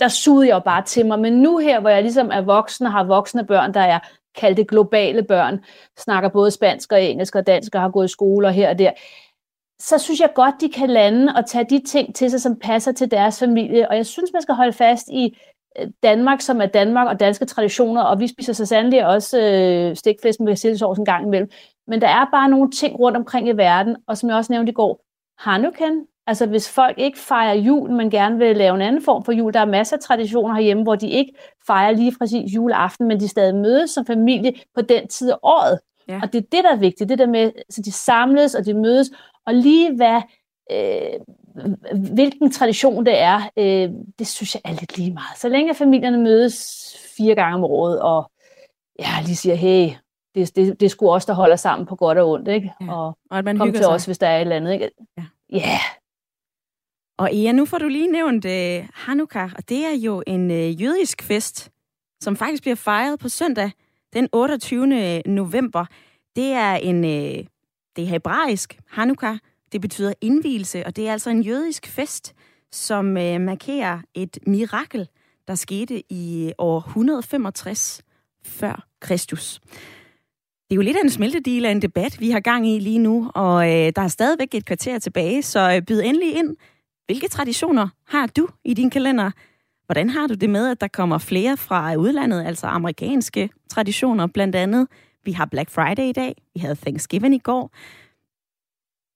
der 0.00 0.08
sugede 0.08 0.48
jeg 0.48 0.54
jo 0.54 0.60
bare 0.60 0.82
til 0.82 1.06
mig. 1.06 1.18
Men 1.18 1.32
nu 1.32 1.58
her, 1.58 1.80
hvor 1.80 1.90
jeg 1.90 2.02
ligesom 2.02 2.30
er 2.30 2.40
voksen 2.40 2.86
og 2.86 2.92
har 2.92 3.04
voksne 3.04 3.46
børn, 3.46 3.74
der 3.74 3.80
er 3.80 3.98
kaldte 4.38 4.64
globale 4.64 5.22
børn, 5.22 5.60
snakker 5.98 6.28
både 6.28 6.50
spansk 6.50 6.92
og 6.92 7.02
engelsk 7.02 7.34
og 7.34 7.46
dansk 7.46 7.74
og 7.74 7.80
har 7.80 7.90
gået 7.90 8.04
i 8.04 8.12
skole 8.12 8.46
og 8.46 8.52
her 8.52 8.70
og 8.70 8.78
der, 8.78 8.90
så 9.80 9.98
synes 9.98 10.20
jeg 10.20 10.30
godt, 10.34 10.54
de 10.60 10.68
kan 10.68 10.90
lande 10.90 11.32
og 11.36 11.46
tage 11.46 11.66
de 11.70 11.82
ting 11.86 12.14
til 12.14 12.30
sig, 12.30 12.40
som 12.40 12.56
passer 12.56 12.92
til 12.92 13.10
deres 13.10 13.38
familie. 13.38 13.88
Og 13.88 13.96
jeg 13.96 14.06
synes, 14.06 14.32
man 14.32 14.42
skal 14.42 14.54
holde 14.54 14.72
fast 14.72 15.08
i 15.08 15.38
øh, 15.78 15.86
Danmark, 16.02 16.40
som 16.40 16.60
er 16.60 16.66
Danmark 16.66 17.08
og 17.08 17.20
danske 17.20 17.44
traditioner, 17.44 18.02
og 18.02 18.20
vi 18.20 18.26
spiser 18.26 18.52
så 18.52 18.66
sandelig 18.66 19.06
også 19.06 19.40
øh, 19.40 19.96
stikflæsk 19.96 20.40
med 20.40 20.56
silsovs 20.56 20.98
en 20.98 21.04
gang 21.04 21.26
imellem. 21.26 21.50
Men 21.86 22.00
der 22.00 22.08
er 22.08 22.26
bare 22.32 22.48
nogle 22.48 22.70
ting 22.70 22.98
rundt 22.98 23.16
omkring 23.16 23.48
i 23.48 23.52
verden, 23.52 23.96
og 24.06 24.18
som 24.18 24.28
jeg 24.28 24.36
også 24.36 24.52
nævnte 24.52 24.70
i 24.70 24.74
går, 24.74 25.04
Hanukkah, 25.38 25.92
Altså 26.28 26.46
hvis 26.46 26.70
folk 26.70 26.98
ikke 26.98 27.18
fejrer 27.18 27.54
jul, 27.54 27.90
men 27.90 28.10
gerne 28.10 28.38
vil 28.38 28.56
lave 28.56 28.74
en 28.74 28.82
anden 28.82 29.02
form 29.02 29.24
for 29.24 29.32
jul, 29.32 29.52
der 29.52 29.60
er 29.60 29.64
masser 29.64 29.96
af 29.96 30.02
traditioner 30.02 30.54
herhjemme, 30.54 30.82
hvor 30.82 30.94
de 30.94 31.08
ikke 31.10 31.32
fejrer 31.66 31.92
lige 31.92 32.14
præcis 32.18 32.54
juleaften, 32.54 33.08
men 33.08 33.20
de 33.20 33.28
stadig 33.28 33.54
mødes 33.54 33.90
som 33.90 34.06
familie 34.06 34.52
på 34.74 34.82
den 34.82 35.08
tid 35.08 35.30
af 35.30 35.36
året. 35.42 35.78
Ja. 36.08 36.20
Og 36.22 36.32
det 36.32 36.38
er 36.38 36.46
det, 36.52 36.64
der 36.64 36.72
er 36.72 36.76
vigtigt. 36.76 37.10
Det 37.10 37.18
der 37.18 37.26
med, 37.26 37.52
så 37.70 37.82
de 37.82 37.92
samles, 37.92 38.54
og 38.54 38.66
de 38.66 38.74
mødes, 38.74 39.10
og 39.46 39.54
lige 39.54 39.96
hvad, 39.96 40.22
øh, 40.72 41.20
hvilken 42.12 42.50
tradition 42.50 43.06
det 43.06 43.20
er, 43.20 43.50
øh, 43.56 43.90
det 44.18 44.26
synes 44.26 44.54
jeg 44.54 44.60
er 44.64 44.72
lidt 44.80 44.98
lige 44.98 45.12
meget. 45.12 45.38
Så 45.38 45.48
længe 45.48 45.74
familierne 45.74 46.18
mødes 46.18 46.96
fire 47.16 47.34
gange 47.34 47.54
om 47.54 47.64
året, 47.64 48.00
og 48.00 48.30
ja, 48.98 49.08
lige 49.24 49.36
siger, 49.36 49.54
hey, 49.54 49.90
det, 50.34 50.56
det, 50.56 50.80
det 50.80 50.90
skulle 50.90 51.12
også 51.12 51.26
der 51.26 51.34
holder 51.34 51.56
sammen 51.56 51.86
på 51.86 51.96
godt 51.96 52.18
og 52.18 52.30
ondt, 52.30 52.48
ikke? 52.48 52.72
Ja. 52.80 52.92
Og, 52.92 53.18
og 53.30 53.38
at 53.38 53.44
man 53.44 53.58
kom 53.58 53.72
til 53.72 53.78
sig. 53.78 53.88
os, 53.88 54.04
hvis 54.04 54.18
der 54.18 54.26
er 54.26 54.36
et 54.36 54.40
eller 54.40 54.56
andet, 54.56 54.72
ikke? 54.72 54.90
Ja. 55.18 55.24
Ja, 55.52 55.78
og 57.18 57.30
Ea, 57.32 57.52
nu 57.52 57.64
får 57.64 57.78
du 57.78 57.88
lige 57.88 58.12
nævnt 58.12 58.44
øh, 58.44 58.88
Hanukkah, 58.94 59.50
og 59.56 59.68
det 59.68 59.84
er 59.84 59.96
jo 59.96 60.22
en 60.26 60.50
øh, 60.50 60.82
jødisk 60.82 61.22
fest, 61.22 61.70
som 62.20 62.36
faktisk 62.36 62.62
bliver 62.62 62.74
fejret 62.74 63.18
på 63.18 63.28
søndag 63.28 63.70
den 64.12 64.28
28. 64.32 65.16
Øh, 65.16 65.32
november. 65.32 65.84
Det 66.36 66.52
er 66.52 66.74
en 66.74 67.04
øh, 67.04 67.44
det 67.96 68.04
er 68.04 68.08
hebraisk 68.08 68.78
Hanukkah. 68.88 69.38
Det 69.72 69.80
betyder 69.80 70.12
indvielse, 70.20 70.86
og 70.86 70.96
det 70.96 71.08
er 71.08 71.12
altså 71.12 71.30
en 71.30 71.42
jødisk 71.42 71.86
fest, 71.86 72.34
som 72.72 73.16
øh, 73.16 73.40
markerer 73.40 74.00
et 74.14 74.38
mirakel, 74.46 75.08
der 75.48 75.54
skete 75.54 76.02
i 76.12 76.46
øh, 76.46 76.52
år 76.58 76.78
165 76.78 78.02
før 78.44 78.86
Kristus. 79.00 79.60
Det 80.68 80.74
er 80.74 80.76
jo 80.76 80.82
lidt 80.82 80.96
af 80.96 81.02
en 81.04 81.10
smeltedil 81.10 81.64
af 81.64 81.70
en 81.70 81.82
debat, 81.82 82.20
vi 82.20 82.30
har 82.30 82.40
gang 82.40 82.68
i 82.68 82.78
lige 82.78 82.98
nu, 82.98 83.30
og 83.34 83.68
øh, 83.68 83.92
der 83.96 84.02
er 84.02 84.08
stadigvæk 84.08 84.54
et 84.54 84.64
kvarter 84.64 84.98
tilbage, 84.98 85.42
så 85.42 85.72
øh, 85.74 85.82
byd 85.82 86.00
endelig 86.00 86.36
ind 86.36 86.56
hvilke 87.08 87.28
traditioner 87.28 87.88
har 88.06 88.26
du 88.26 88.48
i 88.64 88.74
din 88.74 88.90
kalender? 88.90 89.30
Hvordan 89.86 90.10
har 90.10 90.26
du 90.26 90.34
det 90.34 90.50
med, 90.50 90.70
at 90.70 90.80
der 90.80 90.88
kommer 90.88 91.18
flere 91.18 91.56
fra 91.56 91.94
udlandet, 91.94 92.46
altså 92.46 92.66
amerikanske 92.66 93.50
traditioner 93.70 94.26
blandt 94.26 94.56
andet? 94.56 94.88
Vi 95.24 95.32
har 95.32 95.46
Black 95.46 95.70
Friday 95.70 96.02
i 96.02 96.12
dag, 96.12 96.34
vi 96.54 96.60
havde 96.60 96.74
Thanksgiving 96.74 97.34
i 97.34 97.38
går. 97.38 97.70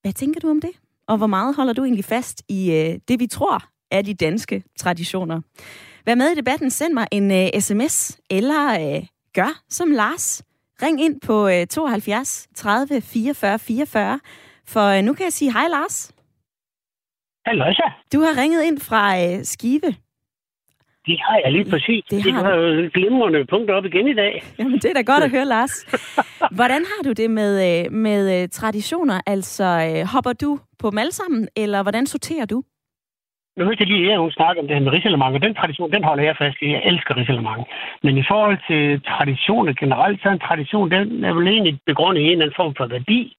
Hvad 0.03 0.12
tænker 0.12 0.40
du 0.40 0.51
om 0.51 0.61
det? 0.61 0.70
Og 1.09 1.16
hvor 1.16 1.26
meget 1.26 1.55
holder 1.55 1.72
du 1.72 1.84
egentlig 1.84 2.05
fast 2.05 2.43
i 2.49 2.72
øh, 2.72 2.99
det, 3.09 3.20
vi 3.20 3.26
tror 3.26 3.64
er 3.90 4.03
de 4.03 4.14
danske 4.14 4.64
traditioner? 4.78 5.40
Vær 6.07 6.14
med 6.14 6.30
i 6.30 6.34
debatten, 6.34 6.70
send 6.70 6.93
mig 6.95 7.07
en 7.11 7.30
øh, 7.30 7.61
sms, 7.61 8.18
eller 8.30 8.97
øh, 8.97 9.07
gør 9.34 9.62
som 9.68 9.90
Lars. 9.90 10.43
Ring 10.82 11.01
ind 11.01 11.20
på 11.20 11.49
øh, 11.49 11.66
72 11.66 12.49
30 12.55 13.01
44 13.01 13.59
44, 13.59 14.20
for 14.66 14.86
øh, 14.86 15.03
nu 15.03 15.14
kan 15.14 15.24
jeg 15.24 15.32
sige 15.32 15.53
hej 15.53 15.68
Lars. 15.68 16.12
Halløjsa. 17.47 17.86
Du 18.12 18.18
har 18.20 18.43
ringet 18.43 18.62
ind 18.64 18.78
fra 18.88 19.03
øh, 19.22 19.45
Skive. 19.45 19.90
Det 21.07 21.16
har 21.26 21.40
jeg 21.45 21.53
lige 21.53 21.70
præcis. 21.70 22.05
Det, 22.11 22.24
det 22.24 22.32
har 22.32 22.55
jo 22.55 22.90
glimrende 22.95 23.45
punkter 23.45 23.74
op 23.74 23.84
igen 23.84 24.09
i 24.09 24.14
dag. 24.14 24.43
Jamen, 24.59 24.78
det 24.78 24.84
er 24.84 24.95
da 24.95 25.03
godt 25.12 25.24
at 25.24 25.30
høre, 25.30 25.45
Lars. 25.45 25.74
Hvordan 26.59 26.82
har 26.93 27.03
du 27.05 27.12
det 27.12 27.30
med, 27.30 27.53
øh, 27.68 27.93
med 27.93 28.43
øh, 28.43 28.49
traditioner? 28.49 29.20
Altså, 29.26 29.64
øh, 29.64 30.07
hopper 30.12 30.32
du 30.32 30.59
på 30.78 30.90
dem 30.90 30.99
alle 30.99 31.12
sammen, 31.12 31.49
eller 31.57 31.82
hvordan 31.82 32.07
sorterer 32.07 32.47
du? 32.47 32.62
Nu 33.57 33.64
hørte 33.64 33.80
jeg 33.80 33.88
lige, 33.88 34.12
at 34.12 34.18
hun 34.18 34.30
snakker 34.30 34.62
om 34.62 34.68
det 34.68 34.76
her 34.76 34.84
med 34.84 34.93
risalemang, 34.93 35.34
og 35.34 35.43
den 35.43 35.55
tradition, 35.55 35.93
den 35.93 36.05
holder 36.05 36.24
jeg 36.24 36.36
fast 36.38 36.59
i. 36.62 36.68
Jeg 36.72 36.82
elsker 36.84 37.16
risalemang. 37.16 37.61
Men 38.03 38.18
i 38.18 38.24
forhold 38.30 38.59
til 38.68 39.03
traditioner 39.12 39.72
generelt, 39.82 40.22
så 40.22 40.28
er 40.28 40.32
en 40.32 40.47
tradition, 40.49 40.90
den 40.90 41.24
er 41.24 41.32
vel 41.34 41.49
egentlig 41.49 41.78
begrundet 41.86 42.20
i 42.20 42.24
en 42.24 42.30
eller 42.30 42.45
anden 42.45 42.61
form 42.61 42.74
for 42.78 42.86
værdi. 42.86 43.36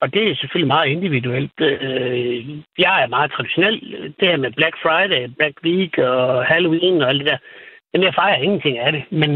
Og 0.00 0.14
det 0.14 0.30
er 0.30 0.36
selvfølgelig 0.36 0.74
meget 0.74 0.88
individuelt. 0.88 1.60
Øh, 1.60 2.48
jeg 2.78 3.02
er 3.02 3.06
meget 3.06 3.32
traditionel. 3.32 3.80
Det 4.20 4.28
her 4.28 4.36
med 4.36 4.52
Black 4.52 4.76
Friday, 4.82 5.28
Black 5.38 5.56
Week 5.64 5.98
og 5.98 6.44
Halloween 6.44 7.02
og 7.02 7.08
alt 7.08 7.20
det 7.20 7.30
der, 7.30 7.38
Jamen, 7.92 8.06
jeg 8.06 8.14
fejrer 8.14 8.42
ingenting 8.42 8.78
af 8.78 8.92
det. 8.92 9.02
Men, 9.10 9.30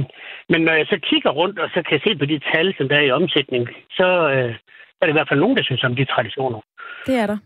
men 0.49 0.61
når 0.61 0.73
jeg 0.73 0.87
så 0.87 0.99
kigger 1.03 1.31
rundt, 1.31 1.59
og 1.59 1.69
så 1.75 1.83
kan 1.89 2.01
se 2.05 2.17
på 2.19 2.25
de 2.25 2.41
tal, 2.53 2.75
som 2.77 2.89
der 2.89 2.97
er 2.97 3.07
i 3.07 3.11
omsætning, 3.11 3.69
så 3.91 4.09
øh, 4.35 4.55
er 5.01 5.05
det 5.07 5.13
i 5.13 5.19
hvert 5.19 5.29
fald 5.29 5.41
nogen, 5.41 5.57
der 5.57 5.63
synes 5.63 5.85
om 5.85 5.97
de 5.97 6.05
traditioner. 6.05 6.61
Det 7.07 7.17
er 7.23 7.27
der. 7.27 7.39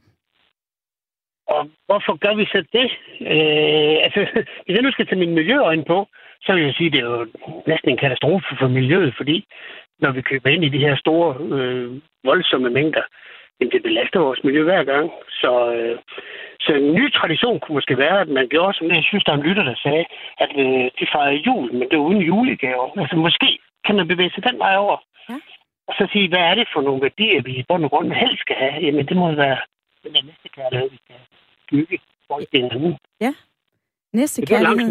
Og 1.47 1.71
hvorfor 1.87 2.17
gør 2.25 2.35
vi 2.35 2.45
så 2.45 2.61
det? 2.73 2.89
Øh, 3.33 3.97
altså, 4.07 4.21
hvis 4.65 4.75
jeg 4.77 4.83
nu 4.83 4.93
skal 4.93 5.07
tage 5.07 5.19
min 5.19 5.35
miljøøjne 5.35 5.85
på, 5.85 6.09
så 6.41 6.53
vil 6.53 6.65
jeg 6.65 6.75
sige, 6.75 6.87
at 6.87 6.93
det 6.93 7.01
er 7.01 7.11
jo 7.11 7.27
næsten 7.67 7.91
en 7.91 8.03
katastrofe 8.05 8.57
for 8.61 8.69
miljøet, 8.69 9.15
fordi 9.17 9.47
når 9.99 10.11
vi 10.13 10.23
køber 10.23 10.49
ind 10.51 10.65
i 10.65 10.75
de 10.75 10.85
her 10.87 10.97
store, 10.97 11.31
øh, 11.57 12.01
voldsomme 12.25 12.71
mængder, 12.71 13.05
jamen 13.57 13.73
det 13.73 13.83
belaster 13.83 14.21
vores 14.21 14.45
miljø 14.45 14.63
hver 14.65 14.85
gang. 14.85 15.11
Så, 15.41 15.53
øh, 15.77 15.99
så 16.61 16.73
en 16.73 16.95
ny 16.95 17.13
tradition 17.13 17.61
kunne 17.61 17.75
måske 17.75 17.99
være, 17.99 18.21
at 18.21 18.29
man 18.29 18.49
gjorde 18.49 18.75
som 18.75 18.89
det, 18.89 18.97
jeg 18.97 19.09
synes, 19.09 19.25
der 19.25 19.33
er 19.33 19.37
en 19.37 19.49
lytter, 19.49 19.65
der 19.65 19.75
sagde, 19.87 20.05
at 20.45 20.51
øh, 20.63 20.85
de 20.99 21.07
fejrer 21.15 21.43
jul, 21.47 21.73
men 21.73 21.85
det 21.89 21.97
er 21.97 22.07
uden 22.09 22.23
julegaver. 22.23 22.87
Altså 23.03 23.17
måske 23.17 23.59
kan 23.87 23.97
man 23.97 24.09
bevæge 24.09 24.31
sig 24.35 24.43
den 24.49 24.59
vej 24.59 24.77
over. 24.77 24.97
Ja. 25.31 25.39
Og 25.89 25.95
så 25.99 26.09
sige, 26.13 26.29
hvad 26.29 26.45
er 26.51 26.55
det 26.55 26.69
for 26.75 26.81
nogle 26.81 27.03
værdier, 27.03 27.43
vi 27.43 27.53
i 27.57 27.65
bund 27.69 27.85
og 27.85 27.91
grund 27.91 28.13
helst 28.13 28.41
skal 28.41 28.57
have? 28.57 28.85
Jamen 28.85 29.07
det 29.09 29.17
må 29.17 29.35
være 29.35 29.59
den 30.05 30.13
næste 30.13 30.49
kærlighed, 30.57 30.91
vi 30.91 30.99
skal 31.05 31.17
bygge. 31.71 31.99
Ja, 33.21 33.33
næste 34.13 34.47
kærlighed. 34.47 34.91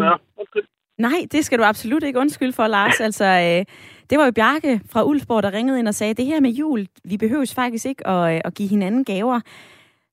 Nej, 0.98 1.26
det 1.32 1.44
skal 1.44 1.58
du 1.58 1.64
absolut 1.64 2.02
ikke 2.02 2.18
undskylde 2.18 2.52
for, 2.52 2.66
Lars. 2.66 3.00
Altså, 3.06 3.24
øh, 3.24 3.64
det 4.10 4.18
var 4.18 4.24
jo 4.24 4.30
Bjarke 4.30 4.80
fra 4.90 5.04
Ulfborg, 5.04 5.42
der 5.42 5.52
ringede 5.52 5.78
ind 5.78 5.88
og 5.88 5.94
sagde, 5.94 6.14
det 6.14 6.26
her 6.26 6.40
med 6.40 6.50
jul, 6.50 6.86
vi 7.04 7.16
behøver 7.16 7.52
faktisk 7.54 7.86
ikke 7.86 8.06
at, 8.06 8.34
øh, 8.34 8.40
at 8.44 8.54
give 8.54 8.68
hinanden 8.68 9.04
gaver. 9.04 9.40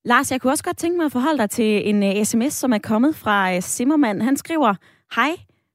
Lars, 0.06 0.32
jeg 0.32 0.42
kunne 0.42 0.54
også 0.54 0.64
godt 0.64 0.78
tænke 0.78 0.98
mig 0.98 1.06
at 1.06 1.12
forholde 1.12 1.38
dig 1.38 1.50
til 1.50 1.90
en 1.90 2.04
øh, 2.04 2.24
sms, 2.26 2.54
som 2.54 2.74
er 2.74 2.78
kommet 2.78 3.16
fra 3.16 3.56
uh, 3.56 3.62
Simmermann. 3.62 4.22
Han 4.22 4.38
skriver, 4.38 4.76
hej, 5.16 5.32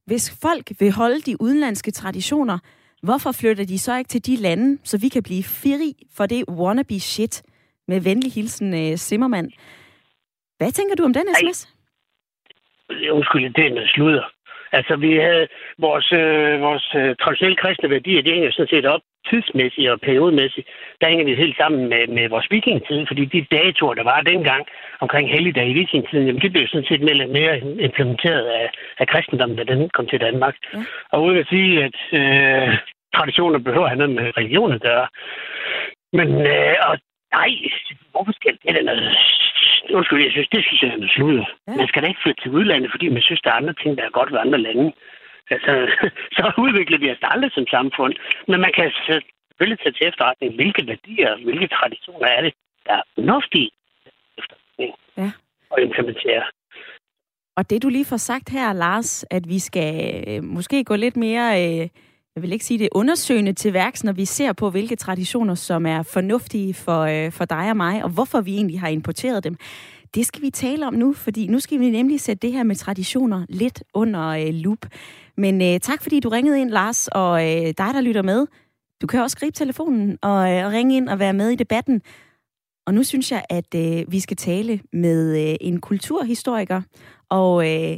hvis 0.07 0.39
folk 0.43 0.73
vil 0.81 0.93
holde 0.93 1.21
de 1.21 1.43
udenlandske 1.43 1.91
traditioner, 1.91 2.59
hvorfor 3.03 3.33
flytter 3.33 3.65
de 3.65 3.79
så 3.79 3.97
ikke 3.97 4.09
til 4.09 4.27
de 4.27 4.37
lande, 4.37 4.79
så 4.85 4.99
vi 4.99 5.09
kan 5.09 5.23
blive 5.23 5.43
fri 5.43 6.07
for 6.17 6.27
det 6.27 6.45
wannabe 6.49 7.01
shit? 7.01 7.43
Med 7.89 8.01
venlig 8.01 8.33
hilsen, 8.33 8.75
uh, 8.75 8.97
Simmermann. 8.97 9.53
Hvad 10.59 10.73
tænker 10.73 10.95
du 10.95 11.05
om 11.05 11.13
den 11.13 11.27
sms? 11.41 11.65
Ej. 12.91 13.11
Undskyld, 13.11 13.55
det 13.55 13.67
er 13.67 13.75
noget 13.75 13.91
sludder. 13.95 14.25
Altså, 14.73 14.97
vi 14.97 15.17
havde 15.17 15.47
vores, 15.79 16.09
øh, 16.13 16.61
vores 16.61 16.87
øh, 17.01 17.17
traditionelle 17.23 17.63
kristne 17.63 17.91
værdier, 17.91 18.23
de 18.23 18.33
hænger 18.33 18.51
sådan 18.51 18.75
set 18.75 18.87
op 18.87 19.01
tidsmæssigt 19.31 19.91
og 19.91 20.01
periodemæssigt. 20.01 20.67
Der 21.01 21.09
hænger 21.09 21.25
vi 21.25 21.35
helt 21.35 21.57
sammen 21.57 21.89
med, 21.93 22.03
med 22.17 22.29
vores 22.29 22.47
vikingtid, 22.51 23.07
fordi 23.07 23.25
de 23.25 23.47
datoer, 23.57 23.95
der 23.95 24.03
var 24.03 24.21
dengang 24.21 24.67
omkring 25.01 25.31
helligdag 25.31 25.69
i 25.69 25.73
vikingtiden, 25.73 26.27
jamen, 26.27 26.43
de 26.43 26.51
blev 26.51 26.67
sådan 26.69 26.89
set 26.91 27.03
mere, 27.03 27.27
mere 27.39 27.59
implementeret 27.89 28.47
af, 28.61 28.71
af 28.99 29.07
kristendommen, 29.09 29.59
da 29.59 29.65
den 29.65 29.91
kom 29.91 30.07
til 30.07 30.21
Danmark. 30.21 30.55
Ja. 30.75 30.79
Og 31.13 31.23
uden 31.25 31.39
at 31.39 31.49
sige, 31.49 31.85
at 31.85 31.99
øh, 32.21 32.69
traditioner 33.17 33.59
behøver 33.59 33.85
at 33.85 33.91
have 33.91 34.03
noget 34.03 34.15
med 34.15 34.37
religion 34.37 34.73
at 34.73 34.81
gøre. 34.81 35.07
Men, 36.13 36.29
øh, 36.47 36.75
og 36.89 36.95
nej, 37.37 37.51
hvorfor 38.13 38.33
skal 38.33 38.59
det 38.65 38.85
noget 38.85 39.17
undskyld, 39.99 40.25
jeg 40.25 40.33
synes, 40.33 40.49
det 40.55 40.65
synes 40.65 40.83
jeg 40.83 40.91
er 40.91 41.09
sludder. 41.17 41.47
Ja. 41.69 41.77
Man 41.81 41.89
skal 41.89 42.03
da 42.03 42.07
ikke 42.09 42.25
flytte 42.25 42.43
til 42.43 42.55
udlandet, 42.59 42.91
fordi 42.91 43.07
man 43.09 43.23
synes, 43.23 43.41
der 43.41 43.51
er 43.51 43.61
andre 43.61 43.75
ting, 43.83 43.99
der 43.99 44.05
er 44.05 44.17
godt 44.19 44.33
ved 44.33 44.39
andre 44.39 44.61
lande. 44.67 44.93
Altså, 45.55 45.73
så 46.37 46.43
udvikler 46.65 46.99
vi 46.99 47.11
os 47.11 47.23
aldrig 47.23 47.51
som 47.53 47.67
samfund. 47.77 48.15
Men 48.49 48.61
man 48.61 48.73
kan 48.77 48.93
selvfølgelig 49.07 49.79
tage 49.81 49.95
til 49.97 50.09
efterretning, 50.11 50.55
hvilke 50.55 50.87
værdier, 50.93 51.31
hvilke 51.45 51.69
traditioner 51.77 52.29
er 52.37 52.41
det, 52.43 52.53
der 52.87 52.95
er 53.01 53.03
fornuftige 53.15 53.71
ja. 55.19 55.31
at 55.73 55.79
implementere. 55.87 56.45
Og 57.59 57.71
det 57.71 57.83
du 57.83 57.89
lige 57.89 58.05
får 58.05 58.17
sagt 58.17 58.49
her, 58.49 58.73
Lars, 58.73 59.25
at 59.31 59.49
vi 59.49 59.59
skal 59.59 59.93
øh, 60.29 60.45
måske 60.45 60.85
gå 60.85 60.97
lidt 60.97 61.17
mere, 61.17 61.47
øh, 61.65 61.89
jeg 62.39 62.43
vil 62.43 62.53
ikke 62.53 62.65
sige 62.65 62.79
det, 62.79 62.89
undersøgende 62.93 63.53
til 63.53 63.73
værks, 63.73 64.05
når 64.05 64.13
vi 64.13 64.25
ser 64.25 64.53
på, 64.53 64.71
hvilke 64.71 64.97
traditioner, 64.97 65.55
som 65.55 65.87
er 65.87 66.03
fornuftige 66.03 66.75
for, 66.75 67.01
øh, 67.01 67.33
for 67.33 67.45
dig 67.45 67.71
og 67.71 67.77
mig, 67.77 68.05
og 68.05 68.11
hvorfor 68.11 68.41
vi 68.41 68.55
egentlig 68.55 68.81
har 68.81 68.89
importeret 68.89 69.45
dem. 69.45 69.57
Det 70.15 70.27
skal 70.27 70.43
vi 70.43 70.51
tale 70.51 70.87
om 70.87 70.95
nu, 70.95 71.13
fordi 71.13 71.47
nu 71.47 71.61
skal 71.61 71.81
vi 71.81 71.91
nemlig 71.91 72.21
sætte 72.21 72.47
det 72.47 72.53
her 72.53 72.63
med 72.63 72.77
traditioner 72.77 73.47
lidt 73.49 73.83
under 73.95 74.29
øh, 74.29 74.55
lup. 74.55 74.87
Men 75.37 75.63
øh, 75.63 75.81
tak 75.81 76.03
fordi 76.03 76.21
du 76.21 76.29
ringede 76.29 76.61
ind, 76.61 76.71
Lars, 76.71 77.09
og 77.09 77.43
øh, 77.43 77.67
dig, 77.67 77.75
der 77.95 78.01
lytter 78.01 78.23
med. 78.23 78.47
Du 79.03 79.07
kan 79.07 79.21
også 79.21 79.37
gribe 79.37 79.57
telefonen 79.57 80.19
og, 80.23 80.53
øh, 80.53 80.67
og 80.67 80.73
ringe 80.73 80.97
ind 80.97 81.09
og 81.09 81.19
være 81.19 81.33
med 81.33 81.51
i 81.51 81.57
debatten. 81.57 82.03
Og 82.87 82.95
nu 82.95 83.03
synes 83.03 83.33
jeg, 83.33 83.45
at 83.49 83.75
øh, 83.75 84.13
vi 84.13 84.21
skal 84.21 84.37
tale 84.37 84.81
med 84.93 85.51
øh, 85.51 85.57
en 85.61 85.81
kulturhistoriker 85.81 86.83
og 87.29 87.69
øh, 87.75 87.97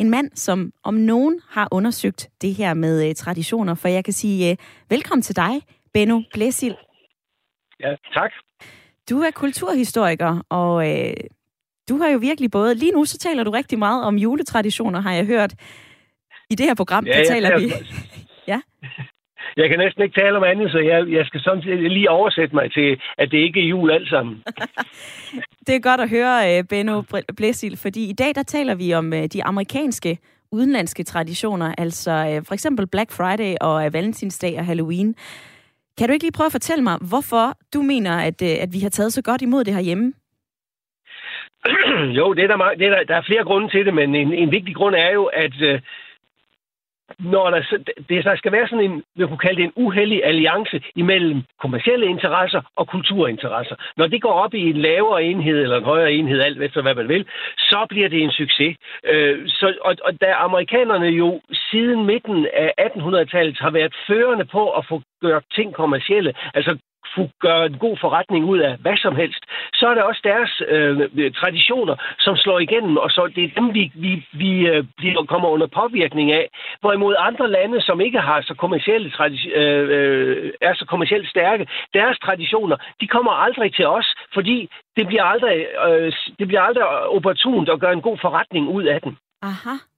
en 0.00 0.10
mand, 0.10 0.30
som 0.34 0.72
om 0.82 0.94
nogen 0.94 1.40
har 1.48 1.68
undersøgt 1.70 2.28
det 2.40 2.54
her 2.54 2.74
med 2.74 3.08
øh, 3.08 3.14
traditioner. 3.14 3.74
For 3.74 3.88
jeg 3.88 4.04
kan 4.04 4.12
sige 4.12 4.50
øh, 4.50 4.56
velkommen 4.88 5.22
til 5.22 5.36
dig, 5.36 5.62
Benno 5.94 6.20
Blæsil. 6.32 6.76
Ja, 7.80 7.96
tak. 8.14 8.30
Du 9.10 9.20
er 9.20 9.30
kulturhistoriker, 9.30 10.42
og 10.48 10.90
øh, 10.90 11.14
du 11.88 11.96
har 11.96 12.08
jo 12.08 12.18
virkelig 12.18 12.50
både... 12.50 12.74
Lige 12.74 12.92
nu 12.92 13.04
så 13.04 13.18
taler 13.18 13.44
du 13.44 13.50
rigtig 13.50 13.78
meget 13.78 14.04
om 14.04 14.16
juletraditioner, 14.16 15.00
har 15.00 15.12
jeg 15.12 15.26
hørt. 15.26 15.54
I 16.50 16.54
det 16.54 16.66
her 16.66 16.74
program, 16.74 17.06
ja, 17.06 17.18
der 17.18 17.24
taler 17.24 17.58
vi... 17.58 17.72
ja. 18.52 18.60
Jeg 19.56 19.68
kan 19.68 19.78
næsten 19.78 20.02
ikke 20.02 20.20
tale 20.20 20.36
om 20.36 20.44
andet, 20.44 20.72
så 20.72 20.78
jeg, 20.78 21.08
jeg 21.08 21.26
skal 21.26 21.40
sådan 21.40 21.62
lige 21.96 22.10
oversætte 22.10 22.54
mig 22.54 22.72
til, 22.72 23.00
at 23.18 23.30
det 23.30 23.38
ikke 23.38 23.60
er 23.60 23.68
jul 23.68 23.90
alt 23.90 24.08
sammen. 24.08 24.42
det 25.66 25.74
er 25.74 25.80
godt 25.80 26.00
at 26.00 26.10
høre, 26.10 26.58
øh, 26.58 26.64
Benno 26.68 27.02
Blæsil, 27.36 27.76
fordi 27.76 28.10
i 28.10 28.12
dag 28.12 28.34
der 28.34 28.42
taler 28.42 28.74
vi 28.74 28.94
om 28.94 29.12
øh, 29.12 29.24
de 29.24 29.44
amerikanske 29.44 30.18
udenlandske 30.52 31.02
traditioner, 31.02 31.74
altså 31.78 32.10
øh, 32.10 32.42
for 32.46 32.54
eksempel 32.54 32.86
Black 32.86 33.10
Friday 33.12 33.54
og 33.60 33.92
Valentinsdag 33.92 34.58
og 34.58 34.66
Halloween. 34.66 35.14
Kan 35.98 36.08
du 36.08 36.12
ikke 36.12 36.24
lige 36.24 36.36
prøve 36.36 36.46
at 36.46 36.52
fortælle 36.52 36.84
mig, 36.84 36.98
hvorfor 37.10 37.58
du 37.74 37.82
mener, 37.82 38.18
at, 38.18 38.42
at 38.42 38.68
vi 38.72 38.80
har 38.80 38.88
taget 38.88 39.12
så 39.12 39.22
godt 39.22 39.42
imod 39.42 39.64
det 39.64 39.74
her 39.74 39.80
hjemme? 39.80 40.12
jo, 42.18 42.34
det 42.34 42.44
er 42.44 42.48
der, 42.48 42.74
det 42.78 42.86
er 42.86 42.90
der, 42.90 43.04
der 43.04 43.16
er 43.16 43.22
flere 43.26 43.44
grunde 43.44 43.68
til 43.68 43.86
det, 43.86 43.94
men 43.94 44.14
en, 44.14 44.32
en 44.32 44.50
vigtig 44.50 44.74
grund 44.74 44.94
er 44.94 45.10
jo, 45.10 45.24
at 45.24 45.82
når 47.18 47.50
der, 47.50 47.62
det, 48.08 48.24
der 48.24 48.36
skal 48.36 48.52
være 48.52 48.68
sådan 48.68 48.84
en, 48.84 49.02
vi 49.16 49.26
kunne 49.26 49.38
kalde 49.46 49.56
det 49.56 49.64
en 49.64 49.72
uheldig 49.76 50.24
alliance 50.24 50.82
imellem 50.96 51.42
kommersielle 51.60 52.06
interesser 52.06 52.60
og 52.76 52.88
kulturinteresser. 52.88 53.76
Når 53.96 54.06
det 54.06 54.22
går 54.22 54.32
op 54.32 54.54
i 54.54 54.70
en 54.70 54.76
lavere 54.76 55.24
enhed 55.24 55.62
eller 55.62 55.76
en 55.76 55.84
højere 55.84 56.12
enhed, 56.12 56.40
alt 56.40 56.62
efter 56.62 56.82
hvad 56.82 56.94
man 56.94 57.08
vil, 57.08 57.26
så 57.58 57.86
bliver 57.88 58.08
det 58.08 58.22
en 58.22 58.30
succes. 58.30 58.76
Øh, 59.04 59.48
så, 59.48 59.74
og, 59.80 59.96
og 60.04 60.20
da 60.20 60.32
amerikanerne 60.32 61.06
jo 61.06 61.40
siden 61.70 62.06
midten 62.06 62.46
af 62.54 62.72
1800-tallet 62.80 63.58
har 63.58 63.70
været 63.70 63.94
førende 64.06 64.44
på 64.44 64.70
at 64.70 64.86
få 64.88 65.02
gjort 65.20 65.44
ting 65.54 65.74
kommercielle, 65.74 66.34
altså 66.54 66.78
gøre 67.40 67.66
en 67.66 67.78
god 67.78 67.96
forretning 68.00 68.44
ud 68.44 68.58
af 68.58 68.76
hvad 68.76 68.96
som 68.96 69.16
helst, 69.16 69.42
så 69.74 69.88
er 69.88 69.94
det 69.94 70.02
også 70.02 70.20
deres 70.24 70.62
øh, 70.68 71.32
traditioner, 71.32 71.96
som 72.18 72.36
slår 72.36 72.58
igennem, 72.58 72.96
og 72.96 73.10
så 73.10 73.32
det 73.36 73.44
er 73.44 73.60
dem, 73.60 73.74
vi, 73.74 73.92
vi, 73.94 74.26
vi 74.32 74.52
øh, 74.66 74.84
bliver, 74.96 75.24
kommer 75.24 75.48
under 75.48 75.66
påvirkning 75.66 76.32
af. 76.32 76.46
Hvorimod 76.80 77.14
andre 77.18 77.50
lande, 77.50 77.80
som 77.82 78.00
ikke 78.00 78.20
har 78.20 78.40
så 78.42 78.54
kommercielle 78.54 79.12
øh, 79.54 79.88
øh, 79.96 80.52
er 80.60 80.74
så 80.74 80.84
kommercielt 80.86 81.28
stærke, 81.28 81.66
deres 81.94 82.18
traditioner, 82.18 82.76
de 83.00 83.06
kommer 83.06 83.32
aldrig 83.32 83.74
til 83.74 83.86
os, 83.86 84.14
fordi 84.34 84.68
det 84.96 85.06
bliver 85.06 85.24
aldrig, 85.24 85.66
øh, 85.88 86.12
det 86.38 86.46
bliver 86.48 86.62
aldrig 86.62 86.84
opportunt 86.86 87.68
at 87.68 87.80
gøre 87.80 87.92
en 87.92 88.02
god 88.08 88.18
forretning 88.18 88.68
ud 88.68 88.84
af 88.84 89.00
den. 89.00 89.18
Aha. 89.42 89.89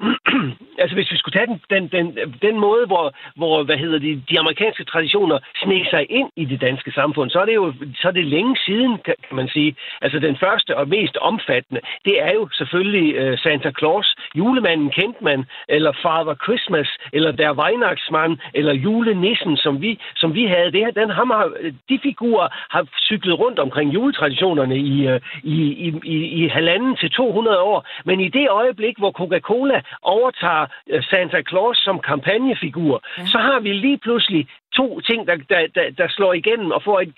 altså 0.82 0.94
hvis 0.94 1.12
vi 1.12 1.16
skulle 1.16 1.38
tage 1.38 1.46
den, 1.46 1.60
den, 1.70 1.84
den, 1.96 2.34
den 2.42 2.60
måde, 2.60 2.86
hvor, 2.86 3.14
hvor 3.36 3.62
hvad 3.62 3.76
hedder 3.76 3.98
de, 3.98 4.22
de 4.30 4.40
amerikanske 4.40 4.84
traditioner 4.84 5.38
sneg 5.62 5.86
sig 5.90 6.10
ind 6.10 6.30
i 6.36 6.44
det 6.44 6.60
danske 6.60 6.92
samfund, 6.92 7.30
så 7.30 7.38
er 7.38 7.44
det 7.44 7.54
jo 7.54 7.72
så 8.00 8.08
er 8.08 8.12
det 8.12 8.26
længe 8.26 8.56
siden, 8.66 8.98
kan, 9.04 9.14
kan 9.28 9.36
man 9.36 9.48
sige. 9.48 9.76
Altså 10.02 10.18
den 10.18 10.36
første 10.36 10.76
og 10.76 10.88
mest 10.88 11.16
omfattende, 11.16 11.80
det 12.04 12.22
er 12.22 12.32
jo 12.34 12.48
selvfølgelig 12.52 13.08
uh, 13.22 13.38
Santa 13.38 13.70
Claus, 13.78 14.16
julemanden 14.34 14.90
kendte 14.90 15.24
man, 15.24 15.44
eller 15.68 15.92
Father 16.02 16.34
Christmas, 16.44 16.88
eller 17.12 17.32
der 17.32 17.58
Weihnachtsmann, 17.60 18.40
eller 18.54 18.74
julenissen, 18.74 19.56
som 19.56 19.82
vi, 19.82 20.00
som 20.16 20.34
vi 20.34 20.44
havde. 20.44 20.72
Det 20.72 20.80
her, 20.80 20.90
den, 20.90 21.10
ham 21.10 21.30
har, 21.30 21.52
de 21.88 21.98
figurer 22.02 22.48
har 22.70 22.86
cyklet 23.00 23.38
rundt 23.38 23.58
omkring 23.58 23.94
juletraditionerne 23.94 24.76
i, 24.78 25.08
uh, 25.12 25.20
i, 25.42 25.56
i, 25.86 25.88
i, 26.04 26.16
i 26.44 26.48
halvanden 26.48 26.96
til 26.96 27.10
200 27.10 27.60
år. 27.60 27.86
Men 28.04 28.20
i 28.20 28.28
det 28.28 28.50
øjeblik, 28.50 28.98
hvor 28.98 29.12
Coca-Cola 29.12 29.82
overtager 30.02 30.66
øh, 30.90 31.04
Santa 31.04 31.42
Claus 31.48 31.78
som 31.78 32.00
kampagnefigur, 32.00 33.02
ja. 33.18 33.26
så 33.26 33.38
har 33.38 33.60
vi 33.60 33.72
lige 33.72 33.98
pludselig 33.98 34.48
to 34.76 35.00
ting, 35.00 35.26
der, 35.26 35.36
der, 35.36 35.66
der, 35.74 35.90
der 35.90 36.08
slår 36.08 36.32
igennem 36.32 36.70
og 36.70 36.82
får 36.82 37.00
en 37.00 37.14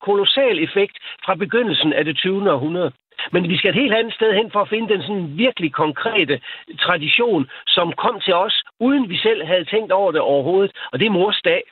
kolossal 0.00 0.58
effekt 0.58 0.96
fra 1.24 1.34
begyndelsen 1.34 1.92
af 1.92 2.04
det 2.04 2.16
20. 2.16 2.52
århundrede. 2.52 2.92
Men 3.32 3.48
vi 3.48 3.56
skal 3.58 3.70
et 3.70 3.82
helt 3.82 3.94
andet 3.94 4.14
sted 4.14 4.34
hen 4.34 4.50
for 4.50 4.60
at 4.60 4.68
finde 4.68 4.88
den 4.94 5.02
sådan 5.02 5.38
virkelig 5.38 5.72
konkrete 5.72 6.40
tradition, 6.80 7.50
som 7.66 7.92
kom 7.92 8.20
til 8.20 8.34
os, 8.34 8.62
uden 8.80 9.08
vi 9.08 9.18
selv 9.18 9.46
havde 9.46 9.64
tænkt 9.64 9.92
over 9.92 10.12
det 10.12 10.20
overhovedet, 10.20 10.72
og 10.92 10.98
det 11.00 11.06
er 11.06 11.10
mors 11.10 11.40
dag. 11.44 11.62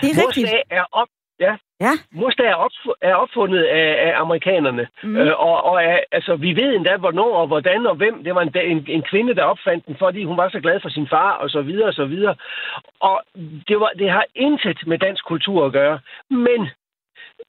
Det 0.00 0.10
er 0.10 0.22
mors 0.22 0.34
dag 0.34 0.62
er 0.70 0.84
op, 0.92 1.08
Ja. 1.44 1.54
ja. 1.80 1.92
Mustang 2.12 2.48
er, 2.48 2.54
op, 2.54 2.70
er 3.00 3.14
opfundet 3.14 3.62
af, 3.62 3.88
af 4.06 4.12
amerikanerne. 4.20 4.84
Mm. 5.02 5.16
Øh, 5.16 5.40
og 5.46 5.64
og 5.64 5.84
er, 5.84 5.98
altså, 6.12 6.36
vi 6.36 6.50
ved 6.60 6.74
endda, 6.74 6.96
hvornår 6.96 7.32
og 7.40 7.46
hvordan 7.46 7.86
og 7.86 7.94
hvem. 7.94 8.24
Det 8.24 8.34
var 8.34 8.42
en, 8.42 8.52
en, 8.74 8.84
en 8.88 9.02
kvinde, 9.02 9.34
der 9.34 9.44
opfandt 9.52 9.86
den, 9.86 9.96
fordi 9.98 10.24
hun 10.24 10.36
var 10.36 10.48
så 10.48 10.60
glad 10.60 10.80
for 10.80 10.88
sin 10.88 11.08
far, 11.08 11.32
og 11.32 11.50
så 11.50 11.60
videre, 11.62 11.88
og 11.88 11.94
så 11.94 12.04
videre. 12.04 12.34
Og 13.00 13.22
det, 13.68 13.80
var, 13.80 13.90
det 13.98 14.10
har 14.10 14.24
intet 14.34 14.86
med 14.86 14.98
dansk 14.98 15.24
kultur 15.24 15.66
at 15.66 15.72
gøre. 15.72 15.98
Men 16.30 16.60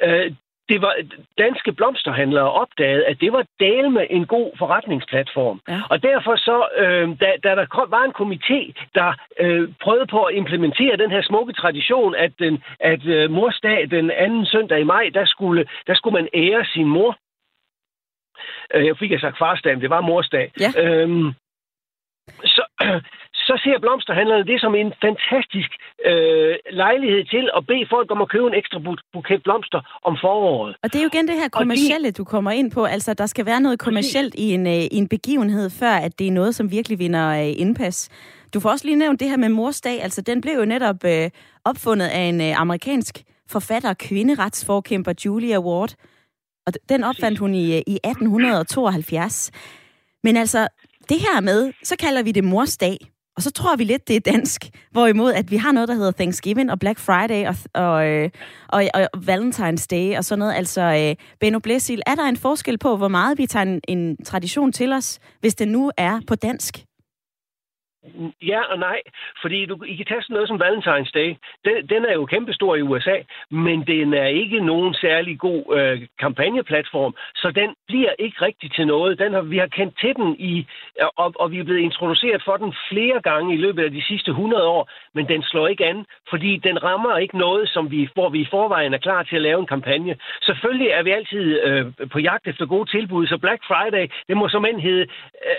øh, 0.01 0.31
det 0.69 0.81
var 0.81 0.95
danske 1.37 1.71
blomsterhandlere 1.73 2.51
opdagede, 2.51 3.05
at 3.05 3.21
det 3.21 3.33
var 3.33 3.45
del 3.59 3.89
med 3.91 4.07
en 4.09 4.25
god 4.25 4.51
forretningsplatform. 4.57 5.61
Ja. 5.67 5.81
Og 5.89 6.03
derfor 6.03 6.35
så, 6.35 6.67
øh, 6.77 7.19
da, 7.21 7.29
da 7.43 7.55
der 7.55 7.65
kom, 7.65 7.91
var 7.91 8.03
en 8.03 8.17
komité, 8.21 8.61
der 8.95 9.13
øh, 9.39 9.69
prøvede 9.81 10.07
på 10.07 10.23
at 10.23 10.35
implementere 10.35 10.97
den 10.97 11.11
her 11.11 11.21
smukke 11.21 11.53
tradition, 11.53 12.15
at, 12.15 12.31
den, 12.39 12.63
at 12.79 13.05
øh, 13.05 13.31
morsdag 13.31 13.91
den 13.91 14.11
anden 14.11 14.45
søndag 14.45 14.79
i 14.79 14.83
maj, 14.83 15.09
der 15.13 15.25
skulle, 15.25 15.65
der 15.87 15.95
skulle 15.95 16.13
man 16.13 16.27
ære 16.33 16.65
sin 16.65 16.87
mor. 16.87 17.17
Øh, 18.73 18.85
jeg 18.85 18.97
fik 18.97 19.11
jeg 19.11 19.19
sagt 19.19 19.37
farsdag, 19.37 19.73
men 19.73 19.81
det 19.81 19.89
var 19.89 20.01
morsdag. 20.01 20.51
Ja. 20.59 20.71
Øhm, 20.83 21.33
så, 22.27 22.63
så 23.49 23.55
ser 23.63 23.77
blomsterhandlerne 23.85 24.45
det 24.51 24.57
som 24.63 24.73
en 24.81 24.89
fantastisk 25.05 25.71
øh, 26.09 26.55
lejlighed 26.83 27.23
til 27.33 27.45
at 27.57 27.61
bede 27.69 27.85
folk 27.95 28.07
om 28.11 28.21
at 28.25 28.29
købe 28.33 28.47
en 28.47 28.57
ekstra 28.61 28.79
buket 29.13 29.43
blomster 29.43 29.81
om 30.09 30.13
foråret. 30.23 30.75
Og 30.83 30.87
det 30.89 30.97
er 30.99 31.03
jo 31.03 31.09
igen 31.13 31.27
det 31.27 31.37
her 31.41 31.49
kommercielle, 31.49 32.07
de, 32.07 32.17
du 32.21 32.23
kommer 32.23 32.51
ind 32.51 32.71
på. 32.71 32.81
Altså, 32.95 33.13
der 33.13 33.25
skal 33.25 33.45
være 33.45 33.61
noget 33.61 33.79
kommercielt 33.79 34.35
i 34.45 34.47
en, 34.57 34.67
øh, 34.67 34.83
i 34.95 34.97
en 35.03 35.07
begivenhed, 35.07 35.69
før 35.69 35.93
at 36.05 36.19
det 36.19 36.27
er 36.27 36.31
noget, 36.31 36.55
som 36.55 36.71
virkelig 36.71 36.99
vinder 36.99 37.25
øh, 37.41 37.53
indpas. 37.63 37.97
Du 38.53 38.59
får 38.59 38.69
også 38.69 38.85
lige 38.85 38.95
nævnt 39.03 39.19
det 39.19 39.29
her 39.29 39.37
med 39.37 39.49
mors 39.49 39.81
dag. 39.81 40.03
Altså, 40.03 40.21
den 40.21 40.41
blev 40.41 40.53
jo 40.53 40.65
netop 40.65 40.99
øh, 41.05 41.29
opfundet 41.65 42.07
af 42.07 42.21
en 42.21 42.41
øh, 42.41 42.61
amerikansk 42.61 43.23
forfatter 43.49 43.89
og 43.89 43.97
kvinderetsforkæmper, 43.97 45.13
Julia 45.25 45.59
Ward. 45.59 45.95
Og 46.67 46.73
den 46.89 47.03
opfandt 47.03 47.39
hun 47.39 47.53
i, 47.53 47.75
øh, 47.77 47.81
i 47.87 47.95
1872. 48.03 49.51
Men 50.23 50.37
altså, 50.37 50.67
det 51.09 51.17
her 51.19 51.41
med, 51.41 51.73
så 51.83 51.95
kalder 51.99 52.23
vi 52.23 52.31
det 52.31 52.43
mors 52.43 52.77
dag. 52.77 52.97
Og 53.35 53.41
så 53.41 53.51
tror 53.51 53.75
vi 53.75 53.83
lidt, 53.83 54.07
det 54.07 54.15
er 54.15 54.19
dansk. 54.19 54.69
Hvorimod, 54.91 55.33
at 55.33 55.51
vi 55.51 55.57
har 55.57 55.71
noget, 55.71 55.89
der 55.89 55.95
hedder 55.95 56.11
Thanksgiving 56.11 56.71
og 56.71 56.79
Black 56.79 56.99
Friday 56.99 57.47
og, 57.47 57.55
og, 57.73 57.93
og, 58.69 58.83
og, 58.93 59.07
og 59.13 59.19
Valentine's 59.19 59.85
Day 59.91 60.17
og 60.17 60.25
sådan 60.25 60.39
noget. 60.39 60.53
Altså, 60.53 60.81
øh, 60.81 61.25
Benno 61.39 61.59
Blæsil, 61.59 62.01
er 62.05 62.15
der 62.15 62.23
en 62.23 62.37
forskel 62.37 62.77
på, 62.77 62.97
hvor 62.97 63.07
meget 63.07 63.37
vi 63.37 63.45
tager 63.45 63.63
en, 63.65 63.81
en 63.87 64.25
tradition 64.25 64.71
til 64.71 64.93
os, 64.93 65.19
hvis 65.39 65.55
det 65.55 65.67
nu 65.67 65.91
er 65.97 66.19
på 66.27 66.35
dansk? 66.35 66.85
Ja 68.41 68.61
og 68.61 68.79
nej, 68.79 68.99
fordi 69.41 69.65
du, 69.65 69.83
I 69.83 69.95
kan 69.95 70.05
tage 70.05 70.21
sådan 70.21 70.33
noget 70.33 70.47
som 70.47 70.61
Valentine's 70.61 71.11
Day. 71.13 71.29
Den, 71.65 71.89
den 71.89 72.05
er 72.05 72.13
jo 72.13 72.25
kæmpestor 72.25 72.75
i 72.75 72.81
USA, 72.81 73.17
men 73.49 73.87
den 73.87 74.13
er 74.13 74.25
ikke 74.25 74.59
nogen 74.59 74.93
særlig 74.93 75.39
god 75.39 75.61
øh, 75.77 76.07
kampagneplatform, 76.19 77.15
så 77.35 77.51
den 77.51 77.75
bliver 77.87 78.13
ikke 78.19 78.37
rigtig 78.41 78.71
til 78.73 78.87
noget. 78.87 79.19
Den 79.19 79.33
har, 79.33 79.41
vi 79.41 79.57
har 79.57 79.67
kendt 79.67 79.99
til 79.99 80.15
den, 80.15 80.35
i, 80.39 80.67
og, 81.17 81.33
og 81.35 81.51
vi 81.51 81.59
er 81.59 81.63
blevet 81.63 81.79
introduceret 81.79 82.41
for 82.45 82.57
den 82.57 82.73
flere 82.91 83.21
gange 83.21 83.53
i 83.53 83.57
løbet 83.57 83.83
af 83.83 83.91
de 83.91 84.03
sidste 84.03 84.29
100 84.31 84.67
år, 84.67 84.89
men 85.13 85.27
den 85.27 85.43
slår 85.43 85.67
ikke 85.67 85.85
an, 85.85 86.05
fordi 86.29 86.57
den 86.57 86.83
rammer 86.83 87.17
ikke 87.17 87.37
noget, 87.37 87.69
som 87.69 87.91
vi, 87.91 88.09
hvor 88.13 88.29
vi 88.29 88.39
i 88.41 88.47
forvejen 88.51 88.93
er 88.93 88.97
klar 88.97 89.23
til 89.23 89.35
at 89.35 89.41
lave 89.41 89.59
en 89.59 89.67
kampagne. 89.67 90.15
Selvfølgelig 90.41 90.87
er 90.87 91.03
vi 91.03 91.11
altid 91.11 91.59
øh, 91.63 91.85
på 92.11 92.19
jagt 92.19 92.47
efter 92.47 92.65
gode 92.65 92.89
tilbud, 92.91 93.27
så 93.27 93.37
Black 93.37 93.61
Friday, 93.67 94.07
det 94.27 94.37
må 94.37 94.49
som 94.49 94.65
end 94.65 94.79
hedde 94.81 95.05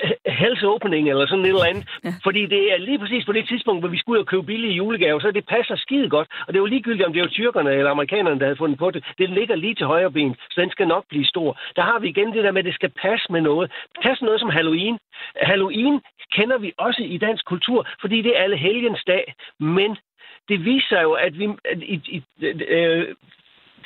øh, 0.05 0.11
Health 0.33 0.65
Opening 0.65 1.09
eller 1.09 1.27
sådan 1.27 1.45
et 1.45 1.49
eller 1.49 1.71
andet, 1.73 1.89
ja. 2.05 2.13
Fordi 2.35 2.47
det 2.47 2.73
er 2.73 2.79
lige 2.79 2.99
præcis 2.99 3.25
på 3.25 3.33
det 3.33 3.49
tidspunkt, 3.49 3.83
hvor 3.83 3.89
vi 3.89 3.99
skulle 3.99 4.19
ud 4.19 4.25
og 4.25 4.27
købe 4.27 4.43
billige 4.43 4.75
julegaver, 4.75 5.21
så 5.21 5.31
det 5.31 5.47
passer 5.47 5.77
skide 5.77 6.09
godt. 6.09 6.29
Og 6.47 6.53
det 6.53 6.61
er 6.61 6.67
ligegyldigt, 6.67 7.07
om 7.07 7.13
det 7.13 7.23
er 7.23 7.29
tyrkerne 7.29 7.71
eller 7.71 7.91
amerikanerne, 7.91 8.41
der 8.41 8.47
havde 8.47 8.63
fundet 8.63 8.79
på 8.79 8.91
det. 8.91 9.05
Det 9.19 9.31
ligger 9.31 9.57
lige 9.57 9.75
til 9.75 9.87
højre 9.87 10.11
ben, 10.11 10.37
så 10.51 10.61
den 10.61 10.71
skal 10.71 10.89
nok 10.89 11.05
blive 11.09 11.27
stor. 11.27 11.61
Der 11.77 11.83
har 11.83 11.99
vi 11.99 12.09
igen 12.09 12.33
det 12.33 12.45
der 12.45 12.53
med, 12.53 12.59
at 12.59 12.65
det 12.65 12.75
skal 12.75 12.89
passe 12.89 13.33
med 13.33 13.41
noget. 13.41 13.73
Pas 14.03 14.23
noget 14.23 14.41
som 14.41 14.51
Halloween. 14.51 14.99
Halloween 15.37 16.01
kender 16.33 16.59
vi 16.59 16.73
også 16.79 17.03
i 17.03 17.19
dansk 17.19 17.45
kultur, 17.45 17.89
fordi 18.01 18.23
det 18.23 18.39
er 18.39 18.43
alle 18.43 18.57
helgens 18.57 19.05
dag. 19.07 19.35
Men 19.61 19.97
det 20.49 20.65
viser 20.65 21.01
jo, 21.01 21.13
at 21.13 21.39
vi 21.39 21.49
at 21.65 21.83
i, 21.83 22.01
i, 22.17 22.23
øh, 22.69 23.15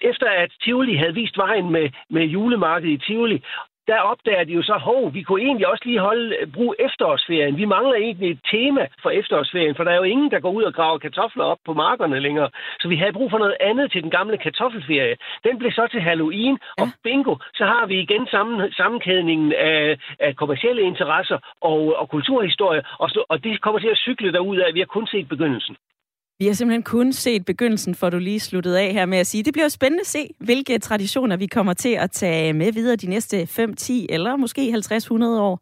efter 0.02 0.26
at 0.30 0.50
Tivoli 0.62 0.94
havde 0.94 1.14
vist 1.14 1.36
vejen 1.36 1.70
med, 1.70 1.90
med 2.10 2.24
julemarkedet 2.24 2.92
i 2.92 3.04
Tivoli, 3.06 3.42
der 3.88 3.98
opdager 4.12 4.44
de 4.44 4.52
jo 4.52 4.62
så, 4.62 4.76
hov, 4.88 5.14
vi 5.14 5.22
kunne 5.22 5.42
egentlig 5.42 5.68
også 5.68 5.84
lige 5.86 6.00
holde, 6.00 6.36
brug 6.54 6.74
efterårsferien. 6.78 7.56
Vi 7.56 7.64
mangler 7.64 7.94
egentlig 7.94 8.30
et 8.30 8.40
tema 8.50 8.86
for 9.02 9.10
efterårsferien, 9.10 9.74
for 9.76 9.84
der 9.84 9.92
er 9.92 9.96
jo 9.96 10.02
ingen, 10.14 10.30
der 10.30 10.40
går 10.40 10.50
ud 10.50 10.62
og 10.62 10.74
graver 10.74 10.98
kartofler 10.98 11.44
op 11.44 11.58
på 11.66 11.72
markerne 11.72 12.20
længere. 12.20 12.50
Så 12.80 12.88
vi 12.88 12.96
havde 12.96 13.12
brug 13.12 13.30
for 13.30 13.38
noget 13.38 13.56
andet 13.60 13.92
til 13.92 14.02
den 14.02 14.10
gamle 14.10 14.38
kartoffelferie. 14.38 15.16
Den 15.44 15.58
blev 15.58 15.72
så 15.72 15.86
til 15.90 16.00
Halloween, 16.00 16.58
ja. 16.78 16.82
og 16.82 16.88
bingo, 17.02 17.34
så 17.54 17.64
har 17.64 17.86
vi 17.86 18.00
igen 18.00 18.26
sammen, 18.26 18.72
sammenkædningen 18.72 19.52
af, 19.52 19.98
af 20.20 20.36
kommersielle 20.36 20.82
interesser 20.82 21.38
og, 21.60 21.96
og 22.00 22.08
kulturhistorie, 22.08 22.82
og, 22.98 23.10
så, 23.10 23.24
og 23.28 23.44
det 23.44 23.60
kommer 23.60 23.80
til 23.80 23.88
at 23.88 24.02
cykle 24.06 24.32
derud 24.32 24.56
af, 24.58 24.68
at 24.68 24.74
vi 24.74 24.78
har 24.80 24.86
kun 24.96 25.06
set 25.06 25.28
begyndelsen. 25.28 25.76
Vi 26.40 26.46
har 26.46 26.52
simpelthen 26.52 26.82
kun 26.82 27.12
set 27.12 27.44
begyndelsen, 27.44 27.94
for 27.94 28.10
du 28.10 28.18
lige 28.18 28.40
sluttet 28.40 28.74
af 28.74 28.92
her 28.92 29.06
med 29.06 29.18
at 29.18 29.26
sige. 29.26 29.42
Det 29.42 29.52
bliver 29.52 29.68
spændende 29.68 30.00
at 30.00 30.06
se, 30.06 30.28
hvilke 30.38 30.78
traditioner 30.78 31.36
vi 31.36 31.46
kommer 31.46 31.72
til 31.72 31.94
at 31.94 32.10
tage 32.10 32.52
med 32.52 32.72
videre 32.72 32.96
de 32.96 33.06
næste 33.06 33.46
5, 33.46 33.74
10 33.74 34.06
eller 34.10 34.36
måske 34.36 34.60
50-100 34.60 35.24
år. 35.24 35.60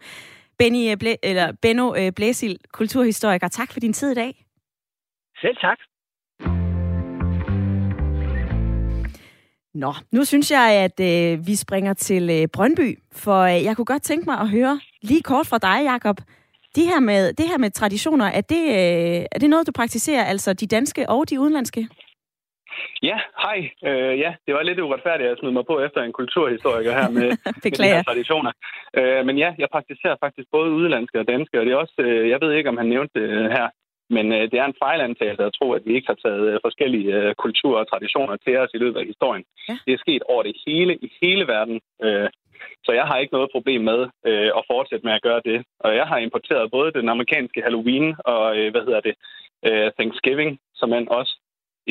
Benny 0.59 0.91
øh, 0.91 0.97
Blæ, 0.97 1.14
eller 1.22 1.53
Benno 1.62 1.95
øh, 1.95 2.12
Blæsil, 2.12 2.59
kulturhistoriker, 2.72 3.49
tak 3.49 3.72
for 3.72 3.81
din 3.81 3.93
tid 3.93 4.11
i 4.11 4.14
dag. 4.14 4.45
Selv 5.41 5.57
tak. 5.57 5.79
Nå, 9.74 9.93
nu 10.12 10.24
synes 10.24 10.51
jeg, 10.51 10.70
at 10.72 11.01
øh, 11.01 11.47
vi 11.47 11.55
springer 11.55 11.95
til 11.95 12.31
øh, 12.31 12.49
Brøndby, 12.53 12.99
for 13.12 13.41
øh, 13.43 13.64
jeg 13.64 13.77
kunne 13.77 13.85
godt 13.85 14.03
tænke 14.03 14.24
mig 14.27 14.39
at 14.39 14.49
høre 14.49 14.81
lige 15.03 15.22
kort 15.22 15.47
fra 15.47 15.59
dig, 15.59 15.85
Jakob. 15.85 16.16
De 16.77 16.85
her 16.91 17.01
med, 17.01 17.33
det 17.33 17.47
her 17.51 17.59
med 17.59 17.70
traditioner, 17.70 18.27
er 18.39 18.41
det, 18.41 18.62
øh, 18.79 19.20
er 19.35 19.39
det 19.41 19.51
noget, 19.51 19.66
du 19.66 19.72
praktiserer, 19.72 20.24
altså 20.24 20.53
de 20.53 20.66
danske 20.66 21.09
og 21.09 21.31
de 21.31 21.41
udenlandske? 21.41 21.89
Ja, 23.03 23.18
hej. 23.45 23.59
Øh, 23.89 24.14
ja, 24.24 24.31
det 24.47 24.55
var 24.55 24.62
lidt 24.62 24.81
uretfærdigt 24.81 25.31
at 25.31 25.39
smide 25.39 25.53
mig 25.53 25.66
på 25.66 25.81
efter 25.87 26.01
en 26.03 26.12
kulturhistoriker 26.12 26.93
her 27.01 27.09
med, 27.18 27.29
med 27.64 27.70
de 27.79 27.95
her 27.95 28.03
traditioner. 28.03 28.53
Øh, 28.99 29.27
men 29.27 29.39
ja, 29.39 29.51
jeg 29.59 29.68
praktiserer 29.72 30.16
faktisk 30.24 30.49
både 30.53 30.70
udenlandske 30.70 31.20
og 31.20 31.29
danske, 31.29 31.59
og 31.61 31.66
det 31.66 31.72
er 31.72 31.83
også, 31.85 31.99
øh, 31.99 32.29
jeg 32.29 32.39
ved 32.41 32.53
ikke, 32.53 32.68
om 32.68 32.77
han 32.77 32.89
nævnte 32.95 33.20
det 33.20 33.53
her, 33.59 33.68
men 34.11 34.27
øh, 34.33 34.43
det 34.51 34.59
er 34.59 34.66
en 34.68 34.81
fejlantagelse 34.85 35.45
at 35.45 35.57
tro, 35.59 35.66
at 35.72 35.83
vi 35.87 35.93
ikke 35.95 36.11
har 36.12 36.20
taget 36.24 36.45
øh, 36.53 36.59
forskellige 36.66 37.11
øh, 37.18 37.35
kulturer 37.45 37.81
og 37.83 37.91
traditioner 37.91 38.37
til 38.37 38.55
os 38.62 38.70
i 38.74 38.79
løbet 38.79 39.01
af 39.01 39.07
historien. 39.12 39.45
Ja. 39.68 39.79
Det 39.87 39.93
er 39.95 40.05
sket 40.05 40.22
over 40.33 40.43
det 40.43 40.57
hele, 40.66 40.93
i 41.07 41.09
hele 41.22 41.45
verden. 41.55 41.81
Øh, 42.05 42.29
så 42.87 42.93
jeg 42.93 43.07
har 43.11 43.18
ikke 43.18 43.37
noget 43.37 43.55
problem 43.57 43.80
med 43.91 44.01
øh, 44.28 44.51
at 44.59 44.66
fortsætte 44.72 45.07
med 45.07 45.14
at 45.14 45.24
gøre 45.28 45.43
det. 45.45 45.59
Og 45.84 45.91
jeg 46.01 46.07
har 46.11 46.18
importeret 46.18 46.70
både 46.76 46.93
den 46.99 47.09
amerikanske 47.09 47.62
Halloween 47.66 48.07
og, 48.32 48.45
øh, 48.59 48.70
hvad 48.72 48.82
hedder 48.87 49.03
det, 49.09 49.14
øh, 49.66 49.89
Thanksgiving, 49.99 50.51
som 50.74 50.89
man 50.89 51.05
også 51.18 51.32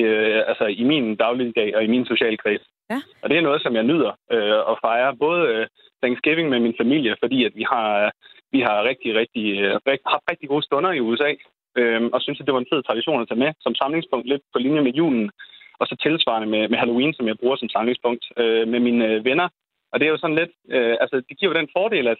øh, 0.03 0.41
altså 0.49 0.65
i 0.81 0.83
min 0.83 1.15
dagligdag 1.15 1.75
og 1.75 1.83
i 1.83 1.87
min 1.93 2.05
sociale 2.05 2.37
kreds. 2.37 2.65
Ja. 2.89 2.99
Og 3.21 3.29
det 3.29 3.37
er 3.37 3.47
noget, 3.47 3.61
som 3.61 3.75
jeg 3.75 3.83
nyder 3.83 4.11
øh, 4.31 4.59
at 4.71 4.75
fejre. 4.85 5.15
Både 5.25 5.41
øh, 5.53 5.67
Thanksgiving 6.03 6.49
med 6.49 6.59
min 6.59 6.75
familie, 6.81 7.15
fordi 7.23 7.45
at 7.47 7.53
vi 7.55 7.65
har, 7.73 8.11
vi 8.51 8.59
har 8.67 8.87
rigtig, 8.89 9.15
rigtig, 9.21 9.45
øh, 9.63 9.75
rigt, 9.87 10.03
haft 10.13 10.29
rigtig 10.31 10.49
gode 10.49 10.65
stunder 10.65 10.91
i 10.91 10.99
USA, 11.07 11.31
øh, 11.79 12.01
og 12.13 12.21
synes, 12.21 12.39
at 12.39 12.45
det 12.45 12.53
var 12.53 12.59
en 12.59 12.71
fed 12.73 12.83
tradition 12.83 13.21
at 13.21 13.27
tage 13.27 13.43
med 13.43 13.51
som 13.59 13.75
samlingspunkt 13.75 14.27
lidt 14.27 14.43
på 14.53 14.59
linje 14.59 14.81
med 14.81 14.93
julen. 14.99 15.31
Og 15.79 15.87
så 15.87 15.95
tilsvarende 15.95 16.49
med, 16.53 16.63
med 16.69 16.77
Halloween, 16.77 17.13
som 17.13 17.27
jeg 17.27 17.37
bruger 17.39 17.55
som 17.55 17.69
samlingspunkt 17.69 18.23
øh, 18.37 18.67
med 18.67 18.79
mine 18.79 19.05
øh, 19.07 19.25
venner 19.25 19.47
og 19.91 19.99
det 19.99 20.05
er 20.05 20.13
jo 20.13 20.17
sådan 20.17 20.39
lidt, 20.41 20.53
øh, 20.75 20.95
altså 21.01 21.15
det 21.27 21.37
giver 21.37 21.51
jo 21.51 21.59
den 21.59 21.69
fordel, 21.77 22.07
at, 22.07 22.19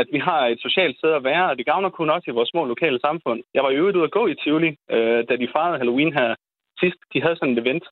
at 0.00 0.06
vi 0.12 0.18
har 0.18 0.40
et 0.46 0.60
socialt 0.66 0.96
sted 0.98 1.12
at 1.12 1.24
være, 1.24 1.50
og 1.50 1.58
det 1.58 1.66
gavner 1.66 1.90
kun 1.90 2.10
også 2.10 2.26
i 2.30 2.36
vores 2.38 2.50
små 2.50 2.64
lokale 2.64 2.98
samfund. 3.06 3.40
Jeg 3.54 3.62
var 3.64 3.70
jo 3.70 3.84
ude 3.86 4.04
at 4.04 4.16
gå 4.18 4.26
i 4.26 4.34
Tivoli, 4.34 4.70
øh, 4.94 5.20
da 5.28 5.36
de 5.36 5.52
fejrede 5.54 5.78
Halloween 5.78 6.12
her 6.12 6.34
sidst. 6.80 6.98
De 7.12 7.22
havde 7.22 7.36
sådan 7.36 7.54
et 7.54 7.62
event, 7.64 7.84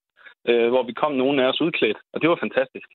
øh, 0.49 0.69
hvor 0.69 0.83
vi 0.83 0.93
kom 0.93 1.13
nogen 1.13 1.39
af 1.41 1.47
os 1.51 1.61
udklædt, 1.61 1.99
og 2.13 2.21
det 2.21 2.31
var 2.31 2.39
fantastisk. 2.45 2.89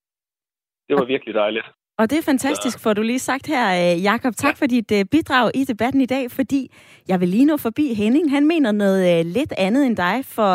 Det 0.89 0.95
var 0.99 1.05
virkelig 1.05 1.33
dejligt. 1.33 1.65
Og 1.99 2.09
det 2.09 2.17
er 2.17 2.21
fantastisk, 2.21 2.83
for 2.83 2.93
du 2.93 3.01
lige 3.01 3.19
sagt 3.19 3.47
her, 3.47 3.65
øh, 3.81 4.03
Jakob. 4.03 4.33
Tak 4.35 4.57
for 4.57 4.65
dit 4.65 4.91
øh, 4.91 5.05
bidrag 5.11 5.51
i 5.55 5.63
debatten 5.63 6.01
i 6.01 6.05
dag, 6.05 6.31
fordi 6.31 6.61
jeg 7.07 7.19
vil 7.19 7.29
lige 7.29 7.45
nå 7.45 7.57
forbi 7.57 7.93
Henning. 7.93 8.31
Han 8.31 8.47
mener 8.47 8.71
noget 8.71 9.19
øh, 9.19 9.25
lidt 9.25 9.53
andet 9.57 9.85
end 9.85 9.97
dig, 9.97 10.25
for 10.25 10.51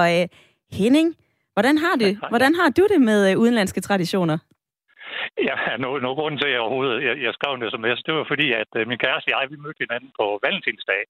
Henning, 0.81 1.15
hvordan 1.53 1.79
har, 1.79 1.97
det, 1.97 2.19
hvordan 2.29 2.55
har 2.55 2.69
du 2.69 2.87
det 2.93 3.01
med 3.01 3.37
udenlandske 3.37 3.81
traditioner? 3.81 4.39
Ja, 5.49 5.57
nu, 5.83 5.89
nu 5.99 6.09
grunden 6.15 6.39
til, 6.41 6.49
at 6.49 6.53
jeg 6.53 6.61
overhovedet 6.61 7.05
jeg, 7.09 7.15
jeg 7.27 7.33
skrev 7.35 7.53
en 7.55 7.71
sms, 7.71 8.03
det 8.07 8.15
var 8.15 8.25
fordi, 8.33 8.53
at 8.63 8.71
øh, 8.77 8.89
min 8.89 8.99
kæreste 8.99 9.29
og 9.29 9.33
jeg, 9.35 9.51
vi 9.51 9.57
mødte 9.65 9.85
hinanden 9.85 10.11
på 10.19 10.25
valentinsdag. 10.43 11.03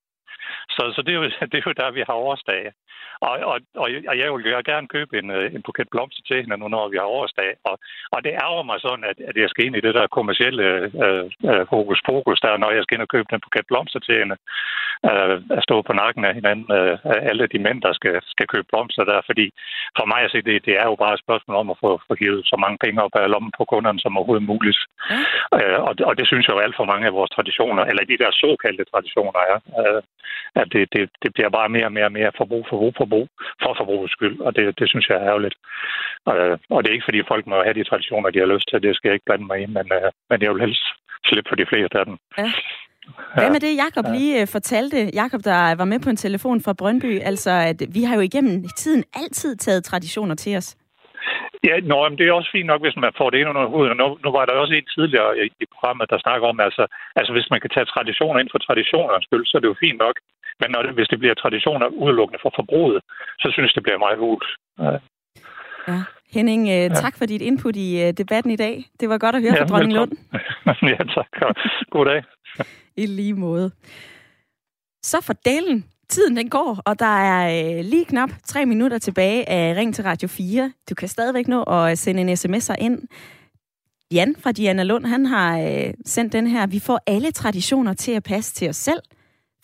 Så, 0.74 0.82
så 0.95 1.03
det, 1.03 1.12
er 1.14 1.18
jo, 1.22 1.24
det 1.53 1.59
er 1.59 1.66
jo 1.66 1.72
der, 1.72 1.91
vi 1.91 2.03
har 2.09 2.14
årsdag. 2.14 2.72
Og, 3.20 3.34
og, 3.53 3.59
og 3.82 4.18
jeg 4.20 4.32
vil 4.32 4.51
jo 4.51 4.62
gerne 4.72 4.89
købe 4.89 5.18
en, 5.18 5.30
øh, 5.30 5.55
en 5.55 5.62
buket 5.62 5.89
blomster 5.91 6.22
til 6.26 6.37
hende 6.43 6.59
nu, 6.59 6.68
når 6.68 6.89
vi 6.89 6.97
har 6.97 7.09
årsdag. 7.20 7.51
Og, 7.64 7.78
og 8.14 8.24
det 8.24 8.32
ærger 8.45 8.62
mig 8.62 8.78
sådan, 8.80 9.05
at, 9.11 9.18
at 9.28 9.37
jeg 9.37 9.49
skal 9.51 9.64
ind 9.64 9.76
i 9.76 9.84
det 9.87 9.95
der 9.95 10.14
kommercielle 10.16 10.64
øh, 11.05 11.24
øh, 11.51 11.64
fokus, 11.74 11.99
fokus 12.07 12.41
der, 12.41 12.57
når 12.57 12.70
jeg 12.70 12.82
skal 12.82 12.95
ind 12.95 13.07
og 13.07 13.12
købe 13.14 13.28
den 13.30 13.41
buket 13.41 13.66
blomster 13.66 14.01
til 14.01 14.18
hende. 14.20 14.37
Øh, 15.11 15.37
at 15.59 15.62
stå 15.68 15.76
på 15.82 15.93
nakken 15.93 16.24
af 16.24 16.34
hinanden, 16.34 16.68
øh, 16.78 16.99
alle 17.30 17.47
de 17.53 17.59
mænd, 17.66 17.78
der 17.87 17.93
skal, 17.93 18.14
skal 18.32 18.47
købe 18.47 18.66
blomster 18.70 19.05
der. 19.05 19.20
Fordi 19.26 19.47
for 19.99 20.07
mig 20.12 20.20
at 20.22 20.30
se, 20.30 20.39
det, 20.49 20.64
det 20.66 20.74
er 20.82 20.87
jo 20.91 20.97
bare 21.05 21.14
et 21.14 21.24
spørgsmål 21.26 21.57
om 21.57 21.70
at 21.70 21.80
få, 21.84 21.91
få 22.09 22.14
givet 22.14 22.41
så 22.47 22.57
mange 22.64 22.78
penge 22.84 23.03
op 23.03 23.14
af 23.14 23.30
lommen 23.30 23.53
på 23.59 23.64
kunderne 23.64 24.01
som 24.01 24.16
overhovedet 24.16 24.49
muligt. 24.53 24.80
Ja. 25.11 25.18
Øh, 25.59 25.78
og, 25.89 25.93
og 26.09 26.14
det 26.18 26.26
synes 26.26 26.47
jeg 26.47 26.55
jo 26.55 26.64
alt 26.64 26.76
for 26.76 26.91
mange 26.93 27.07
af 27.07 27.16
vores 27.18 27.30
traditioner, 27.30 27.82
eller 27.84 28.05
de 28.05 28.20
der 28.22 28.30
såkaldte 28.43 28.84
traditioner 28.93 29.41
er. 29.53 29.59
Øh, 29.80 30.03
at 30.61 30.66
det, 30.72 30.83
det, 30.95 31.03
det 31.22 31.31
bliver 31.35 31.51
bare 31.59 31.68
mere 31.68 31.89
og 31.91 31.93
mere 31.93 32.09
og 32.11 32.16
mere 32.18 32.33
forbrug, 32.37 32.66
forbrug, 32.70 32.95
forbrug, 32.97 33.27
for 33.62 33.72
forbrugets 33.79 34.12
skyld, 34.12 34.37
og 34.41 34.57
det, 34.57 34.79
det 34.79 34.87
synes 34.89 35.09
jeg 35.09 35.16
er 35.16 35.29
ærgerligt. 35.31 35.57
Øh, 36.29 36.59
og 36.74 36.79
det 36.79 36.89
er 36.89 36.97
ikke, 36.97 37.09
fordi 37.09 37.31
folk 37.33 37.45
må 37.47 37.57
have 37.66 37.79
de 37.79 37.89
traditioner, 37.91 38.31
de 38.31 38.39
har 38.39 38.53
lyst 38.55 38.66
til, 38.68 38.83
det 38.83 38.97
skal 38.97 39.09
jeg 39.09 39.14
ikke 39.16 39.29
blande 39.29 39.47
mig 39.47 39.59
i, 39.62 39.66
men, 39.66 39.87
øh, 39.99 40.11
men 40.31 40.39
jeg 40.43 40.51
vil 40.53 40.64
helst 40.66 40.85
slippe 41.29 41.49
for 41.49 41.57
de 41.57 41.70
fleste 41.72 41.99
af 42.01 42.05
dem. 42.09 42.16
Ja. 42.39 42.53
Hvad 43.35 43.51
med 43.51 43.61
det, 43.61 43.77
Jakob 43.85 44.05
lige 44.16 44.41
øh, 44.41 44.47
fortalte? 44.49 45.11
Jakob, 45.14 45.41
der 45.45 45.74
var 45.74 45.85
med 45.85 46.01
på 46.01 46.11
en 46.11 46.16
telefon 46.16 46.61
fra 46.61 46.72
Brøndby, 46.72 47.20
altså 47.20 47.51
at 47.51 47.83
vi 47.95 48.03
har 48.03 48.14
jo 48.14 48.20
igennem 48.20 48.64
tiden 48.77 49.05
altid 49.14 49.57
taget 49.57 49.85
traditioner 49.85 50.35
til 50.35 50.57
os. 50.57 50.77
Ja, 51.65 51.75
nå, 51.91 52.09
men 52.09 52.19
det 52.19 52.25
er 52.27 52.33
også 52.33 52.51
fint 52.53 52.67
nok, 52.67 52.81
hvis 52.83 52.97
man 52.97 53.13
får 53.19 53.31
det 53.31 53.39
ind 53.39 53.49
under 53.49 53.67
hovedet. 53.75 53.97
Nu, 53.97 54.07
nu 54.25 54.31
var 54.37 54.45
der 54.45 54.53
også 54.53 54.75
en 54.75 54.89
tidligere 54.97 55.31
i, 55.39 55.47
i 55.65 55.67
programmet, 55.75 56.11
der 56.11 56.19
snakker 56.19 56.47
om, 56.49 56.61
altså, 56.61 56.85
altså 57.19 57.33
hvis 57.33 57.51
man 57.51 57.61
kan 57.61 57.71
tage 57.71 57.91
traditioner 57.95 58.41
ind 58.41 58.51
for 58.53 58.59
traditionernes 58.59 59.25
skyld, 59.25 59.47
så 59.47 59.57
er 59.57 59.61
det 59.61 59.73
jo 59.73 59.83
fint 59.85 59.99
nok. 59.99 60.17
Men 60.61 60.69
når 60.71 60.83
det, 60.83 60.93
hvis 60.95 61.09
det 61.13 61.19
bliver 61.19 61.35
traditioner 61.35 61.87
udelukkende 61.87 62.41
for 62.43 62.53
forbruget, 62.59 63.01
så 63.43 63.49
synes 63.53 63.73
det 63.73 63.83
bliver 63.83 63.99
meget 63.99 64.19
hult. 64.19 64.49
Ja. 64.79 64.93
ja. 65.91 66.01
Henning, 66.37 66.63
øh, 66.63 66.69
ja. 66.69 66.89
tak 66.89 67.15
for 67.19 67.27
dit 67.27 67.43
input 67.43 67.77
i 67.77 67.89
øh, 68.05 68.13
debatten 68.13 68.51
i 68.53 68.57
dag. 68.57 68.75
Det 69.01 69.09
var 69.09 69.19
godt 69.19 69.37
at 69.37 69.43
høre 69.43 69.55
ja, 69.57 69.63
fra 69.63 69.69
Dronning 69.71 69.95
Lund. 69.99 70.13
ja, 70.95 71.03
tak. 71.17 71.31
God 71.91 72.05
dag. 72.07 72.23
I 72.97 73.07
lige 73.07 73.35
måde. 73.35 73.71
Så 75.03 75.25
for 75.27 75.33
delen 75.33 75.85
Tiden 76.09 76.37
den 76.37 76.51
går, 76.51 76.83
og 76.85 76.99
der 76.99 77.19
er 77.19 77.79
øh, 77.79 77.85
lige 77.85 78.05
knap 78.05 78.31
tre 78.45 78.67
minutter 78.67 78.99
tilbage 78.99 79.49
af 79.49 79.77
Ring 79.77 79.95
til 79.95 80.05
Radio 80.05 80.29
4. 80.29 80.73
Du 80.91 80.95
kan 80.95 81.09
stadigvæk 81.09 81.49
nå 81.49 81.63
at 81.63 81.99
sende 81.99 82.21
en 82.21 82.29
sms'er 82.29 82.75
ind. 82.79 83.03
Jan 84.13 84.37
fra 84.39 84.53
Diana 84.53 84.83
Lund, 84.83 85.07
han 85.07 85.27
har 85.27 85.61
øh, 85.61 85.95
sendt 86.05 86.33
den 86.33 86.47
her. 86.47 86.67
Vi 86.67 86.79
får 86.79 87.01
alle 87.07 87.31
traditioner 87.31 87.93
til 87.93 88.13
at 88.13 88.23
passe 88.23 88.55
til 88.55 88.69
os 88.69 88.77
selv. 88.77 89.01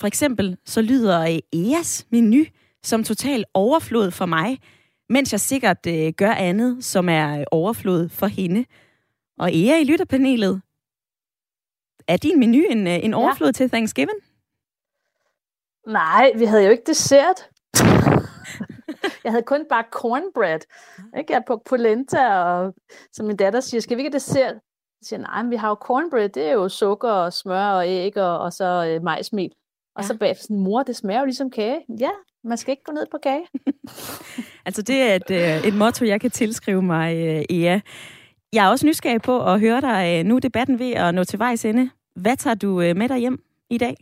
For 0.01 0.07
eksempel 0.07 0.57
så 0.67 0.83
lyder 0.83 1.21
øh, 1.21 1.61
EAS 1.61 2.07
menu 2.11 2.45
som 2.83 3.05
total 3.05 3.45
overflod 3.55 4.11
for 4.11 4.27
mig, 4.27 4.59
mens 5.09 5.33
jeg 5.33 5.41
sikkert 5.41 5.87
øh, 5.89 6.13
gør 6.13 6.33
andet, 6.33 6.85
som 6.85 7.09
er 7.09 7.39
øh, 7.39 7.45
overflod 7.51 8.09
for 8.09 8.27
hende. 8.27 8.65
Og 9.39 9.55
Ea 9.55 9.81
i 9.81 9.85
lytterpanelet, 9.85 10.63
er 12.09 12.17
din 12.17 12.39
menu 12.39 12.63
en, 12.71 12.87
en 12.87 13.15
overflod 13.15 13.49
ja. 13.49 13.53
til 13.53 13.71
Thanksgiving? 13.71 14.32
Nej, 15.87 16.33
vi 16.37 16.45
havde 16.45 16.65
jo 16.65 16.71
ikke 16.71 16.83
dessert. 16.87 17.49
jeg 19.25 19.33
havde 19.33 19.43
kun 19.43 19.67
bare 19.69 19.85
cornbread. 19.91 20.61
Ikke? 21.19 21.33
Jeg 21.33 21.43
på 21.47 21.63
polenta, 21.69 22.35
og 22.35 22.75
som 23.13 23.27
min 23.27 23.37
datter 23.37 23.61
siger, 23.61 23.81
skal 23.81 23.97
vi 23.97 24.01
ikke 24.01 24.11
have 24.11 24.19
dessert? 24.19 24.55
Jeg 24.55 25.07
siger, 25.07 25.21
nej, 25.21 25.43
men 25.43 25.51
vi 25.51 25.57
har 25.57 25.69
jo 25.69 25.75
cornbread, 25.75 26.29
det 26.29 26.43
er 26.43 26.53
jo 26.53 26.69
sukker 26.69 27.11
og 27.11 27.33
smør 27.33 27.67
og 27.67 27.89
æg 27.89 28.17
og, 28.17 28.39
og 28.39 28.53
så 28.53 28.87
øh, 28.89 29.03
majsmel. 29.03 29.51
Og 29.97 30.03
ja. 30.03 30.07
så 30.07 30.19
bagefter 30.19 30.43
sådan, 30.43 30.61
mor, 30.61 30.83
det 30.83 30.97
smager 30.97 31.21
jo 31.21 31.25
ligesom 31.25 31.51
kage. 31.51 31.81
Ja, 31.99 32.11
man 32.45 32.57
skal 32.57 32.73
ikke 32.73 32.85
gå 32.85 32.93
ned 32.93 33.07
på 33.11 33.19
kage. 33.23 33.47
altså, 34.67 34.83
det 34.83 35.03
er 35.03 35.15
et, 35.15 35.31
øh, 35.31 35.67
et 35.67 35.75
motto, 35.75 36.05
jeg 36.05 36.21
kan 36.21 36.31
tilskrive 36.31 36.83
mig, 36.83 37.17
øh, 37.17 37.45
Ea. 37.51 37.81
Jeg 38.53 38.67
er 38.67 38.71
også 38.71 38.87
nysgerrig 38.87 39.23
på 39.23 39.45
at 39.45 39.61
høre 39.61 39.81
dig. 39.81 40.19
Øh, 40.19 40.25
nu 40.25 40.39
debatten 40.39 40.79
ved 40.79 40.93
at 40.93 41.15
nå 41.15 41.25
til 41.25 41.39
vejs 41.39 41.65
ende. 41.65 41.91
Hvad 42.17 42.37
tager 42.37 42.55
du 42.55 42.77
med 42.77 43.09
dig 43.09 43.19
hjem 43.19 43.43
i 43.71 43.79
dag? 43.79 43.97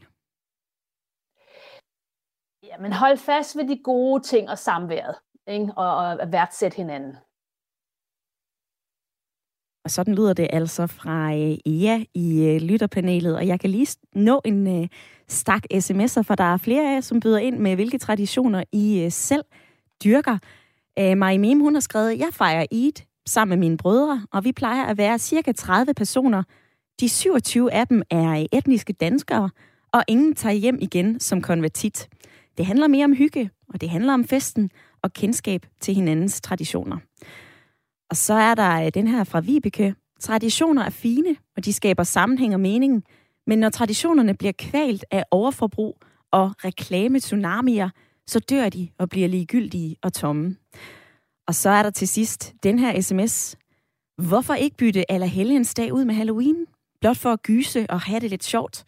Ja, 2.70 2.78
men 2.78 2.92
hold 2.92 3.18
fast 3.18 3.56
ved 3.56 3.68
de 3.68 3.80
gode 3.84 4.22
ting 4.22 4.50
og 4.50 4.58
samværet, 4.58 5.14
ikke? 5.46 5.72
Og, 5.76 5.96
og 5.96 6.32
værdsætte 6.32 6.76
hinanden. 6.76 7.16
Og 9.84 9.90
sådan 9.90 10.14
lyder 10.14 10.32
det 10.32 10.48
altså 10.52 10.86
fra 10.86 11.32
øh, 11.32 11.56
Ea 11.66 12.04
i 12.14 12.46
øh, 12.46 12.60
lytterpanelet, 12.60 13.36
og 13.36 13.46
jeg 13.46 13.60
kan 13.60 13.70
lige 13.70 13.96
nå 14.14 14.40
en 14.44 14.82
øh, 14.82 14.88
stak 15.28 15.62
sms'er, 15.74 16.22
for 16.22 16.34
der 16.34 16.44
er 16.44 16.56
flere 16.56 16.90
af 16.90 16.94
jer, 16.94 17.00
som 17.00 17.20
byder 17.20 17.38
ind 17.38 17.58
med, 17.58 17.74
hvilke 17.74 17.98
traditioner 17.98 18.64
I 18.72 19.02
øh, 19.04 19.12
selv 19.12 19.44
dyrker. 20.04 20.38
Øh, 20.98 21.16
Marie 21.16 21.38
Mim, 21.38 21.60
hun 21.60 21.74
har 21.74 21.80
skrevet, 21.80 22.18
jeg 22.18 22.28
fejrer 22.32 22.66
Eid 22.70 22.92
sammen 23.26 23.58
med 23.58 23.68
mine 23.68 23.76
brødre, 23.76 24.26
og 24.32 24.44
vi 24.44 24.52
plejer 24.52 24.84
at 24.84 24.98
være 24.98 25.18
cirka 25.18 25.52
30 25.52 25.94
personer. 25.94 26.42
De 27.00 27.08
27 27.08 27.72
af 27.72 27.86
dem 27.86 28.02
er 28.10 28.30
øh, 28.30 28.46
etniske 28.52 28.92
danskere, 28.92 29.50
og 29.92 30.04
ingen 30.08 30.34
tager 30.34 30.54
hjem 30.54 30.78
igen 30.80 31.20
som 31.20 31.42
konvertit. 31.42 32.08
Det 32.58 32.66
handler 32.66 32.88
mere 32.88 33.04
om 33.04 33.14
hygge, 33.14 33.50
og 33.68 33.80
det 33.80 33.90
handler 33.90 34.14
om 34.14 34.24
festen 34.24 34.70
og 35.02 35.12
kendskab 35.12 35.66
til 35.80 35.94
hinandens 35.94 36.40
traditioner. 36.40 36.98
Og 38.10 38.16
så 38.16 38.34
er 38.34 38.54
der 38.54 38.84
øh, 38.86 38.90
den 38.94 39.08
her 39.08 39.24
fra 39.24 39.40
Vibeke. 39.40 39.94
Traditioner 40.20 40.84
er 40.84 40.90
fine, 40.90 41.36
og 41.56 41.64
de 41.64 41.72
skaber 41.72 42.02
sammenhæng 42.02 42.54
og 42.54 42.60
mening. 42.60 43.04
Men 43.46 43.58
når 43.58 43.68
traditionerne 43.68 44.34
bliver 44.34 44.52
kvalt 44.58 45.04
af 45.10 45.24
overforbrug 45.30 45.98
og 46.32 46.52
reklame-tsunamier, 46.64 47.90
så 48.26 48.38
dør 48.38 48.68
de 48.68 48.88
og 48.98 49.08
bliver 49.08 49.28
ligegyldige 49.28 49.96
og 50.02 50.12
tomme. 50.12 50.56
Og 51.46 51.54
så 51.54 51.70
er 51.70 51.82
der 51.82 51.90
til 51.90 52.08
sidst 52.08 52.54
den 52.62 52.78
her 52.78 53.00
sms. 53.00 53.56
Hvorfor 54.28 54.54
ikke 54.54 54.76
bytte 54.76 55.12
Allerhelgens 55.12 55.74
dag 55.74 55.92
ud 55.92 56.04
med 56.04 56.14
Halloween? 56.14 56.66
Blot 57.00 57.16
for 57.16 57.32
at 57.32 57.42
gyse 57.42 57.86
og 57.90 58.00
have 58.00 58.20
det 58.20 58.30
lidt 58.30 58.44
sjovt. 58.44 58.84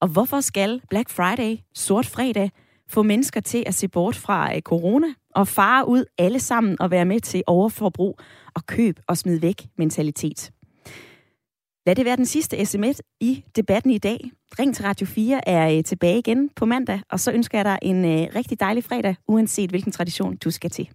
Og 0.00 0.08
hvorfor 0.08 0.40
skal 0.40 0.82
Black 0.90 1.10
Friday, 1.10 1.56
sort 1.74 2.06
fredag, 2.06 2.50
få 2.88 3.02
mennesker 3.02 3.40
til 3.40 3.64
at 3.66 3.74
se 3.74 3.88
bort 3.88 4.16
fra 4.16 4.56
øh, 4.56 4.62
corona 4.62 5.06
og 5.34 5.48
fare 5.48 5.88
ud 5.88 6.04
alle 6.18 6.40
sammen 6.40 6.76
og 6.80 6.90
være 6.90 7.04
med 7.04 7.20
til 7.20 7.42
overforbrug 7.46 8.18
og 8.54 8.66
køb 8.66 9.00
og 9.08 9.16
smid 9.16 9.40
væk 9.40 9.66
mentalitet. 9.78 10.50
Lad 11.86 11.94
det 11.94 12.04
være 12.04 12.16
den 12.16 12.26
sidste 12.26 12.66
sms 12.66 13.02
i 13.20 13.44
debatten 13.56 13.90
i 13.90 13.98
dag. 13.98 14.30
Ring 14.58 14.74
til 14.74 14.84
Radio 14.84 15.06
4 15.06 15.48
er 15.48 15.76
øh, 15.76 15.84
tilbage 15.84 16.18
igen 16.18 16.48
på 16.56 16.66
mandag, 16.66 17.00
og 17.10 17.20
så 17.20 17.32
ønsker 17.32 17.58
jeg 17.58 17.64
dig 17.64 17.78
en 17.82 18.04
øh, 18.04 18.28
rigtig 18.34 18.60
dejlig 18.60 18.84
fredag, 18.84 19.16
uanset 19.28 19.70
hvilken 19.70 19.92
tradition 19.92 20.36
du 20.36 20.50
skal 20.50 20.70
til. 20.70 20.88